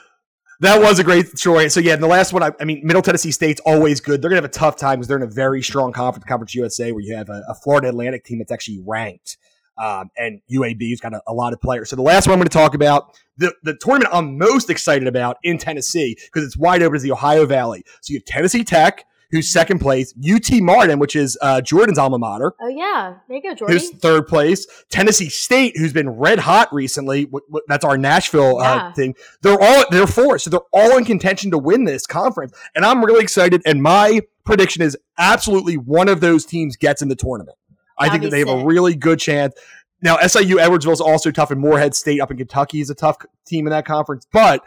that 0.61 0.81
was 0.81 0.99
a 0.99 1.05
great 1.05 1.39
story. 1.39 1.69
So 1.69 1.81
yeah, 1.81 1.95
and 1.95 2.03
the 2.03 2.09
last 2.09 2.33
one, 2.33 2.43
I, 2.43 2.53
I 2.61 2.65
mean, 2.65 2.81
Middle 2.85 3.03
Tennessee 3.03 3.31
State's 3.31 3.61
always 3.67 4.01
good. 4.01 4.23
They're 4.23 4.31
gonna 4.31 4.41
have 4.41 4.45
a 4.45 4.49
tough 4.49 4.77
time 4.77 4.99
because 4.99 5.09
they're 5.09 5.19
in 5.19 5.23
a 5.23 5.27
very 5.27 5.63
strong 5.63 5.93
conference, 5.93 6.25
Conference 6.27 6.55
USA, 6.55 6.93
where 6.93 7.03
you 7.03 7.17
have 7.17 7.29
a, 7.29 7.43
a 7.49 7.55
Florida 7.55 7.89
Atlantic 7.89 8.25
team 8.25 8.39
that's 8.39 8.53
actually 8.53 8.81
ranked. 8.87 9.37
Um, 9.79 10.11
and 10.17 10.41
UAB's 10.53 11.01
got 11.01 11.15
a, 11.15 11.23
a 11.27 11.33
lot 11.33 11.53
of 11.53 11.61
players. 11.61 11.91
So 11.91 11.97
the 11.97 12.03
last 12.03 12.27
one 12.27 12.35
I'm 12.35 12.39
going 12.39 12.49
to 12.49 12.57
talk 12.57 12.75
about, 12.75 13.17
the, 13.39 13.55
the 13.63 13.75
tournament 13.75 14.15
I'm 14.15 14.37
most 14.39 14.69
excited 14.71 15.09
about 15.09 15.39
in 15.43 15.59
Tennessee 15.59 16.17
because 16.27 16.47
it's 16.47 16.57
wide 16.57 16.83
open 16.83 16.97
is 16.97 17.03
the 17.03 17.13
Ohio 17.13 17.47
Valley. 17.47 17.83
So 18.03 18.13
you 18.13 18.19
have 18.19 18.25
Tennessee 18.27 18.65
Tech, 18.65 19.07
who's 19.31 19.51
second 19.51 19.79
place, 19.79 20.13
UT 20.31 20.51
Martin, 20.61 20.99
which 20.99 21.17
is 21.17 21.39
uh, 21.41 21.63
Jordan's 21.63 21.97
alma 21.97 22.19
mater, 22.19 22.53
Oh 22.61 22.69
yeah, 22.69 23.15
there 23.29 23.37
you 23.39 23.43
go, 23.43 23.55
Jordy. 23.55 23.73
who's 23.73 23.91
third 23.93 24.27
place. 24.29 24.67
Tennessee 24.91 25.31
State, 25.31 25.75
who's 25.79 25.95
been 25.95 26.11
red 26.11 26.39
hot 26.39 26.69
recently. 26.71 27.25
W- 27.25 27.41
w- 27.49 27.65
that's 27.67 27.83
our 27.85 27.97
Nashville 27.97 28.59
uh, 28.59 28.93
thing. 28.93 29.15
They're 29.41 29.59
all 29.59 29.85
they're 29.91 30.07
four, 30.07 30.39
so 30.39 30.51
they're 30.51 30.61
all 30.75 30.99
in 30.99 31.07
contention 31.07 31.51
to 31.53 31.59
win 31.59 31.85
this 31.85 32.07
conference, 32.07 32.53
and 32.75 32.85
I'm 32.85 33.03
really 33.03 33.23
excited. 33.23 33.63
And 33.65 33.83
my 33.83 34.21
prediction 34.45 34.83
is 34.83 34.99
absolutely 35.17 35.79
one 35.79 36.09
of 36.11 36.21
those 36.21 36.45
teams 36.45 36.77
gets 36.77 37.01
in 37.01 37.09
the 37.09 37.17
tournament. 37.17 37.57
I 38.03 38.09
think 38.11 38.23
that 38.23 38.31
they 38.31 38.41
have 38.41 38.49
a 38.49 38.65
really 38.65 38.95
good 38.95 39.19
chance. 39.19 39.55
Now, 40.03 40.19
SIU 40.19 40.57
Edwardsville 40.57 40.93
is 40.93 41.01
also 41.01 41.31
tough, 41.31 41.51
and 41.51 41.61
Morehead 41.61 41.95
State 41.95 42.21
up 42.21 42.31
in 42.31 42.37
Kentucky 42.37 42.81
is 42.81 42.91
a 42.91 42.95
tough 42.95 43.19
team 43.47 43.67
in 43.67 43.71
that 43.71 43.87
conference. 43.87 44.27
But 44.33 44.65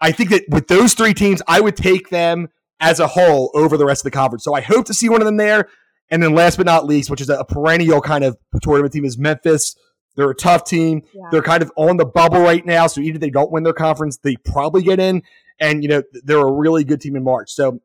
I 0.00 0.12
think 0.12 0.30
that 0.30 0.44
with 0.48 0.68
those 0.68 0.94
three 0.94 1.14
teams, 1.14 1.40
I 1.48 1.60
would 1.60 1.76
take 1.76 2.10
them 2.10 2.48
as 2.80 3.00
a 3.00 3.06
whole 3.06 3.50
over 3.54 3.76
the 3.76 3.86
rest 3.86 4.02
of 4.02 4.12
the 4.12 4.16
conference. 4.16 4.44
So 4.44 4.52
I 4.52 4.60
hope 4.60 4.84
to 4.86 4.94
see 4.94 5.08
one 5.08 5.22
of 5.22 5.26
them 5.26 5.38
there. 5.38 5.68
And 6.10 6.22
then 6.22 6.34
last 6.34 6.58
but 6.58 6.66
not 6.66 6.84
least, 6.84 7.08
which 7.08 7.22
is 7.22 7.30
a 7.30 7.44
perennial 7.44 8.02
kind 8.02 8.24
of 8.24 8.36
tournament 8.62 8.92
team, 8.92 9.06
is 9.06 9.16
Memphis. 9.16 9.74
They're 10.16 10.30
a 10.30 10.34
tough 10.34 10.64
team. 10.64 11.02
Yeah. 11.14 11.22
They're 11.32 11.42
kind 11.42 11.62
of 11.62 11.72
on 11.76 11.96
the 11.96 12.04
bubble 12.04 12.40
right 12.40 12.64
now. 12.64 12.86
So 12.86 13.00
even 13.00 13.16
if 13.16 13.20
they 13.20 13.30
don't 13.30 13.50
win 13.50 13.62
their 13.62 13.72
conference, 13.72 14.18
they 14.18 14.36
probably 14.36 14.82
get 14.82 15.00
in. 15.00 15.22
And, 15.58 15.82
you 15.82 15.88
know, 15.88 16.02
they're 16.24 16.38
a 16.38 16.52
really 16.52 16.84
good 16.84 17.00
team 17.00 17.16
in 17.16 17.24
March. 17.24 17.50
So 17.52 17.80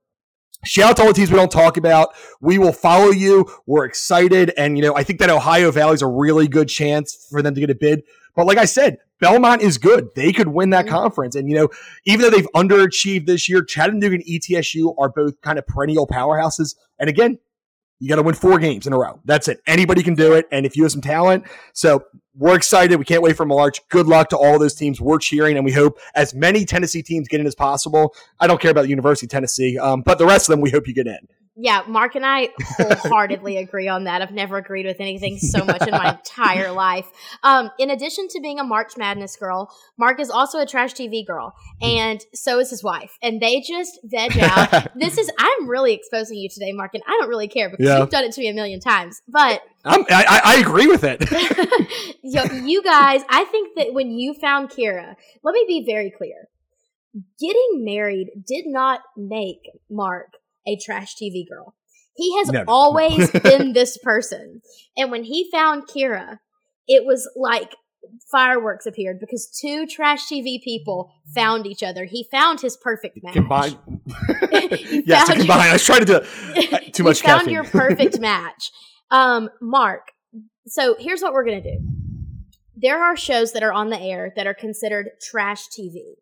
shout 0.64 0.92
out 0.92 0.98
to 0.98 1.02
all 1.04 1.08
the 1.10 1.14
teams 1.14 1.32
we 1.32 1.38
don't 1.38 1.52
talk 1.52 1.78
about. 1.78 2.10
We 2.42 2.58
will 2.58 2.74
follow 2.74 3.12
you. 3.12 3.50
We're 3.66 3.86
excited. 3.86 4.54
And, 4.58 4.78
you 4.78 4.84
know, 4.84 4.96
I 4.96 5.04
think 5.04 5.20
that 5.20 5.30
Ohio 5.30 5.72
Valley's 5.72 6.02
a 6.02 6.08
really 6.08 6.48
good 6.48 6.68
chance 6.68 7.28
for 7.30 7.42
them 7.42 7.56
to 7.56 7.62
get 7.62 7.70
a 7.70 7.76
bid. 7.76 8.04
But 8.36 8.46
like 8.46 8.58
I 8.58 8.66
said, 8.66 8.98
Belmont 9.20 9.62
is 9.62 9.78
good. 9.78 10.10
They 10.16 10.32
could 10.32 10.48
win 10.48 10.70
that 10.70 10.86
Mhm. 10.86 10.90
conference. 10.90 11.36
And, 11.36 11.50
you 11.50 11.56
know, 11.56 11.70
even 12.06 12.22
though 12.22 12.30
they've 12.30 12.48
underachieved 12.56 13.26
this 13.26 13.50
year, 13.50 13.64
Chattanooga 13.64 14.16
and 14.16 14.24
ETSU 14.26 14.96
are 14.98 15.10
both 15.10 15.42
kind 15.42 15.60
of 15.60 15.68
perennial 15.68 16.08
powerhouses. 16.08 16.76
And 17.00 17.10
again, 17.10 17.40
you 18.00 18.08
got 18.08 18.16
to 18.16 18.24
win 18.24 18.36
four 18.36 18.60
games 18.60 18.88
in 18.88 18.94
a 18.94 18.98
row. 18.98 19.20
That's 19.26 19.50
it. 19.50 19.60
Anybody 19.68 20.04
can 20.04 20.16
do 20.16 20.34
it. 20.34 20.48
And 20.54 20.66
if 20.66 20.78
you 20.78 20.84
have 20.84 20.92
some 20.94 21.02
talent, 21.02 21.44
so 21.74 22.04
we're 22.40 22.56
excited. 22.56 22.98
We 22.98 23.06
can't 23.06 23.22
wait 23.22 23.36
for 23.36 23.46
March. 23.46 23.88
Good 23.90 24.08
luck 24.08 24.30
to 24.30 24.38
all 24.38 24.58
those 24.58 24.74
teams. 24.74 25.02
We're 25.02 25.20
cheering, 25.20 25.58
and 25.58 25.66
we 25.66 25.74
hope 25.74 26.00
as 26.16 26.34
many 26.34 26.64
Tennessee 26.66 27.04
teams 27.04 27.28
get 27.28 27.42
in 27.42 27.46
as 27.46 27.54
possible. 27.54 28.16
I 28.40 28.48
don't 28.48 28.62
care 28.62 28.72
about 28.72 28.84
the 28.84 28.90
University 28.90 29.26
of 29.26 29.32
Tennessee, 29.32 29.78
um, 29.78 30.02
but 30.02 30.18
the 30.18 30.26
rest 30.26 30.48
of 30.48 30.54
them, 30.54 30.62
we 30.62 30.72
hope 30.72 30.88
you 30.88 30.94
get 30.94 31.06
in. 31.06 31.28
Yeah, 31.62 31.82
Mark 31.88 32.16
and 32.16 32.26
I 32.26 32.50
wholeheartedly 32.78 33.58
agree 33.58 33.90
on 33.90 34.06
that. 34.06 34.22
I've 34.22 34.32
never 34.32 34.56
agreed 34.56 34.86
with 34.86 35.02
anything 35.02 35.38
so 35.38 35.66
much 35.66 35.82
in 35.82 35.92
my 35.92 36.12
entire 36.18 36.72
life. 36.72 37.06
Um, 37.44 37.70
in 37.78 37.90
addition 37.90 38.30
to 38.30 38.40
being 38.40 38.60
a 38.60 38.64
March 38.64 38.96
Madness 38.98 39.36
girl, 39.36 39.70
Mark 39.98 40.22
is 40.22 40.30
also 40.30 40.60
a 40.60 40.66
trash 40.66 40.94
TV 40.94 41.26
girl, 41.28 41.54
and 41.82 42.24
so 42.34 42.60
is 42.60 42.70
his 42.70 42.82
wife. 42.82 43.18
And 43.22 43.42
they 43.42 43.60
just 43.60 44.00
veg 44.06 44.38
out. 44.42 44.88
this 44.98 45.18
is 45.18 45.30
I'm 45.38 45.68
really 45.68 45.94
exposing 45.94 46.38
you 46.38 46.48
today, 46.48 46.72
Mark, 46.72 46.92
and 46.94 47.04
I 47.06 47.12
don't 47.20 47.28
really 47.30 47.50
care 47.50 47.70
because 47.70 47.86
Yeah. 47.86 48.00
you've 48.00 48.10
done 48.10 48.24
it 48.24 48.32
to 48.32 48.42
me 48.42 48.48
a 48.48 48.54
million 48.54 48.80
times. 48.80 49.22
But 49.28 49.62
I'm, 49.84 50.06
I, 50.10 50.26
I 50.30 50.42
I 50.46 50.56
agree 50.62 50.88
with 50.88 51.04
it. 51.04 51.20
Yo, 52.24 52.44
you 52.66 52.82
guys, 52.84 53.22
I 53.30 53.44
think 53.46 53.76
that 53.76 53.94
when 53.94 54.12
you 54.12 54.34
found 54.34 54.70
Kira, 54.70 55.16
let 55.44 55.54
me 55.54 55.66
be 55.68 55.84
very 55.86 56.10
clear. 56.10 56.48
Getting 57.40 57.84
married 57.84 58.30
did 58.48 58.66
not 58.68 59.02
make 59.18 59.60
Mark 59.90 60.34
a 60.70 60.78
trash 60.84 61.16
TV 61.16 61.48
girl. 61.50 61.76
He 62.16 62.38
has 62.38 62.50
No, 62.50 62.60
no. 62.60 62.66
always 62.68 63.32
been 63.44 63.74
this 63.74 63.98
person. 63.98 64.62
And 64.98 65.12
when 65.12 65.24
he 65.24 65.50
found 65.52 65.88
Kira, 65.88 66.40
it 66.88 67.06
was 67.06 67.30
like 67.36 67.76
fireworks 68.32 68.86
appeared 68.86 69.20
because 69.20 69.48
two 69.62 69.86
trash 69.86 70.22
TV 70.32 70.62
people 70.64 71.12
found 71.36 71.66
each 71.68 71.84
other. 71.84 72.06
He 72.06 72.26
found 72.32 72.62
his 72.62 72.78
perfect 72.78 73.20
match. 73.24 73.34
combine. 73.36 73.78
You 74.08 75.04
yes, 75.06 75.28
to 75.28 75.36
combine. 75.36 75.58
your- 75.60 75.70
I 75.70 75.74
was 75.74 75.84
trying 75.86 76.00
to 76.00 76.06
do 76.06 76.16
it. 76.18 76.74
Uh, 76.74 76.80
Too 76.92 77.04
much 77.04 77.22
you 77.22 77.28
found 77.28 77.40
caffeine. 77.42 77.54
your 77.54 77.64
perfect 77.66 78.20
match. 78.20 78.72
Um, 79.12 79.50
Mark, 79.62 80.12
so 80.68 80.96
here's 81.00 81.22
what 81.22 81.34
we're 81.34 81.46
gonna 81.46 81.62
do. 81.64 81.80
There 82.76 83.02
are 83.04 83.16
shows 83.18 83.54
that 83.54 83.64
are 83.64 83.74
on 83.74 83.90
the 83.90 84.00
air 84.00 84.32
that 84.36 84.48
are 84.48 84.54
considered 84.54 85.10
trash 85.22 85.68
TV 85.68 86.16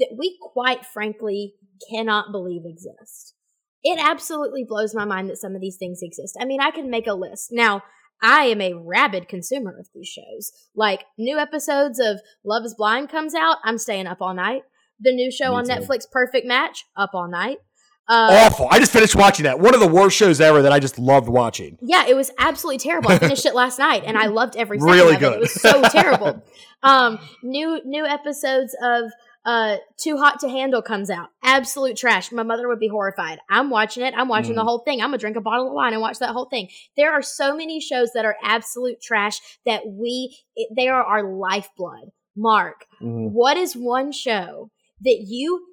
that 0.00 0.14
we 0.18 0.36
quite 0.52 0.84
frankly 0.86 1.54
cannot 1.90 2.32
believe 2.32 2.62
exist. 2.64 3.34
It 3.82 3.98
absolutely 4.02 4.64
blows 4.68 4.94
my 4.94 5.04
mind 5.04 5.28
that 5.30 5.38
some 5.38 5.54
of 5.54 5.60
these 5.60 5.76
things 5.76 6.00
exist. 6.02 6.36
I 6.40 6.44
mean, 6.44 6.60
I 6.60 6.70
can 6.70 6.90
make 6.90 7.06
a 7.06 7.14
list. 7.14 7.48
Now, 7.50 7.82
I 8.22 8.44
am 8.44 8.60
a 8.60 8.74
rabid 8.74 9.28
consumer 9.28 9.74
of 9.78 9.88
these 9.94 10.08
shows. 10.08 10.52
Like 10.74 11.04
new 11.18 11.38
episodes 11.38 11.98
of 11.98 12.20
Love 12.44 12.64
is 12.64 12.74
Blind 12.74 13.08
comes 13.08 13.34
out, 13.34 13.56
I'm 13.64 13.78
staying 13.78 14.06
up 14.06 14.18
all 14.20 14.34
night. 14.34 14.62
The 15.00 15.12
new 15.12 15.30
show 15.30 15.50
Me 15.52 15.56
on 15.56 15.64
too. 15.64 15.72
Netflix, 15.72 16.02
Perfect 16.10 16.46
Match, 16.46 16.84
up 16.96 17.10
all 17.14 17.30
night. 17.30 17.58
Uh, 18.06 18.28
Awful. 18.44 18.66
I 18.70 18.80
just 18.80 18.92
finished 18.92 19.14
watching 19.14 19.44
that. 19.44 19.60
One 19.60 19.72
of 19.72 19.80
the 19.80 19.86
worst 19.86 20.16
shows 20.16 20.40
ever 20.40 20.62
that 20.62 20.72
I 20.72 20.80
just 20.80 20.98
loved 20.98 21.28
watching. 21.28 21.78
Yeah, 21.80 22.06
it 22.08 22.16
was 22.16 22.32
absolutely 22.38 22.78
terrible. 22.78 23.10
I 23.10 23.18
finished 23.18 23.46
it 23.46 23.54
last 23.54 23.78
night 23.78 24.02
and 24.04 24.18
I 24.18 24.26
loved 24.40 24.56
every 24.56 24.78
second 24.80 24.92
Really 24.94 25.14
of 25.14 25.22
it. 25.22 25.24
good. 25.24 25.32
It 25.34 25.40
was 25.40 25.52
so 25.62 25.80
terrible. 25.90 26.42
Um, 26.82 27.18
new 27.42 27.80
new 27.84 28.04
episodes 28.04 28.76
of 28.82 29.12
uh 29.46 29.76
Too 29.98 30.16
Hot 30.18 30.40
to 30.40 30.48
Handle 30.48 30.82
comes 30.82 31.08
out. 31.10 31.28
Absolute 31.42 31.96
trash. 31.96 32.30
My 32.30 32.42
mother 32.42 32.68
would 32.68 32.78
be 32.78 32.88
horrified. 32.88 33.38
I'm 33.48 33.70
watching 33.70 34.04
it. 34.04 34.12
I'm 34.16 34.28
watching 34.28 34.54
the 34.54 34.60
Mm. 34.62 34.64
whole 34.66 34.78
thing. 34.80 35.00
I'm 35.00 35.08
gonna 35.08 35.18
drink 35.18 35.36
a 35.36 35.40
bottle 35.40 35.68
of 35.68 35.72
wine 35.72 35.92
and 35.92 36.02
watch 36.02 36.18
that 36.18 36.30
whole 36.30 36.46
thing. 36.50 36.68
There 36.96 37.12
are 37.12 37.22
so 37.22 37.56
many 37.56 37.80
shows 37.80 38.10
that 38.14 38.24
are 38.24 38.36
absolute 38.42 39.00
trash 39.00 39.40
that 39.64 39.86
we 39.86 40.36
it, 40.56 40.68
they 40.76 40.88
are 40.88 41.02
our 41.02 41.22
lifeblood. 41.36 42.10
Mark, 42.36 42.86
Mhm. 43.02 43.32
what 43.32 43.56
is 43.56 43.74
one 43.74 44.12
show 44.12 44.70
that 45.00 45.24
you 45.26 45.66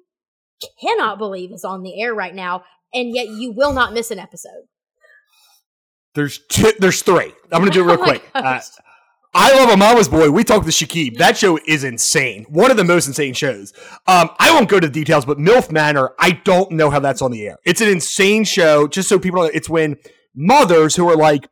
cannot 0.80 1.18
believe 1.18 1.52
is 1.52 1.64
on 1.64 1.82
the 1.82 2.02
air 2.02 2.12
right 2.14 2.34
now 2.34 2.64
and 2.92 3.14
yet 3.14 3.28
you 3.28 3.52
will 3.52 3.72
not 3.72 3.92
miss 3.92 4.10
an 4.10 4.18
episode? 4.18 4.64
There's 6.14 6.38
two, 6.48 6.72
there's 6.78 7.02
three. 7.02 7.32
I'm 7.52 7.60
gonna 7.60 7.70
do 7.70 7.82
it 7.82 7.86
real 7.92 8.00
Oh 8.00 8.04
quick. 8.04 8.22
Uh. 8.34 8.60
I 9.34 9.54
love 9.54 9.68
a 9.70 9.76
mama's 9.76 10.08
boy. 10.08 10.30
We 10.30 10.42
talked 10.42 10.64
to 10.66 10.72
Shakib. 10.72 11.18
That 11.18 11.36
show 11.36 11.58
is 11.66 11.84
insane. 11.84 12.46
One 12.48 12.70
of 12.70 12.76
the 12.76 12.84
most 12.84 13.06
insane 13.06 13.34
shows. 13.34 13.72
Um, 14.06 14.30
I 14.38 14.52
won't 14.52 14.68
go 14.68 14.80
to 14.80 14.86
the 14.86 14.92
details, 14.92 15.24
but 15.26 15.38
MILF 15.38 15.70
Manor, 15.70 16.12
I 16.18 16.32
don't 16.32 16.70
know 16.72 16.90
how 16.90 16.98
that's 16.98 17.20
on 17.20 17.30
the 17.30 17.46
air. 17.46 17.58
It's 17.64 17.80
an 17.80 17.88
insane 17.88 18.44
show. 18.44 18.88
Just 18.88 19.08
so 19.08 19.18
people 19.18 19.42
know, 19.42 19.50
it's 19.52 19.68
when 19.68 19.96
mothers 20.34 20.96
who 20.96 21.08
are 21.08 21.16
like 21.16 21.48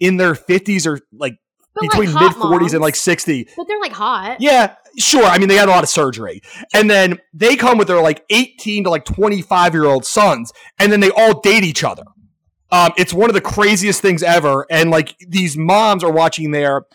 in 0.00 0.16
their 0.16 0.34
50s 0.34 0.86
or 0.86 1.00
like 1.12 1.36
But, 1.74 1.82
between 1.82 2.08
hot 2.08 2.22
mid 2.22 2.32
40s 2.32 2.72
and 2.72 2.80
like 2.80 2.96
60. 2.96 3.48
But 3.56 3.68
they're 3.68 3.80
like 3.80 3.92
hot. 3.92 4.40
Yeah, 4.40 4.74
sure. 4.98 5.24
I 5.24 5.38
mean, 5.38 5.48
they 5.48 5.56
had 5.56 5.68
a 5.68 5.72
lot 5.72 5.84
of 5.84 5.88
surgery. 5.88 6.42
And 6.74 6.90
then 6.90 7.18
they 7.32 7.54
come 7.56 7.78
with 7.78 7.86
their 7.86 8.02
like 8.02 8.24
18 8.30 8.84
to 8.84 8.90
like 8.90 9.04
25 9.04 9.74
year 9.74 9.84
old 9.84 10.04
sons, 10.04 10.52
and 10.78 10.90
then 10.90 11.00
they 11.00 11.10
all 11.10 11.40
date 11.40 11.62
each 11.64 11.84
other. 11.84 12.04
Um, 12.72 12.92
it's 12.96 13.12
one 13.12 13.30
of 13.30 13.34
the 13.34 13.40
craziest 13.40 14.00
things 14.00 14.22
ever. 14.22 14.66
And 14.70 14.90
like 14.90 15.16
these 15.18 15.56
moms 15.56 16.04
are 16.04 16.12
watching 16.12 16.50
their 16.50 16.86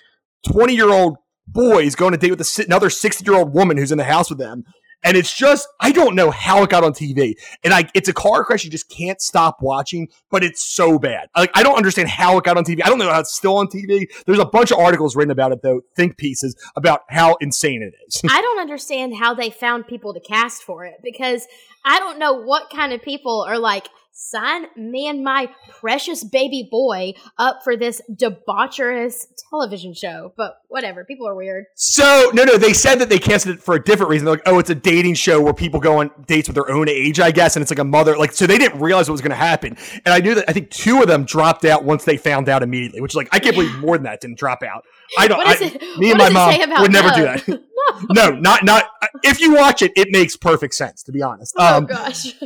20 0.52 0.76
year 0.76 0.90
old 0.90 1.18
boys 1.48 1.96
going 1.96 2.12
to 2.12 2.18
date 2.18 2.32
with 2.32 2.42
a, 2.42 2.64
another 2.66 2.90
60 2.90 3.24
year 3.24 3.36
old 3.36 3.54
woman 3.54 3.78
who's 3.78 3.92
in 3.92 3.98
the 3.98 4.04
house 4.04 4.30
with 4.30 4.40
them. 4.40 4.64
And 5.04 5.16
it's 5.16 5.38
just, 5.38 5.68
I 5.80 5.92
don't 5.92 6.16
know 6.16 6.32
how 6.32 6.64
it 6.64 6.72
got 6.72 6.84
on 6.84 6.92
TV. 6.92 7.36
And 7.64 7.76
I, 7.76 7.88
it's 7.94 8.10
a 8.10 8.14
car 8.14 8.44
crash 8.44 8.66
you 8.66 8.72
just 8.72 8.90
can't 8.90 9.22
stop 9.22 9.58
watching, 9.62 10.08
but 10.32 10.44
it's 10.44 10.64
so 10.64 10.98
bad. 10.98 11.28
Like, 11.38 11.52
I 11.54 11.62
don't 11.62 11.78
understand 11.78 12.10
how 12.10 12.40
it 12.40 12.44
got 12.44 12.58
on 12.58 12.64
TV. 12.64 12.82
I 12.84 12.90
don't 12.90 12.98
know 12.98 13.12
how 13.12 13.20
it's 13.20 13.36
still 13.36 13.58
on 13.58 13.68
TV. 13.68 14.08
There's 14.26 14.40
a 14.40 14.46
bunch 14.46 14.72
of 14.72 14.80
articles 14.80 15.16
written 15.16 15.30
about 15.30 15.52
it, 15.52 15.62
though, 15.62 15.82
think 15.96 16.18
pieces 16.18 16.56
about 16.76 17.02
how 17.10 17.36
insane 17.40 17.84
it 17.84 17.94
is. 18.08 18.22
I 18.30 18.42
don't 18.42 18.60
understand 18.60 19.16
how 19.16 19.36
they 19.36 19.52
found 19.52 19.86
people 19.86 20.12
to 20.16 20.20
cast 20.20 20.64
for 20.64 20.86
it 20.86 20.96
because 21.04 21.46
I 21.86 22.00
don't 22.00 22.18
know 22.18 22.34
what 22.34 22.72
kind 22.72 22.92
of 22.92 23.04
people 23.04 23.46
are 23.48 23.60
like 23.60 23.90
sign 24.18 24.66
me 24.78 25.08
and 25.08 25.26
my 25.26 25.50
precious 25.70 26.24
baby 26.24 26.68
boy 26.72 27.14
up 27.38 27.60
for 27.66 27.76
this 27.76 28.02
debaucherous 28.10 29.26
television 29.50 29.94
show. 29.94 30.34
But 30.38 30.62
whatever, 30.70 31.04
people 31.04 31.28
are 31.28 31.36
weird. 31.36 31.66
So 31.76 32.32
no, 32.34 32.46
no, 32.46 32.58
they 32.58 32.72
said 32.72 33.00
that 33.00 33.10
they 33.10 33.20
canceled 33.20 33.58
it 33.58 33.62
for 33.62 33.76
a 33.76 33.84
different 33.84 34.10
reason. 34.10 34.26
They're 34.26 34.36
like, 34.36 34.44
oh, 34.46 34.58
it's 34.58 34.70
a 34.70 34.76
dating 34.76 35.16
show 35.16 35.42
where 35.42 35.54
people 35.54 35.82
go 35.82 36.00
on 36.00 36.12
dates 36.28 36.48
with 36.48 36.56
their 36.56 36.72
own 36.72 36.88
age, 36.88 37.20
I 37.20 37.32
guess, 37.32 37.58
and 37.58 37.62
it's 37.62 37.72
like 37.72 37.80
a 37.80 37.84
mother. 37.84 38.18
Like, 38.18 38.32
so 38.32 38.48
they 38.48 38.58
didn't 38.58 38.80
realize 38.80 39.10
what 39.10 39.14
was 39.14 39.22
going 39.22 39.32
to 39.32 39.36
happen. 39.36 39.78
And 40.06 40.14
I 40.14 40.20
knew 40.20 40.34
that 40.36 40.46
I 40.48 40.54
think 40.54 40.72
two 40.72 41.02
of 41.02 41.10
them 41.10 41.26
dropped 41.26 41.66
out 41.66 41.84
once 41.84 42.06
they 42.06 42.16
found 42.16 42.48
out 42.48 42.64
immediately, 42.64 43.02
which 43.02 43.12
is 43.12 43.16
like 43.18 43.28
I 43.34 43.40
can't 43.40 43.56
believe 43.56 43.78
more 43.80 43.98
than 43.98 44.06
that 44.06 44.22
didn't 44.22 44.40
drop 44.40 44.64
out. 44.64 44.86
I 45.20 45.28
don't. 45.28 45.42
I, 45.46 45.98
me 45.98 46.12
and 46.12 46.18
my 46.18 46.30
mom 46.30 46.82
would 46.82 46.92
never 46.92 47.10
do 47.10 47.24
that. 47.24 47.62
no, 48.10 48.32
not 48.32 48.64
not. 48.64 48.86
If 49.24 49.42
you 49.42 49.54
watch 49.54 49.82
it, 49.82 49.92
it 49.98 50.08
makes 50.12 50.38
perfect 50.38 50.74
sense. 50.74 51.04
To 51.04 51.12
be 51.12 51.22
honest. 51.22 51.54
Oh 51.58 51.78
um, 51.78 51.86
gosh. 51.86 52.34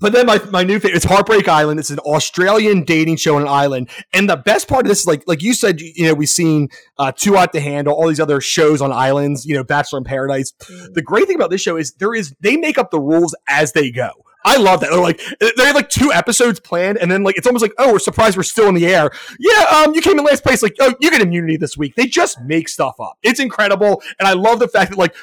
But 0.00 0.12
then 0.12 0.26
my, 0.26 0.40
my 0.50 0.64
new 0.64 0.80
favorite, 0.80 0.96
it's 0.96 1.04
Heartbreak 1.04 1.46
Island. 1.48 1.78
It's 1.78 1.90
an 1.90 1.98
Australian 2.00 2.84
dating 2.84 3.16
show 3.16 3.36
on 3.36 3.42
an 3.42 3.48
island. 3.48 3.90
And 4.12 4.28
the 4.28 4.36
best 4.36 4.66
part 4.66 4.86
of 4.86 4.88
this 4.88 5.00
is 5.00 5.06
like, 5.06 5.22
like 5.26 5.42
you 5.42 5.54
said, 5.54 5.80
you 5.80 6.06
know, 6.06 6.14
we've 6.14 6.28
seen 6.28 6.68
uh, 6.98 7.12
Too 7.12 7.34
Hot 7.34 7.52
to 7.52 7.60
Handle, 7.60 7.94
all 7.94 8.08
these 8.08 8.20
other 8.20 8.40
shows 8.40 8.80
on 8.80 8.92
islands, 8.92 9.44
you 9.44 9.54
know, 9.54 9.62
Bachelor 9.62 9.98
in 9.98 10.04
Paradise. 10.04 10.52
Mm. 10.62 10.94
The 10.94 11.02
great 11.02 11.26
thing 11.26 11.36
about 11.36 11.50
this 11.50 11.60
show 11.60 11.76
is 11.76 11.92
there 11.92 12.14
is, 12.14 12.34
they 12.40 12.56
make 12.56 12.78
up 12.78 12.90
the 12.90 13.00
rules 13.00 13.34
as 13.46 13.72
they 13.72 13.90
go. 13.90 14.10
I 14.44 14.56
love 14.56 14.80
that. 14.80 14.90
They're 14.90 15.00
like 15.00 15.20
they 15.38 15.66
have 15.66 15.74
like 15.74 15.90
two 15.90 16.12
episodes 16.12 16.60
planned, 16.60 16.96
and 16.98 17.10
then 17.10 17.22
like 17.22 17.36
it's 17.36 17.46
almost 17.46 17.62
like 17.62 17.74
oh 17.78 17.92
we're 17.92 17.98
surprised 17.98 18.36
we're 18.36 18.42
still 18.42 18.68
in 18.68 18.74
the 18.74 18.86
air. 18.86 19.10
Yeah, 19.38 19.66
um, 19.70 19.94
you 19.94 20.00
came 20.00 20.18
in 20.18 20.24
last 20.24 20.42
place. 20.42 20.62
Like 20.62 20.76
oh 20.80 20.94
you 20.98 21.10
get 21.10 21.20
immunity 21.20 21.58
this 21.58 21.76
week. 21.76 21.94
They 21.94 22.06
just 22.06 22.40
make 22.40 22.68
stuff 22.68 22.94
up. 23.00 23.18
It's 23.22 23.38
incredible, 23.38 24.02
and 24.18 24.26
I 24.26 24.32
love 24.32 24.58
the 24.58 24.68
fact 24.68 24.92
that 24.92 24.98
like 24.98 25.14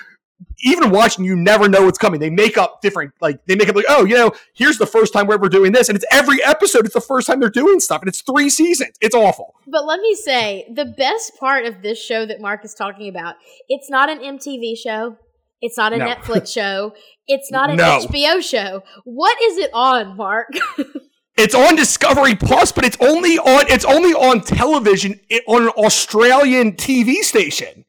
even 0.60 0.90
watching, 0.92 1.26
you 1.26 1.36
never 1.36 1.68
know 1.68 1.86
what's 1.86 1.98
coming. 1.98 2.20
They 2.20 2.30
make 2.30 2.58
up 2.58 2.82
different, 2.82 3.14
like 3.22 3.46
they 3.46 3.56
make 3.56 3.70
up 3.70 3.76
like, 3.76 3.86
oh, 3.90 4.06
you 4.06 4.16
know, 4.16 4.32
here's 4.54 4.78
the 4.78 4.86
first 4.86 5.14
time 5.14 5.28
we're 5.28 5.36
ever 5.36 5.50
doing 5.50 5.72
this, 5.72 5.90
and 5.90 5.96
it's 5.96 6.06
every 6.12 6.44
episode. 6.44 6.86
It's 6.86 6.94
the 6.94 7.02
first 7.02 7.28
time 7.28 7.40
they're 7.40 7.50
doing 7.50 7.80
stuff, 7.80 8.02
and 8.02 8.10
it's 8.10 8.22
three 8.22 8.50
seasons. 8.50 8.98
It's 9.02 9.16
awful. 9.16 9.56
But 9.68 9.86
let 9.86 10.00
me 10.00 10.16
say, 10.16 10.68
the 10.74 10.86
best 10.86 11.38
part 11.40 11.66
of 11.66 11.82
this 11.82 12.02
show 12.02 12.26
that 12.26 12.42
Mark 12.42 12.66
is 12.66 12.74
talking 12.74 13.08
about, 13.10 13.36
it's 13.70 13.90
not 13.90 14.10
an 14.10 14.20
MTV 14.20 14.78
show. 14.78 15.18
It's 15.62 15.78
not 15.78 15.94
a 15.94 15.98
no. 15.98 16.06
Netflix 16.06 16.54
show. 16.54 16.94
It's 17.28 17.52
not 17.52 17.70
an 17.70 17.78
no. 17.78 18.00
HBO 18.00 18.42
show. 18.42 18.84
What 19.04 19.38
is 19.42 19.58
it 19.58 19.72
on, 19.74 20.18
Mark? 20.18 20.50
It's 21.38 21.54
on 21.54 21.76
Discovery 21.76 22.36
Plus, 22.36 22.72
but 22.72 22.84
it's 22.84 22.98
only 23.00 23.38
on 23.38 23.68
it's 23.70 23.86
only 23.86 24.12
on 24.12 24.42
television 24.42 25.20
on 25.48 25.66
an 25.66 25.70
Australian 25.70 26.72
TV 26.72 27.18
station 27.18 27.86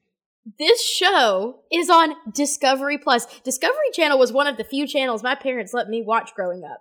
this 0.59 0.85
show 0.85 1.61
is 1.73 1.88
on 1.88 2.14
Discovery 2.33 2.99
Plus. 2.99 3.27
Discovery 3.40 3.90
Channel 3.92 4.18
was 4.18 4.33
one 4.33 4.47
of 4.47 4.57
the 4.57 4.64
few 4.64 4.87
channels 4.87 5.23
my 5.23 5.35
parents 5.35 5.73
let 5.73 5.88
me 5.88 6.03
watch 6.03 6.35
growing 6.35 6.64
up. 6.64 6.81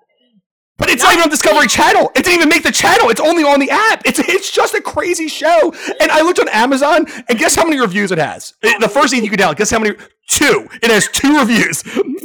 But 0.77 0.89
it's 0.89 1.01
not, 1.01 1.09
not 1.09 1.13
even 1.13 1.23
on 1.23 1.29
Discovery 1.29 1.67
Channel. 1.67 2.11
It 2.15 2.23
didn't 2.23 2.33
even 2.33 2.49
make 2.49 2.63
the 2.63 2.71
channel. 2.71 3.09
It's 3.09 3.21
only 3.21 3.43
on 3.43 3.59
the 3.59 3.69
app. 3.71 4.03
It's 4.05 4.19
it's 4.19 4.51
just 4.51 4.75
a 4.75 4.81
crazy 4.81 5.27
show. 5.27 5.73
And 5.99 6.11
I 6.11 6.21
looked 6.21 6.39
on 6.39 6.47
Amazon, 6.49 7.07
and 7.27 7.39
guess 7.39 7.55
how 7.55 7.63
many 7.63 7.79
reviews 7.79 8.11
it 8.11 8.19
has? 8.19 8.53
Uh, 8.63 8.77
the 8.79 8.89
first 8.89 9.11
thing 9.13 9.23
you 9.23 9.29
can 9.29 9.39
download. 9.39 9.57
Guess 9.57 9.71
how 9.71 9.79
many? 9.79 9.95
Two. 10.27 10.67
It 10.83 10.91
has 10.91 11.07
two 11.07 11.39
reviews. 11.39 11.83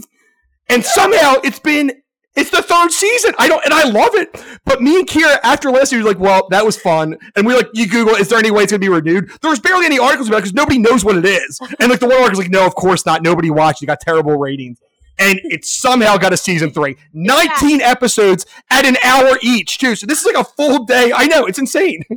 And 0.69 0.83
somehow 0.83 1.35
it's 1.45 1.59
been 1.59 2.02
it's 2.35 2.51
the 2.51 2.63
third 2.63 2.91
season. 2.91 3.35
I 3.39 3.47
don't, 3.49 3.63
and 3.65 3.75
I 3.75 3.85
love 3.89 4.15
it. 4.15 4.43
But 4.65 4.81
me 4.81 4.99
and 4.99 5.07
Kira, 5.09 5.39
after 5.43 5.71
last 5.71 5.93
year, 5.93 6.03
like, 6.03 6.19
well, 6.19 6.49
that 6.51 6.65
was 6.65 6.79
fun. 6.79 7.19
And 7.37 7.47
we 7.47 7.55
like, 7.55 7.69
you 7.75 7.87
Google, 7.87 8.15
is 8.15 8.29
there 8.29 8.39
any 8.39 8.51
way 8.51 8.63
it's 8.63 8.73
going 8.73 8.81
to 8.81 8.85
be 8.85 8.89
renewed? 8.89 9.31
There 9.43 9.51
was 9.51 9.61
barely 9.61 9.85
any 9.85 9.99
articles 9.99 10.29
about 10.29 10.39
it 10.39 10.41
because 10.43 10.55
nobody 10.55 10.79
knows 10.79 11.05
what 11.05 11.17
it 11.17 11.27
is. 11.27 11.61
And 11.79 11.91
like 11.91 12.01
the 12.01 12.07
one 12.07 12.17
article's 12.17 12.39
like, 12.39 12.51
no, 12.51 12.67
of 12.67 12.75
course 12.75 13.05
not. 13.05 13.23
Nobody 13.23 13.51
watched. 13.51 13.83
It 13.83 13.87
got 13.87 14.01
terrible 14.01 14.39
ratings. 14.39 14.81
And 15.19 15.41
it 15.45 15.67
somehow 15.67 16.17
got 16.17 16.33
a 16.33 16.39
season 16.39 16.71
three. 16.71 16.97
19 17.13 17.81
yeah. 17.81 17.91
episodes 17.91 18.47
at 18.71 18.87
an 18.87 18.97
hour 19.05 19.39
each, 19.43 19.79
too. 19.79 19.95
So 19.95 20.07
this 20.07 20.21
is 20.21 20.27
like 20.27 20.37
a 20.37 20.45
full 20.45 20.85
day. 20.85 21.13
I 21.15 21.27
know, 21.27 21.45
it's 21.45 21.59
insane. 21.59 22.03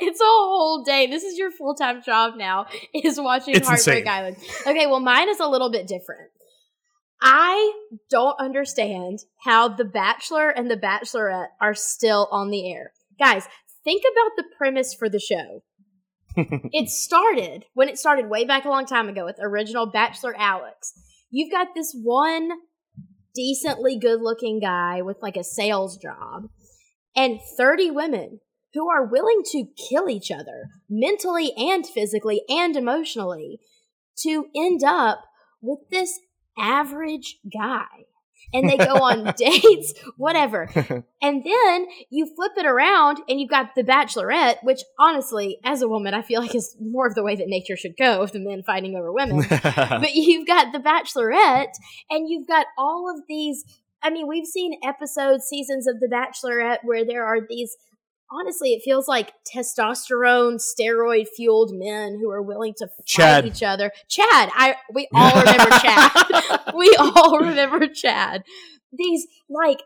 It's 0.00 0.20
a 0.20 0.24
whole 0.24 0.84
day. 0.84 1.08
This 1.08 1.24
is 1.24 1.36
your 1.36 1.50
full 1.50 1.74
time 1.74 2.00
job 2.00 2.36
now, 2.36 2.66
is 2.94 3.20
watching 3.20 3.56
it's 3.56 3.66
Heartbreak 3.66 4.04
insane. 4.04 4.08
Island. 4.08 4.36
Okay, 4.68 4.86
well, 4.86 5.00
mine 5.00 5.28
is 5.28 5.40
a 5.40 5.48
little 5.48 5.68
bit 5.68 5.88
different. 5.88 6.30
I 7.26 7.72
don't 8.10 8.38
understand 8.38 9.20
how 9.44 9.68
The 9.68 9.84
Bachelor 9.86 10.50
and 10.50 10.70
The 10.70 10.76
Bachelorette 10.76 11.48
are 11.58 11.74
still 11.74 12.28
on 12.30 12.50
the 12.50 12.70
air. 12.70 12.92
Guys, 13.18 13.48
think 13.82 14.02
about 14.02 14.32
the 14.36 14.44
premise 14.58 14.92
for 14.92 15.08
the 15.08 15.18
show. 15.18 15.62
it 16.36 16.90
started 16.90 17.64
when 17.72 17.88
it 17.88 17.98
started 17.98 18.28
way 18.28 18.44
back 18.44 18.66
a 18.66 18.68
long 18.68 18.84
time 18.84 19.08
ago 19.08 19.24
with 19.24 19.38
original 19.40 19.86
Bachelor 19.86 20.34
Alex. 20.38 20.92
You've 21.30 21.50
got 21.50 21.68
this 21.74 21.96
one 21.98 22.50
decently 23.34 23.98
good 23.98 24.20
looking 24.20 24.60
guy 24.60 25.00
with 25.00 25.16
like 25.22 25.38
a 25.38 25.44
sales 25.44 25.96
job 25.96 26.50
and 27.16 27.40
30 27.56 27.90
women 27.90 28.40
who 28.74 28.90
are 28.90 29.06
willing 29.06 29.40
to 29.46 29.64
kill 29.88 30.10
each 30.10 30.30
other 30.30 30.68
mentally 30.90 31.52
and 31.56 31.86
physically 31.86 32.42
and 32.50 32.76
emotionally 32.76 33.60
to 34.18 34.48
end 34.54 34.84
up 34.84 35.24
with 35.62 35.78
this 35.90 36.18
average 36.58 37.38
guy. 37.52 37.86
And 38.52 38.68
they 38.68 38.76
go 38.76 38.96
on 38.96 39.32
dates, 39.36 39.94
whatever. 40.16 40.68
And 41.22 41.42
then 41.42 41.86
you 42.10 42.26
flip 42.36 42.52
it 42.58 42.66
around 42.66 43.18
and 43.30 43.40
you've 43.40 43.48
got 43.48 43.74
The 43.74 43.82
Bachelorette, 43.82 44.62
which 44.62 44.82
honestly, 44.98 45.58
as 45.64 45.80
a 45.80 45.88
woman, 45.88 46.12
I 46.12 46.20
feel 46.20 46.42
like 46.42 46.54
is 46.54 46.76
more 46.78 47.06
of 47.06 47.14
the 47.14 47.22
way 47.22 47.34
that 47.34 47.46
nature 47.48 47.78
should 47.78 47.96
go 47.96 48.26
the 48.26 48.40
men 48.40 48.62
fighting 48.62 48.94
over 48.94 49.10
women. 49.10 49.42
but 49.48 50.14
you've 50.14 50.46
got 50.46 50.72
The 50.72 50.80
Bachelorette 50.80 51.72
and 52.10 52.28
you've 52.28 52.46
got 52.46 52.66
all 52.76 53.10
of 53.10 53.22
these 53.26 53.64
I 54.02 54.10
mean, 54.10 54.28
we've 54.28 54.44
seen 54.44 54.78
episodes, 54.84 55.46
seasons 55.46 55.86
of 55.88 55.98
The 55.98 56.08
Bachelorette 56.08 56.80
where 56.82 57.06
there 57.06 57.24
are 57.24 57.38
these 57.48 57.74
honestly, 58.30 58.72
it 58.72 58.82
feels 58.84 59.08
like 59.08 59.32
testosterone, 59.54 60.60
steroid 60.60 61.26
fueled 61.28 61.72
men 61.74 62.18
who 62.20 62.30
are 62.30 62.42
willing 62.42 62.74
to 62.78 62.86
fight 62.86 63.06
Chad. 63.06 63.46
each 63.46 63.62
other. 63.62 63.90
Chad, 64.08 64.50
I 64.54 64.76
we 64.92 65.08
all 65.14 65.38
remember 65.38 65.70
Chad. 65.78 66.74
we 66.76 66.96
all 66.98 67.38
remember 67.38 67.86
Chad. 67.88 68.44
These 68.92 69.26
like 69.48 69.82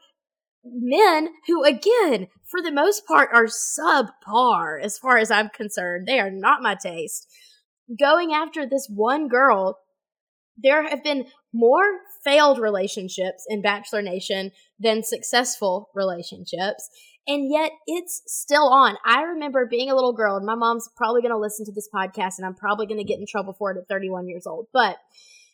men 0.64 1.31
who 1.46 1.64
again, 1.64 2.29
for 2.44 2.62
the 2.62 2.72
most 2.72 3.07
part, 3.07 3.31
are 3.33 3.46
subpar 3.46 4.83
as 4.83 4.98
far 4.98 5.18
as 5.18 5.31
I'm 5.31 5.48
concerned. 5.48 6.07
They 6.07 6.20
are 6.20 6.31
not 6.31 6.62
my 6.62 6.74
taste. 6.74 7.27
Going 7.98 8.33
after 8.33 8.66
this 8.66 8.87
one 8.92 9.29
girl, 9.29 9.79
there 10.62 10.87
have 10.88 11.03
been 11.03 11.27
more 11.53 12.01
failed 12.22 12.59
relationships 12.59 13.46
in 13.48 13.62
Bachelor 13.62 14.03
Nation 14.03 14.51
than 14.79 15.03
successful 15.03 15.88
relationships 15.94 16.90
and 17.29 17.53
yet 17.53 17.73
it's 17.87 18.23
still 18.27 18.69
on. 18.69 18.97
I 19.05 19.23
remember 19.23 19.67
being 19.67 19.91
a 19.91 19.95
little 19.95 20.14
girl, 20.14 20.37
and 20.37 20.47
my 20.47 20.55
mom's 20.55 20.88
probably 20.97 21.21
going 21.21 21.33
to 21.33 21.38
listen 21.38 21.67
to 21.67 21.73
this 21.73 21.88
podcast, 21.95 22.38
and 22.38 22.47
I'm 22.47 22.55
probably 22.55 22.87
going 22.87 22.99
to 22.99 23.05
get 23.05 23.21
in 23.21 23.27
trouble 23.27 23.53
for 23.53 23.71
it 23.71 23.77
at 23.77 23.87
31 23.87 24.27
years 24.27 24.47
old. 24.47 24.67
But 24.73 24.97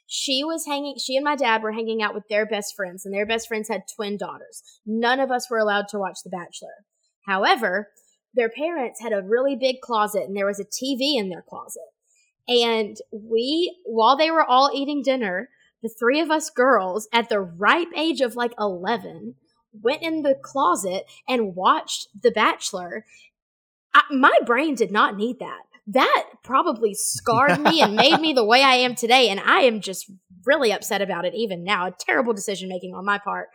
she 0.06 0.44
was 0.44 0.66
hanging, 0.66 0.96
she 0.98 1.16
and 1.16 1.24
my 1.24 1.34
dad 1.34 1.62
were 1.62 1.72
hanging 1.72 2.00
out 2.00 2.14
with 2.14 2.28
their 2.30 2.46
best 2.46 2.76
friends, 2.76 3.04
and 3.04 3.12
their 3.12 3.26
best 3.26 3.48
friends 3.48 3.68
had 3.68 3.82
twin 3.94 4.16
daughters. 4.16 4.62
None 4.86 5.18
of 5.18 5.32
us 5.32 5.50
were 5.50 5.58
allowed 5.58 5.88
to 5.88 5.98
watch 5.98 6.18
The 6.22 6.30
Bachelor. 6.30 6.84
However, 7.26 7.88
their 8.34 8.48
parents 8.48 9.00
had 9.00 9.12
a 9.12 9.22
really 9.22 9.56
big 9.56 9.80
closet, 9.82 10.22
and 10.28 10.36
there 10.36 10.46
was 10.46 10.60
a 10.60 10.64
TV 10.64 11.16
in 11.18 11.28
their 11.28 11.42
closet. 11.42 11.82
And 12.46 12.96
we, 13.12 13.80
while 13.84 14.16
they 14.16 14.30
were 14.30 14.44
all 14.44 14.70
eating 14.72 15.02
dinner, 15.02 15.48
the 15.82 15.88
three 15.88 16.20
of 16.20 16.30
us 16.30 16.50
girls 16.50 17.08
at 17.12 17.28
the 17.28 17.40
ripe 17.40 17.88
age 17.96 18.20
of 18.20 18.36
like 18.36 18.52
11 18.58 19.34
went 19.82 20.02
in 20.02 20.22
the 20.22 20.34
closet 20.42 21.04
and 21.28 21.54
watched 21.54 22.08
The 22.20 22.30
Bachelor. 22.30 23.04
I, 23.92 24.02
my 24.10 24.36
brain 24.46 24.74
did 24.74 24.90
not 24.90 25.16
need 25.16 25.38
that. 25.40 25.62
That 25.86 26.24
probably 26.42 26.94
scarred 26.94 27.60
me 27.60 27.82
and 27.82 27.94
made 27.94 28.18
me 28.20 28.32
the 28.32 28.44
way 28.44 28.62
I 28.62 28.76
am 28.76 28.94
today. 28.94 29.28
And 29.28 29.40
I 29.40 29.60
am 29.60 29.80
just 29.80 30.10
really 30.46 30.72
upset 30.72 31.02
about 31.02 31.24
it 31.24 31.34
even 31.34 31.62
now. 31.62 31.86
A 31.86 31.92
terrible 31.98 32.32
decision 32.32 32.68
making 32.68 32.94
on 32.94 33.04
my 33.04 33.18
part. 33.18 33.48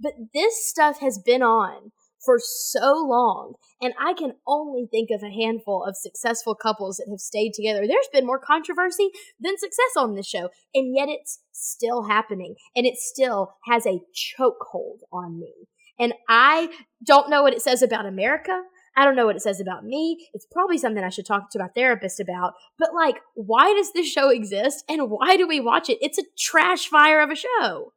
But 0.00 0.12
this 0.32 0.66
stuff 0.66 1.00
has 1.00 1.18
been 1.18 1.42
on 1.42 1.92
for 2.24 2.38
so 2.38 3.04
long. 3.04 3.54
And 3.80 3.94
I 4.00 4.14
can 4.14 4.34
only 4.46 4.86
think 4.90 5.10
of 5.10 5.22
a 5.22 5.30
handful 5.30 5.84
of 5.84 5.96
successful 5.96 6.54
couples 6.54 6.96
that 6.98 7.10
have 7.10 7.20
stayed 7.20 7.52
together. 7.54 7.86
There's 7.86 8.08
been 8.12 8.26
more 8.26 8.38
controversy 8.38 9.10
than 9.40 9.58
success 9.58 9.96
on 9.96 10.14
this 10.14 10.26
show, 10.26 10.50
and 10.74 10.94
yet 10.94 11.08
it's 11.08 11.40
still 11.52 12.04
happening. 12.04 12.54
And 12.76 12.86
it 12.86 12.96
still 12.96 13.54
has 13.66 13.86
a 13.86 14.00
chokehold 14.14 15.00
on 15.12 15.38
me. 15.38 15.52
And 15.98 16.14
I 16.28 16.70
don't 17.04 17.30
know 17.30 17.42
what 17.42 17.54
it 17.54 17.62
says 17.62 17.82
about 17.82 18.06
America. 18.06 18.62
I 18.96 19.04
don't 19.04 19.16
know 19.16 19.26
what 19.26 19.36
it 19.36 19.42
says 19.42 19.60
about 19.60 19.84
me. 19.84 20.28
It's 20.34 20.46
probably 20.50 20.78
something 20.78 21.02
I 21.02 21.08
should 21.08 21.26
talk 21.26 21.50
to 21.50 21.58
my 21.58 21.68
therapist 21.68 22.20
about. 22.20 22.54
But 22.78 22.94
like, 22.94 23.20
why 23.34 23.72
does 23.72 23.92
this 23.92 24.10
show 24.10 24.28
exist 24.28 24.84
and 24.88 25.10
why 25.10 25.36
do 25.36 25.46
we 25.46 25.60
watch 25.60 25.88
it? 25.88 25.98
It's 26.00 26.18
a 26.18 26.24
trash 26.38 26.88
fire 26.88 27.20
of 27.20 27.30
a 27.30 27.36
show. 27.36 27.92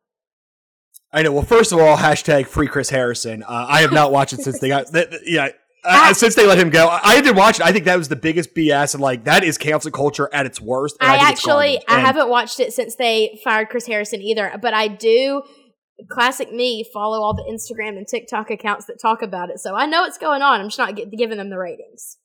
I 1.15 1.21
know. 1.21 1.31
Well, 1.31 1.43
first 1.43 1.71
of 1.71 1.79
all, 1.79 1.95
hashtag 1.95 2.45
free 2.45 2.67
Chris 2.67 2.89
Harrison. 2.89 3.41
Uh, 3.41 3.65
I 3.69 3.79
have 3.81 3.93
not 3.93 4.11
watched 4.11 4.33
it 4.33 4.41
since 4.41 4.59
they 4.59 4.67
got. 4.67 4.87
Th- 4.93 5.09
th- 5.09 5.21
yeah, 5.25 5.49
uh, 5.85 6.13
since 6.13 6.35
they 6.35 6.45
let 6.45 6.57
him 6.57 6.69
go, 6.69 6.89
I 6.89 7.21
did 7.21 7.37
watch 7.37 7.61
it. 7.61 7.65
I 7.65 7.71
think 7.71 7.85
that 7.85 7.97
was 7.97 8.09
the 8.09 8.17
biggest 8.17 8.53
BS, 8.53 8.95
and 8.95 9.01
like 9.01 9.23
that 9.23 9.41
is 9.41 9.57
cancel 9.57 9.91
culture 9.91 10.29
at 10.33 10.45
its 10.45 10.59
worst. 10.59 10.97
I, 10.99 11.15
I 11.15 11.29
actually, 11.29 11.79
I 11.87 11.99
haven't 11.99 12.27
watched 12.27 12.59
it 12.59 12.73
since 12.73 12.97
they 12.97 13.39
fired 13.45 13.69
Chris 13.69 13.87
Harrison 13.87 14.21
either, 14.21 14.59
but 14.61 14.73
I 14.73 14.89
do 14.89 15.43
classic 16.11 16.51
me 16.51 16.85
follow 16.93 17.21
all 17.21 17.33
the 17.33 17.43
Instagram 17.43 17.97
and 17.97 18.05
TikTok 18.05 18.51
accounts 18.51 18.85
that 18.87 18.99
talk 19.01 19.21
about 19.21 19.49
it. 19.49 19.59
So 19.59 19.73
I 19.73 19.85
know 19.85 20.01
what's 20.01 20.17
going 20.17 20.41
on. 20.41 20.59
I'm 20.59 20.67
just 20.67 20.77
not 20.77 20.99
giving 21.17 21.37
them 21.37 21.49
the 21.49 21.57
ratings. 21.57 22.17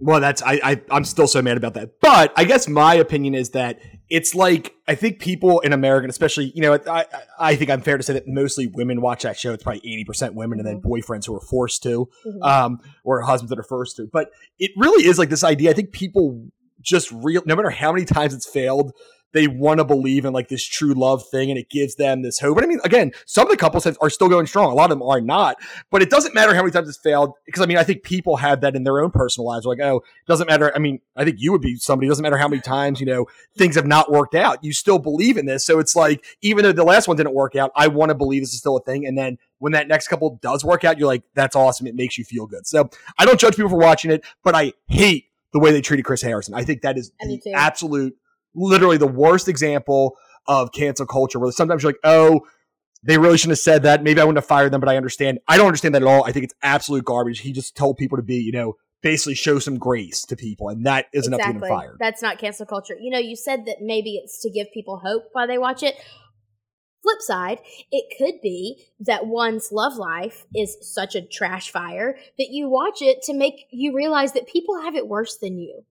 Well, 0.00 0.20
that's 0.20 0.42
I, 0.42 0.60
I 0.64 0.80
I'm 0.90 1.04
still 1.04 1.28
so 1.28 1.40
mad 1.40 1.56
about 1.56 1.74
that. 1.74 2.00
But 2.00 2.32
I 2.36 2.42
guess 2.42 2.66
my 2.66 2.94
opinion 2.94 3.34
is 3.34 3.50
that 3.50 3.78
it's 4.10 4.34
like 4.34 4.74
I 4.86 4.94
think 4.94 5.18
people 5.18 5.60
in 5.60 5.72
America, 5.72 6.08
especially 6.08 6.52
you 6.54 6.62
know, 6.62 6.78
I 6.86 7.04
I 7.38 7.56
think 7.56 7.70
I'm 7.70 7.82
fair 7.82 7.96
to 7.96 8.02
say 8.02 8.14
that 8.14 8.26
mostly 8.26 8.66
women 8.66 9.00
watch 9.00 9.22
that 9.22 9.38
show. 9.38 9.52
It's 9.52 9.62
probably 9.62 9.80
eighty 9.80 10.04
percent 10.04 10.34
women, 10.34 10.58
and 10.58 10.66
then 10.66 10.80
mm-hmm. 10.80 10.90
boyfriends 10.90 11.26
who 11.26 11.34
are 11.34 11.40
forced 11.40 11.82
to, 11.82 12.08
mm-hmm. 12.26 12.42
um, 12.42 12.80
or 13.04 13.20
husbands 13.22 13.50
that 13.50 13.58
are 13.58 13.64
forced 13.64 13.96
to. 13.96 14.08
But 14.10 14.30
it 14.58 14.70
really 14.76 15.06
is 15.06 15.18
like 15.18 15.28
this 15.28 15.44
idea. 15.44 15.70
I 15.70 15.74
think 15.74 15.92
people 15.92 16.48
just 16.80 17.10
real, 17.12 17.42
no 17.44 17.56
matter 17.56 17.70
how 17.70 17.92
many 17.92 18.04
times 18.04 18.32
it's 18.32 18.48
failed, 18.48 18.92
they 19.32 19.46
want 19.46 19.78
to 19.78 19.84
believe 19.84 20.24
in 20.24 20.32
like 20.32 20.48
this 20.48 20.64
true 20.66 20.94
love 20.94 21.26
thing 21.28 21.50
and 21.50 21.58
it 21.58 21.68
gives 21.68 21.96
them 21.96 22.22
this 22.22 22.38
hope. 22.38 22.54
But 22.54 22.64
I 22.64 22.66
mean, 22.66 22.80
again, 22.84 23.12
some 23.26 23.46
of 23.46 23.50
the 23.50 23.56
couples 23.56 23.84
have, 23.84 23.98
are 24.00 24.10
still 24.10 24.28
going 24.28 24.46
strong. 24.46 24.70
A 24.70 24.74
lot 24.74 24.90
of 24.90 24.98
them 24.98 25.02
are 25.02 25.20
not, 25.20 25.56
but 25.90 26.02
it 26.02 26.10
doesn't 26.10 26.34
matter 26.34 26.54
how 26.54 26.62
many 26.62 26.72
times 26.72 26.88
it's 26.88 26.98
failed 26.98 27.32
because 27.46 27.62
I 27.62 27.66
mean, 27.66 27.76
I 27.76 27.84
think 27.84 28.02
people 28.02 28.36
have 28.36 28.60
that 28.62 28.74
in 28.74 28.84
their 28.84 29.00
own 29.00 29.10
personal 29.10 29.46
lives. 29.46 29.66
Like, 29.66 29.80
oh, 29.80 29.96
it 29.98 30.26
doesn't 30.26 30.48
matter. 30.48 30.72
I 30.74 30.78
mean, 30.78 31.00
I 31.16 31.24
think 31.24 31.36
you 31.40 31.52
would 31.52 31.60
be 31.60 31.76
somebody, 31.76 32.06
it 32.06 32.10
doesn't 32.10 32.22
matter 32.22 32.38
how 32.38 32.48
many 32.48 32.62
times, 32.62 33.00
you 33.00 33.06
know, 33.06 33.26
things 33.56 33.76
have 33.76 33.86
not 33.86 34.10
worked 34.10 34.34
out. 34.34 34.64
You 34.64 34.72
still 34.72 34.98
believe 34.98 35.36
in 35.36 35.46
this. 35.46 35.64
So 35.66 35.78
it's 35.78 35.94
like, 35.94 36.24
even 36.40 36.64
though 36.64 36.72
the 36.72 36.84
last 36.84 37.08
one 37.08 37.16
didn't 37.16 37.34
work 37.34 37.56
out, 37.56 37.70
I 37.76 37.88
want 37.88 38.10
to 38.10 38.14
believe 38.14 38.42
this 38.42 38.52
is 38.52 38.60
still 38.60 38.76
a 38.76 38.82
thing. 38.82 39.06
And 39.06 39.16
then 39.18 39.38
when 39.58 39.72
that 39.72 39.88
next 39.88 40.08
couple 40.08 40.38
does 40.40 40.64
work 40.64 40.84
out, 40.84 40.98
you're 40.98 41.08
like, 41.08 41.22
that's 41.34 41.56
awesome. 41.56 41.86
It 41.86 41.94
makes 41.94 42.16
you 42.16 42.24
feel 42.24 42.46
good. 42.46 42.66
So 42.66 42.88
I 43.18 43.24
don't 43.24 43.38
judge 43.38 43.56
people 43.56 43.70
for 43.70 43.78
watching 43.78 44.10
it, 44.10 44.24
but 44.42 44.54
I 44.54 44.72
hate 44.86 45.26
the 45.52 45.58
way 45.58 45.72
they 45.72 45.80
treated 45.80 46.04
Chris 46.04 46.22
Harrison. 46.22 46.54
I 46.54 46.62
think 46.62 46.82
that 46.82 46.98
is 46.98 47.10
the 47.20 47.52
absolute 47.54 48.16
literally 48.54 48.96
the 48.96 49.06
worst 49.06 49.48
example 49.48 50.16
of 50.46 50.72
cancel 50.72 51.06
culture 51.06 51.38
where 51.38 51.52
sometimes 51.52 51.82
you're 51.82 51.92
like, 51.92 52.00
oh, 52.04 52.40
they 53.02 53.18
really 53.18 53.38
shouldn't 53.38 53.52
have 53.52 53.62
said 53.62 53.82
that. 53.84 54.02
Maybe 54.02 54.20
I 54.20 54.24
wouldn't 54.24 54.38
have 54.38 54.48
fired 54.48 54.72
them, 54.72 54.80
but 54.80 54.88
I 54.88 54.96
understand. 54.96 55.38
I 55.46 55.56
don't 55.56 55.66
understand 55.66 55.94
that 55.94 56.02
at 56.02 56.08
all. 56.08 56.24
I 56.24 56.32
think 56.32 56.44
it's 56.44 56.54
absolute 56.62 57.04
garbage. 57.04 57.40
He 57.40 57.52
just 57.52 57.76
told 57.76 57.96
people 57.96 58.16
to 58.18 58.22
be, 58.22 58.36
you 58.36 58.52
know, 58.52 58.74
basically 59.02 59.34
show 59.34 59.58
some 59.58 59.78
grace 59.78 60.24
to 60.24 60.36
people, 60.36 60.68
and 60.68 60.84
that 60.86 61.06
is 61.12 61.26
exactly. 61.26 61.50
enough 61.50 61.54
to 61.54 61.60
get 61.60 61.70
him 61.70 61.78
fired. 61.78 61.96
That's 62.00 62.22
not 62.22 62.38
cancel 62.38 62.66
culture. 62.66 62.96
You 63.00 63.10
know, 63.10 63.18
you 63.18 63.36
said 63.36 63.66
that 63.66 63.76
maybe 63.80 64.16
it's 64.16 64.42
to 64.42 64.50
give 64.50 64.66
people 64.72 64.98
hope 64.98 65.24
while 65.32 65.46
they 65.46 65.58
watch 65.58 65.82
it. 65.82 65.94
Flip 67.02 67.20
side, 67.20 67.58
it 67.92 68.12
could 68.18 68.40
be 68.42 68.84
that 69.00 69.26
one's 69.26 69.70
love 69.70 69.96
life 69.96 70.46
is 70.54 70.76
such 70.80 71.14
a 71.14 71.22
trash 71.22 71.70
fire 71.70 72.16
that 72.36 72.48
you 72.50 72.68
watch 72.68 73.00
it 73.00 73.22
to 73.22 73.34
make 73.34 73.66
you 73.70 73.94
realize 73.94 74.32
that 74.32 74.48
people 74.48 74.82
have 74.82 74.96
it 74.96 75.06
worse 75.06 75.36
than 75.36 75.58
you. 75.58 75.84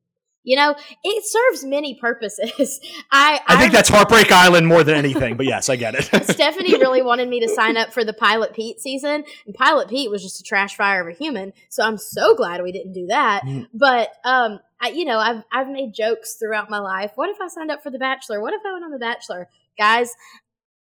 You 0.47 0.55
know, 0.55 0.75
it 1.03 1.25
serves 1.25 1.65
many 1.65 1.95
purposes. 1.95 2.79
I 3.11 3.41
I 3.45 3.57
think 3.57 3.73
that's 3.73 3.89
Heartbreak 3.89 4.31
Island 4.31 4.65
more 4.65 4.81
than 4.81 4.95
anything, 4.95 5.35
but 5.35 5.45
yes, 5.45 5.67
I 5.67 5.75
get 5.75 5.93
it. 5.93 6.05
Stephanie 6.23 6.71
really 6.79 7.01
wanted 7.01 7.27
me 7.27 7.41
to 7.41 7.49
sign 7.49 7.75
up 7.75 7.91
for 7.91 8.05
the 8.05 8.13
Pilot 8.13 8.53
Pete 8.53 8.79
season, 8.79 9.25
and 9.45 9.53
Pilot 9.53 9.89
Pete 9.89 10.09
was 10.09 10.23
just 10.23 10.39
a 10.39 10.43
trash 10.43 10.77
fire 10.77 11.01
of 11.01 11.13
a 11.13 11.17
human. 11.17 11.51
So 11.67 11.83
I'm 11.83 11.97
so 11.97 12.33
glad 12.33 12.63
we 12.63 12.71
didn't 12.71 12.93
do 12.93 13.07
that. 13.07 13.43
Mm. 13.43 13.67
But 13.73 14.13
um, 14.23 14.61
I, 14.79 14.91
you 14.91 15.03
know, 15.03 15.19
I've 15.19 15.43
I've 15.51 15.67
made 15.67 15.93
jokes 15.93 16.35
throughout 16.35 16.69
my 16.69 16.79
life. 16.79 17.11
What 17.15 17.29
if 17.29 17.41
I 17.41 17.49
signed 17.49 17.69
up 17.69 17.83
for 17.83 17.89
The 17.89 17.99
Bachelor? 17.99 18.39
What 18.39 18.53
if 18.53 18.61
I 18.65 18.71
went 18.71 18.85
on 18.85 18.91
The 18.91 18.99
Bachelor? 18.99 19.49
Guys, 19.77 20.15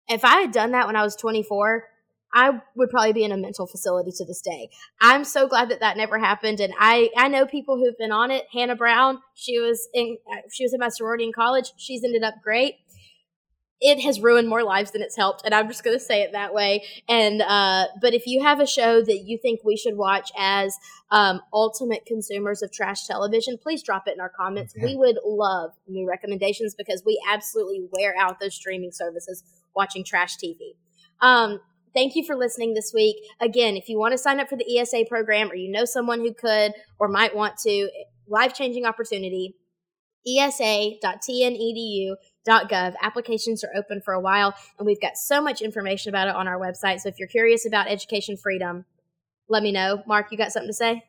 if 0.08 0.24
I 0.24 0.40
had 0.40 0.50
done 0.50 0.72
that 0.72 0.88
when 0.88 0.96
I 0.96 1.04
was 1.04 1.14
24, 1.14 1.84
I 2.34 2.60
would 2.74 2.90
probably 2.90 3.12
be 3.12 3.24
in 3.24 3.32
a 3.32 3.36
mental 3.36 3.66
facility 3.66 4.10
to 4.16 4.24
this 4.24 4.40
day. 4.40 4.70
I'm 5.00 5.24
so 5.24 5.46
glad 5.46 5.68
that 5.70 5.80
that 5.80 5.96
never 5.96 6.18
happened, 6.18 6.60
and 6.60 6.72
I 6.78 7.10
I 7.16 7.28
know 7.28 7.46
people 7.46 7.76
who've 7.76 7.96
been 7.98 8.12
on 8.12 8.30
it. 8.30 8.44
Hannah 8.52 8.76
Brown, 8.76 9.18
she 9.34 9.58
was 9.58 9.88
in 9.92 10.18
she 10.50 10.64
was 10.64 10.72
in 10.72 10.80
my 10.80 10.88
sorority 10.88 11.24
in 11.24 11.32
college. 11.32 11.72
She's 11.76 12.02
ended 12.04 12.22
up 12.22 12.34
great. 12.42 12.76
It 13.84 14.00
has 14.02 14.20
ruined 14.20 14.48
more 14.48 14.62
lives 14.62 14.92
than 14.92 15.02
it's 15.02 15.16
helped, 15.16 15.42
and 15.44 15.52
I'm 15.52 15.66
just 15.66 15.82
going 15.82 15.98
to 15.98 16.02
say 16.02 16.22
it 16.22 16.32
that 16.32 16.54
way. 16.54 16.84
And 17.08 17.42
uh, 17.42 17.88
but 18.00 18.14
if 18.14 18.26
you 18.26 18.42
have 18.42 18.60
a 18.60 18.66
show 18.66 19.02
that 19.02 19.18
you 19.24 19.38
think 19.42 19.60
we 19.64 19.76
should 19.76 19.96
watch 19.96 20.30
as 20.38 20.76
um, 21.10 21.40
ultimate 21.52 22.06
consumers 22.06 22.62
of 22.62 22.72
trash 22.72 23.06
television, 23.06 23.58
please 23.60 23.82
drop 23.82 24.04
it 24.06 24.14
in 24.14 24.20
our 24.20 24.30
comments. 24.30 24.74
We 24.80 24.96
would 24.96 25.18
love 25.24 25.72
new 25.88 26.08
recommendations 26.08 26.74
because 26.76 27.02
we 27.04 27.20
absolutely 27.28 27.82
wear 27.90 28.14
out 28.16 28.38
those 28.40 28.54
streaming 28.54 28.92
services 28.92 29.42
watching 29.74 30.04
trash 30.04 30.36
TV. 30.36 30.76
Um, 31.20 31.60
Thank 31.94 32.16
you 32.16 32.24
for 32.24 32.34
listening 32.34 32.74
this 32.74 32.92
week. 32.94 33.16
Again, 33.40 33.76
if 33.76 33.88
you 33.88 33.98
want 33.98 34.12
to 34.12 34.18
sign 34.18 34.40
up 34.40 34.48
for 34.48 34.56
the 34.56 34.78
ESA 34.78 35.04
program 35.08 35.50
or 35.50 35.54
you 35.54 35.70
know 35.70 35.84
someone 35.84 36.20
who 36.20 36.32
could 36.32 36.72
or 36.98 37.08
might 37.08 37.36
want 37.36 37.58
to, 37.58 37.90
life 38.26 38.54
changing 38.54 38.86
opportunity, 38.86 39.56
esa.tnedu.gov. 40.26 42.94
Applications 43.02 43.64
are 43.64 43.70
open 43.76 44.00
for 44.00 44.14
a 44.14 44.20
while, 44.20 44.54
and 44.78 44.86
we've 44.86 45.00
got 45.00 45.16
so 45.16 45.42
much 45.42 45.60
information 45.60 46.10
about 46.10 46.28
it 46.28 46.34
on 46.34 46.48
our 46.48 46.58
website. 46.58 47.00
So 47.00 47.08
if 47.08 47.18
you're 47.18 47.28
curious 47.28 47.66
about 47.66 47.88
education 47.88 48.36
freedom, 48.36 48.84
let 49.48 49.62
me 49.62 49.72
know. 49.72 50.02
Mark, 50.06 50.28
you 50.30 50.38
got 50.38 50.52
something 50.52 50.70
to 50.70 50.74
say? 50.74 51.02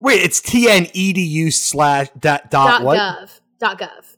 Wait, 0.00 0.20
it's 0.20 0.40
tnedu 0.40 1.52
slash 1.52 2.08
dot, 2.18 2.50
dot, 2.50 2.50
dot 2.50 2.84
what? 2.84 2.98
Gov. 2.98 3.40
Dot 3.58 3.78
gov. 3.78 4.15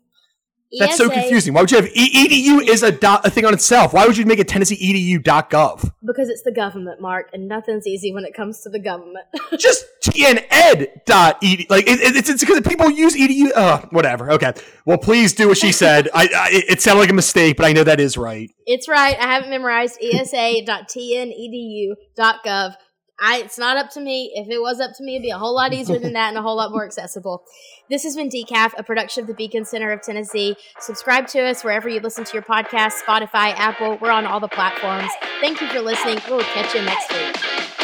That's 0.78 0.94
ESA, 0.94 1.04
so 1.04 1.10
confusing. 1.10 1.54
Why 1.54 1.62
would 1.62 1.70
you 1.70 1.78
have 1.78 1.88
e- 1.94 2.28
edu 2.28 2.60
is 2.68 2.82
a, 2.82 2.92
dot, 2.92 3.26
a 3.26 3.30
thing 3.30 3.46
on 3.46 3.54
itself? 3.54 3.94
Why 3.94 4.06
would 4.06 4.18
you 4.18 4.26
make 4.26 4.38
it 4.38 4.48
Tennessee 4.48 4.76
edu.gov? 4.76 5.92
Because 6.04 6.28
it's 6.28 6.42
the 6.42 6.52
government, 6.52 7.00
Mark, 7.00 7.30
and 7.32 7.48
nothing's 7.48 7.86
easy 7.86 8.12
when 8.12 8.24
it 8.24 8.34
comes 8.34 8.60
to 8.62 8.68
the 8.68 8.78
government. 8.78 9.24
Just 9.58 9.86
tned.edu. 10.02 11.70
Like 11.70 11.88
it, 11.88 12.00
it, 12.00 12.28
it's 12.28 12.40
because 12.40 12.60
people 12.60 12.90
use 12.90 13.16
edu. 13.16 13.50
Uh, 13.54 13.80
whatever. 13.90 14.30
Okay. 14.32 14.52
Well, 14.84 14.98
please 14.98 15.32
do 15.32 15.48
what 15.48 15.56
she 15.56 15.72
said. 15.72 16.10
I, 16.12 16.24
I, 16.24 16.50
it 16.68 16.82
sounded 16.82 17.00
like 17.00 17.10
a 17.10 17.14
mistake, 17.14 17.56
but 17.56 17.64
I 17.66 17.72
know 17.72 17.84
that 17.84 18.00
is 18.00 18.18
right. 18.18 18.50
It's 18.66 18.88
right. 18.88 19.16
I 19.18 19.32
haven't 19.34 19.48
memorized 19.50 19.98
esa.tnedu.gov. 20.02 22.74
I, 23.20 23.38
it's 23.38 23.58
not 23.58 23.76
up 23.76 23.90
to 23.90 24.00
me. 24.00 24.32
If 24.34 24.48
it 24.48 24.60
was 24.60 24.80
up 24.80 24.92
to 24.96 25.02
me, 25.02 25.16
it'd 25.16 25.22
be 25.22 25.30
a 25.30 25.38
whole 25.38 25.54
lot 25.54 25.72
easier 25.72 25.98
than 25.98 26.12
that 26.12 26.28
and 26.28 26.38
a 26.38 26.42
whole 26.42 26.56
lot 26.56 26.70
more 26.70 26.84
accessible. 26.86 27.42
This 27.90 28.04
has 28.04 28.14
been 28.14 28.28
Decaf, 28.28 28.72
a 28.76 28.82
production 28.82 29.22
of 29.22 29.26
the 29.26 29.34
Beacon 29.34 29.64
Center 29.64 29.90
of 29.90 30.02
Tennessee. 30.02 30.56
Subscribe 30.78 31.26
to 31.28 31.40
us 31.40 31.64
wherever 31.64 31.88
you 31.88 32.00
listen 32.00 32.24
to 32.24 32.32
your 32.34 32.42
podcast, 32.42 33.02
Spotify, 33.06 33.54
Apple. 33.56 33.98
We're 34.00 34.10
on 34.10 34.26
all 34.26 34.40
the 34.40 34.48
platforms. 34.48 35.10
Thank 35.40 35.60
you 35.60 35.68
for 35.68 35.80
listening. 35.80 36.18
We'll 36.28 36.42
catch 36.42 36.74
you 36.74 36.82
next 36.82 37.12
week. 37.12 37.77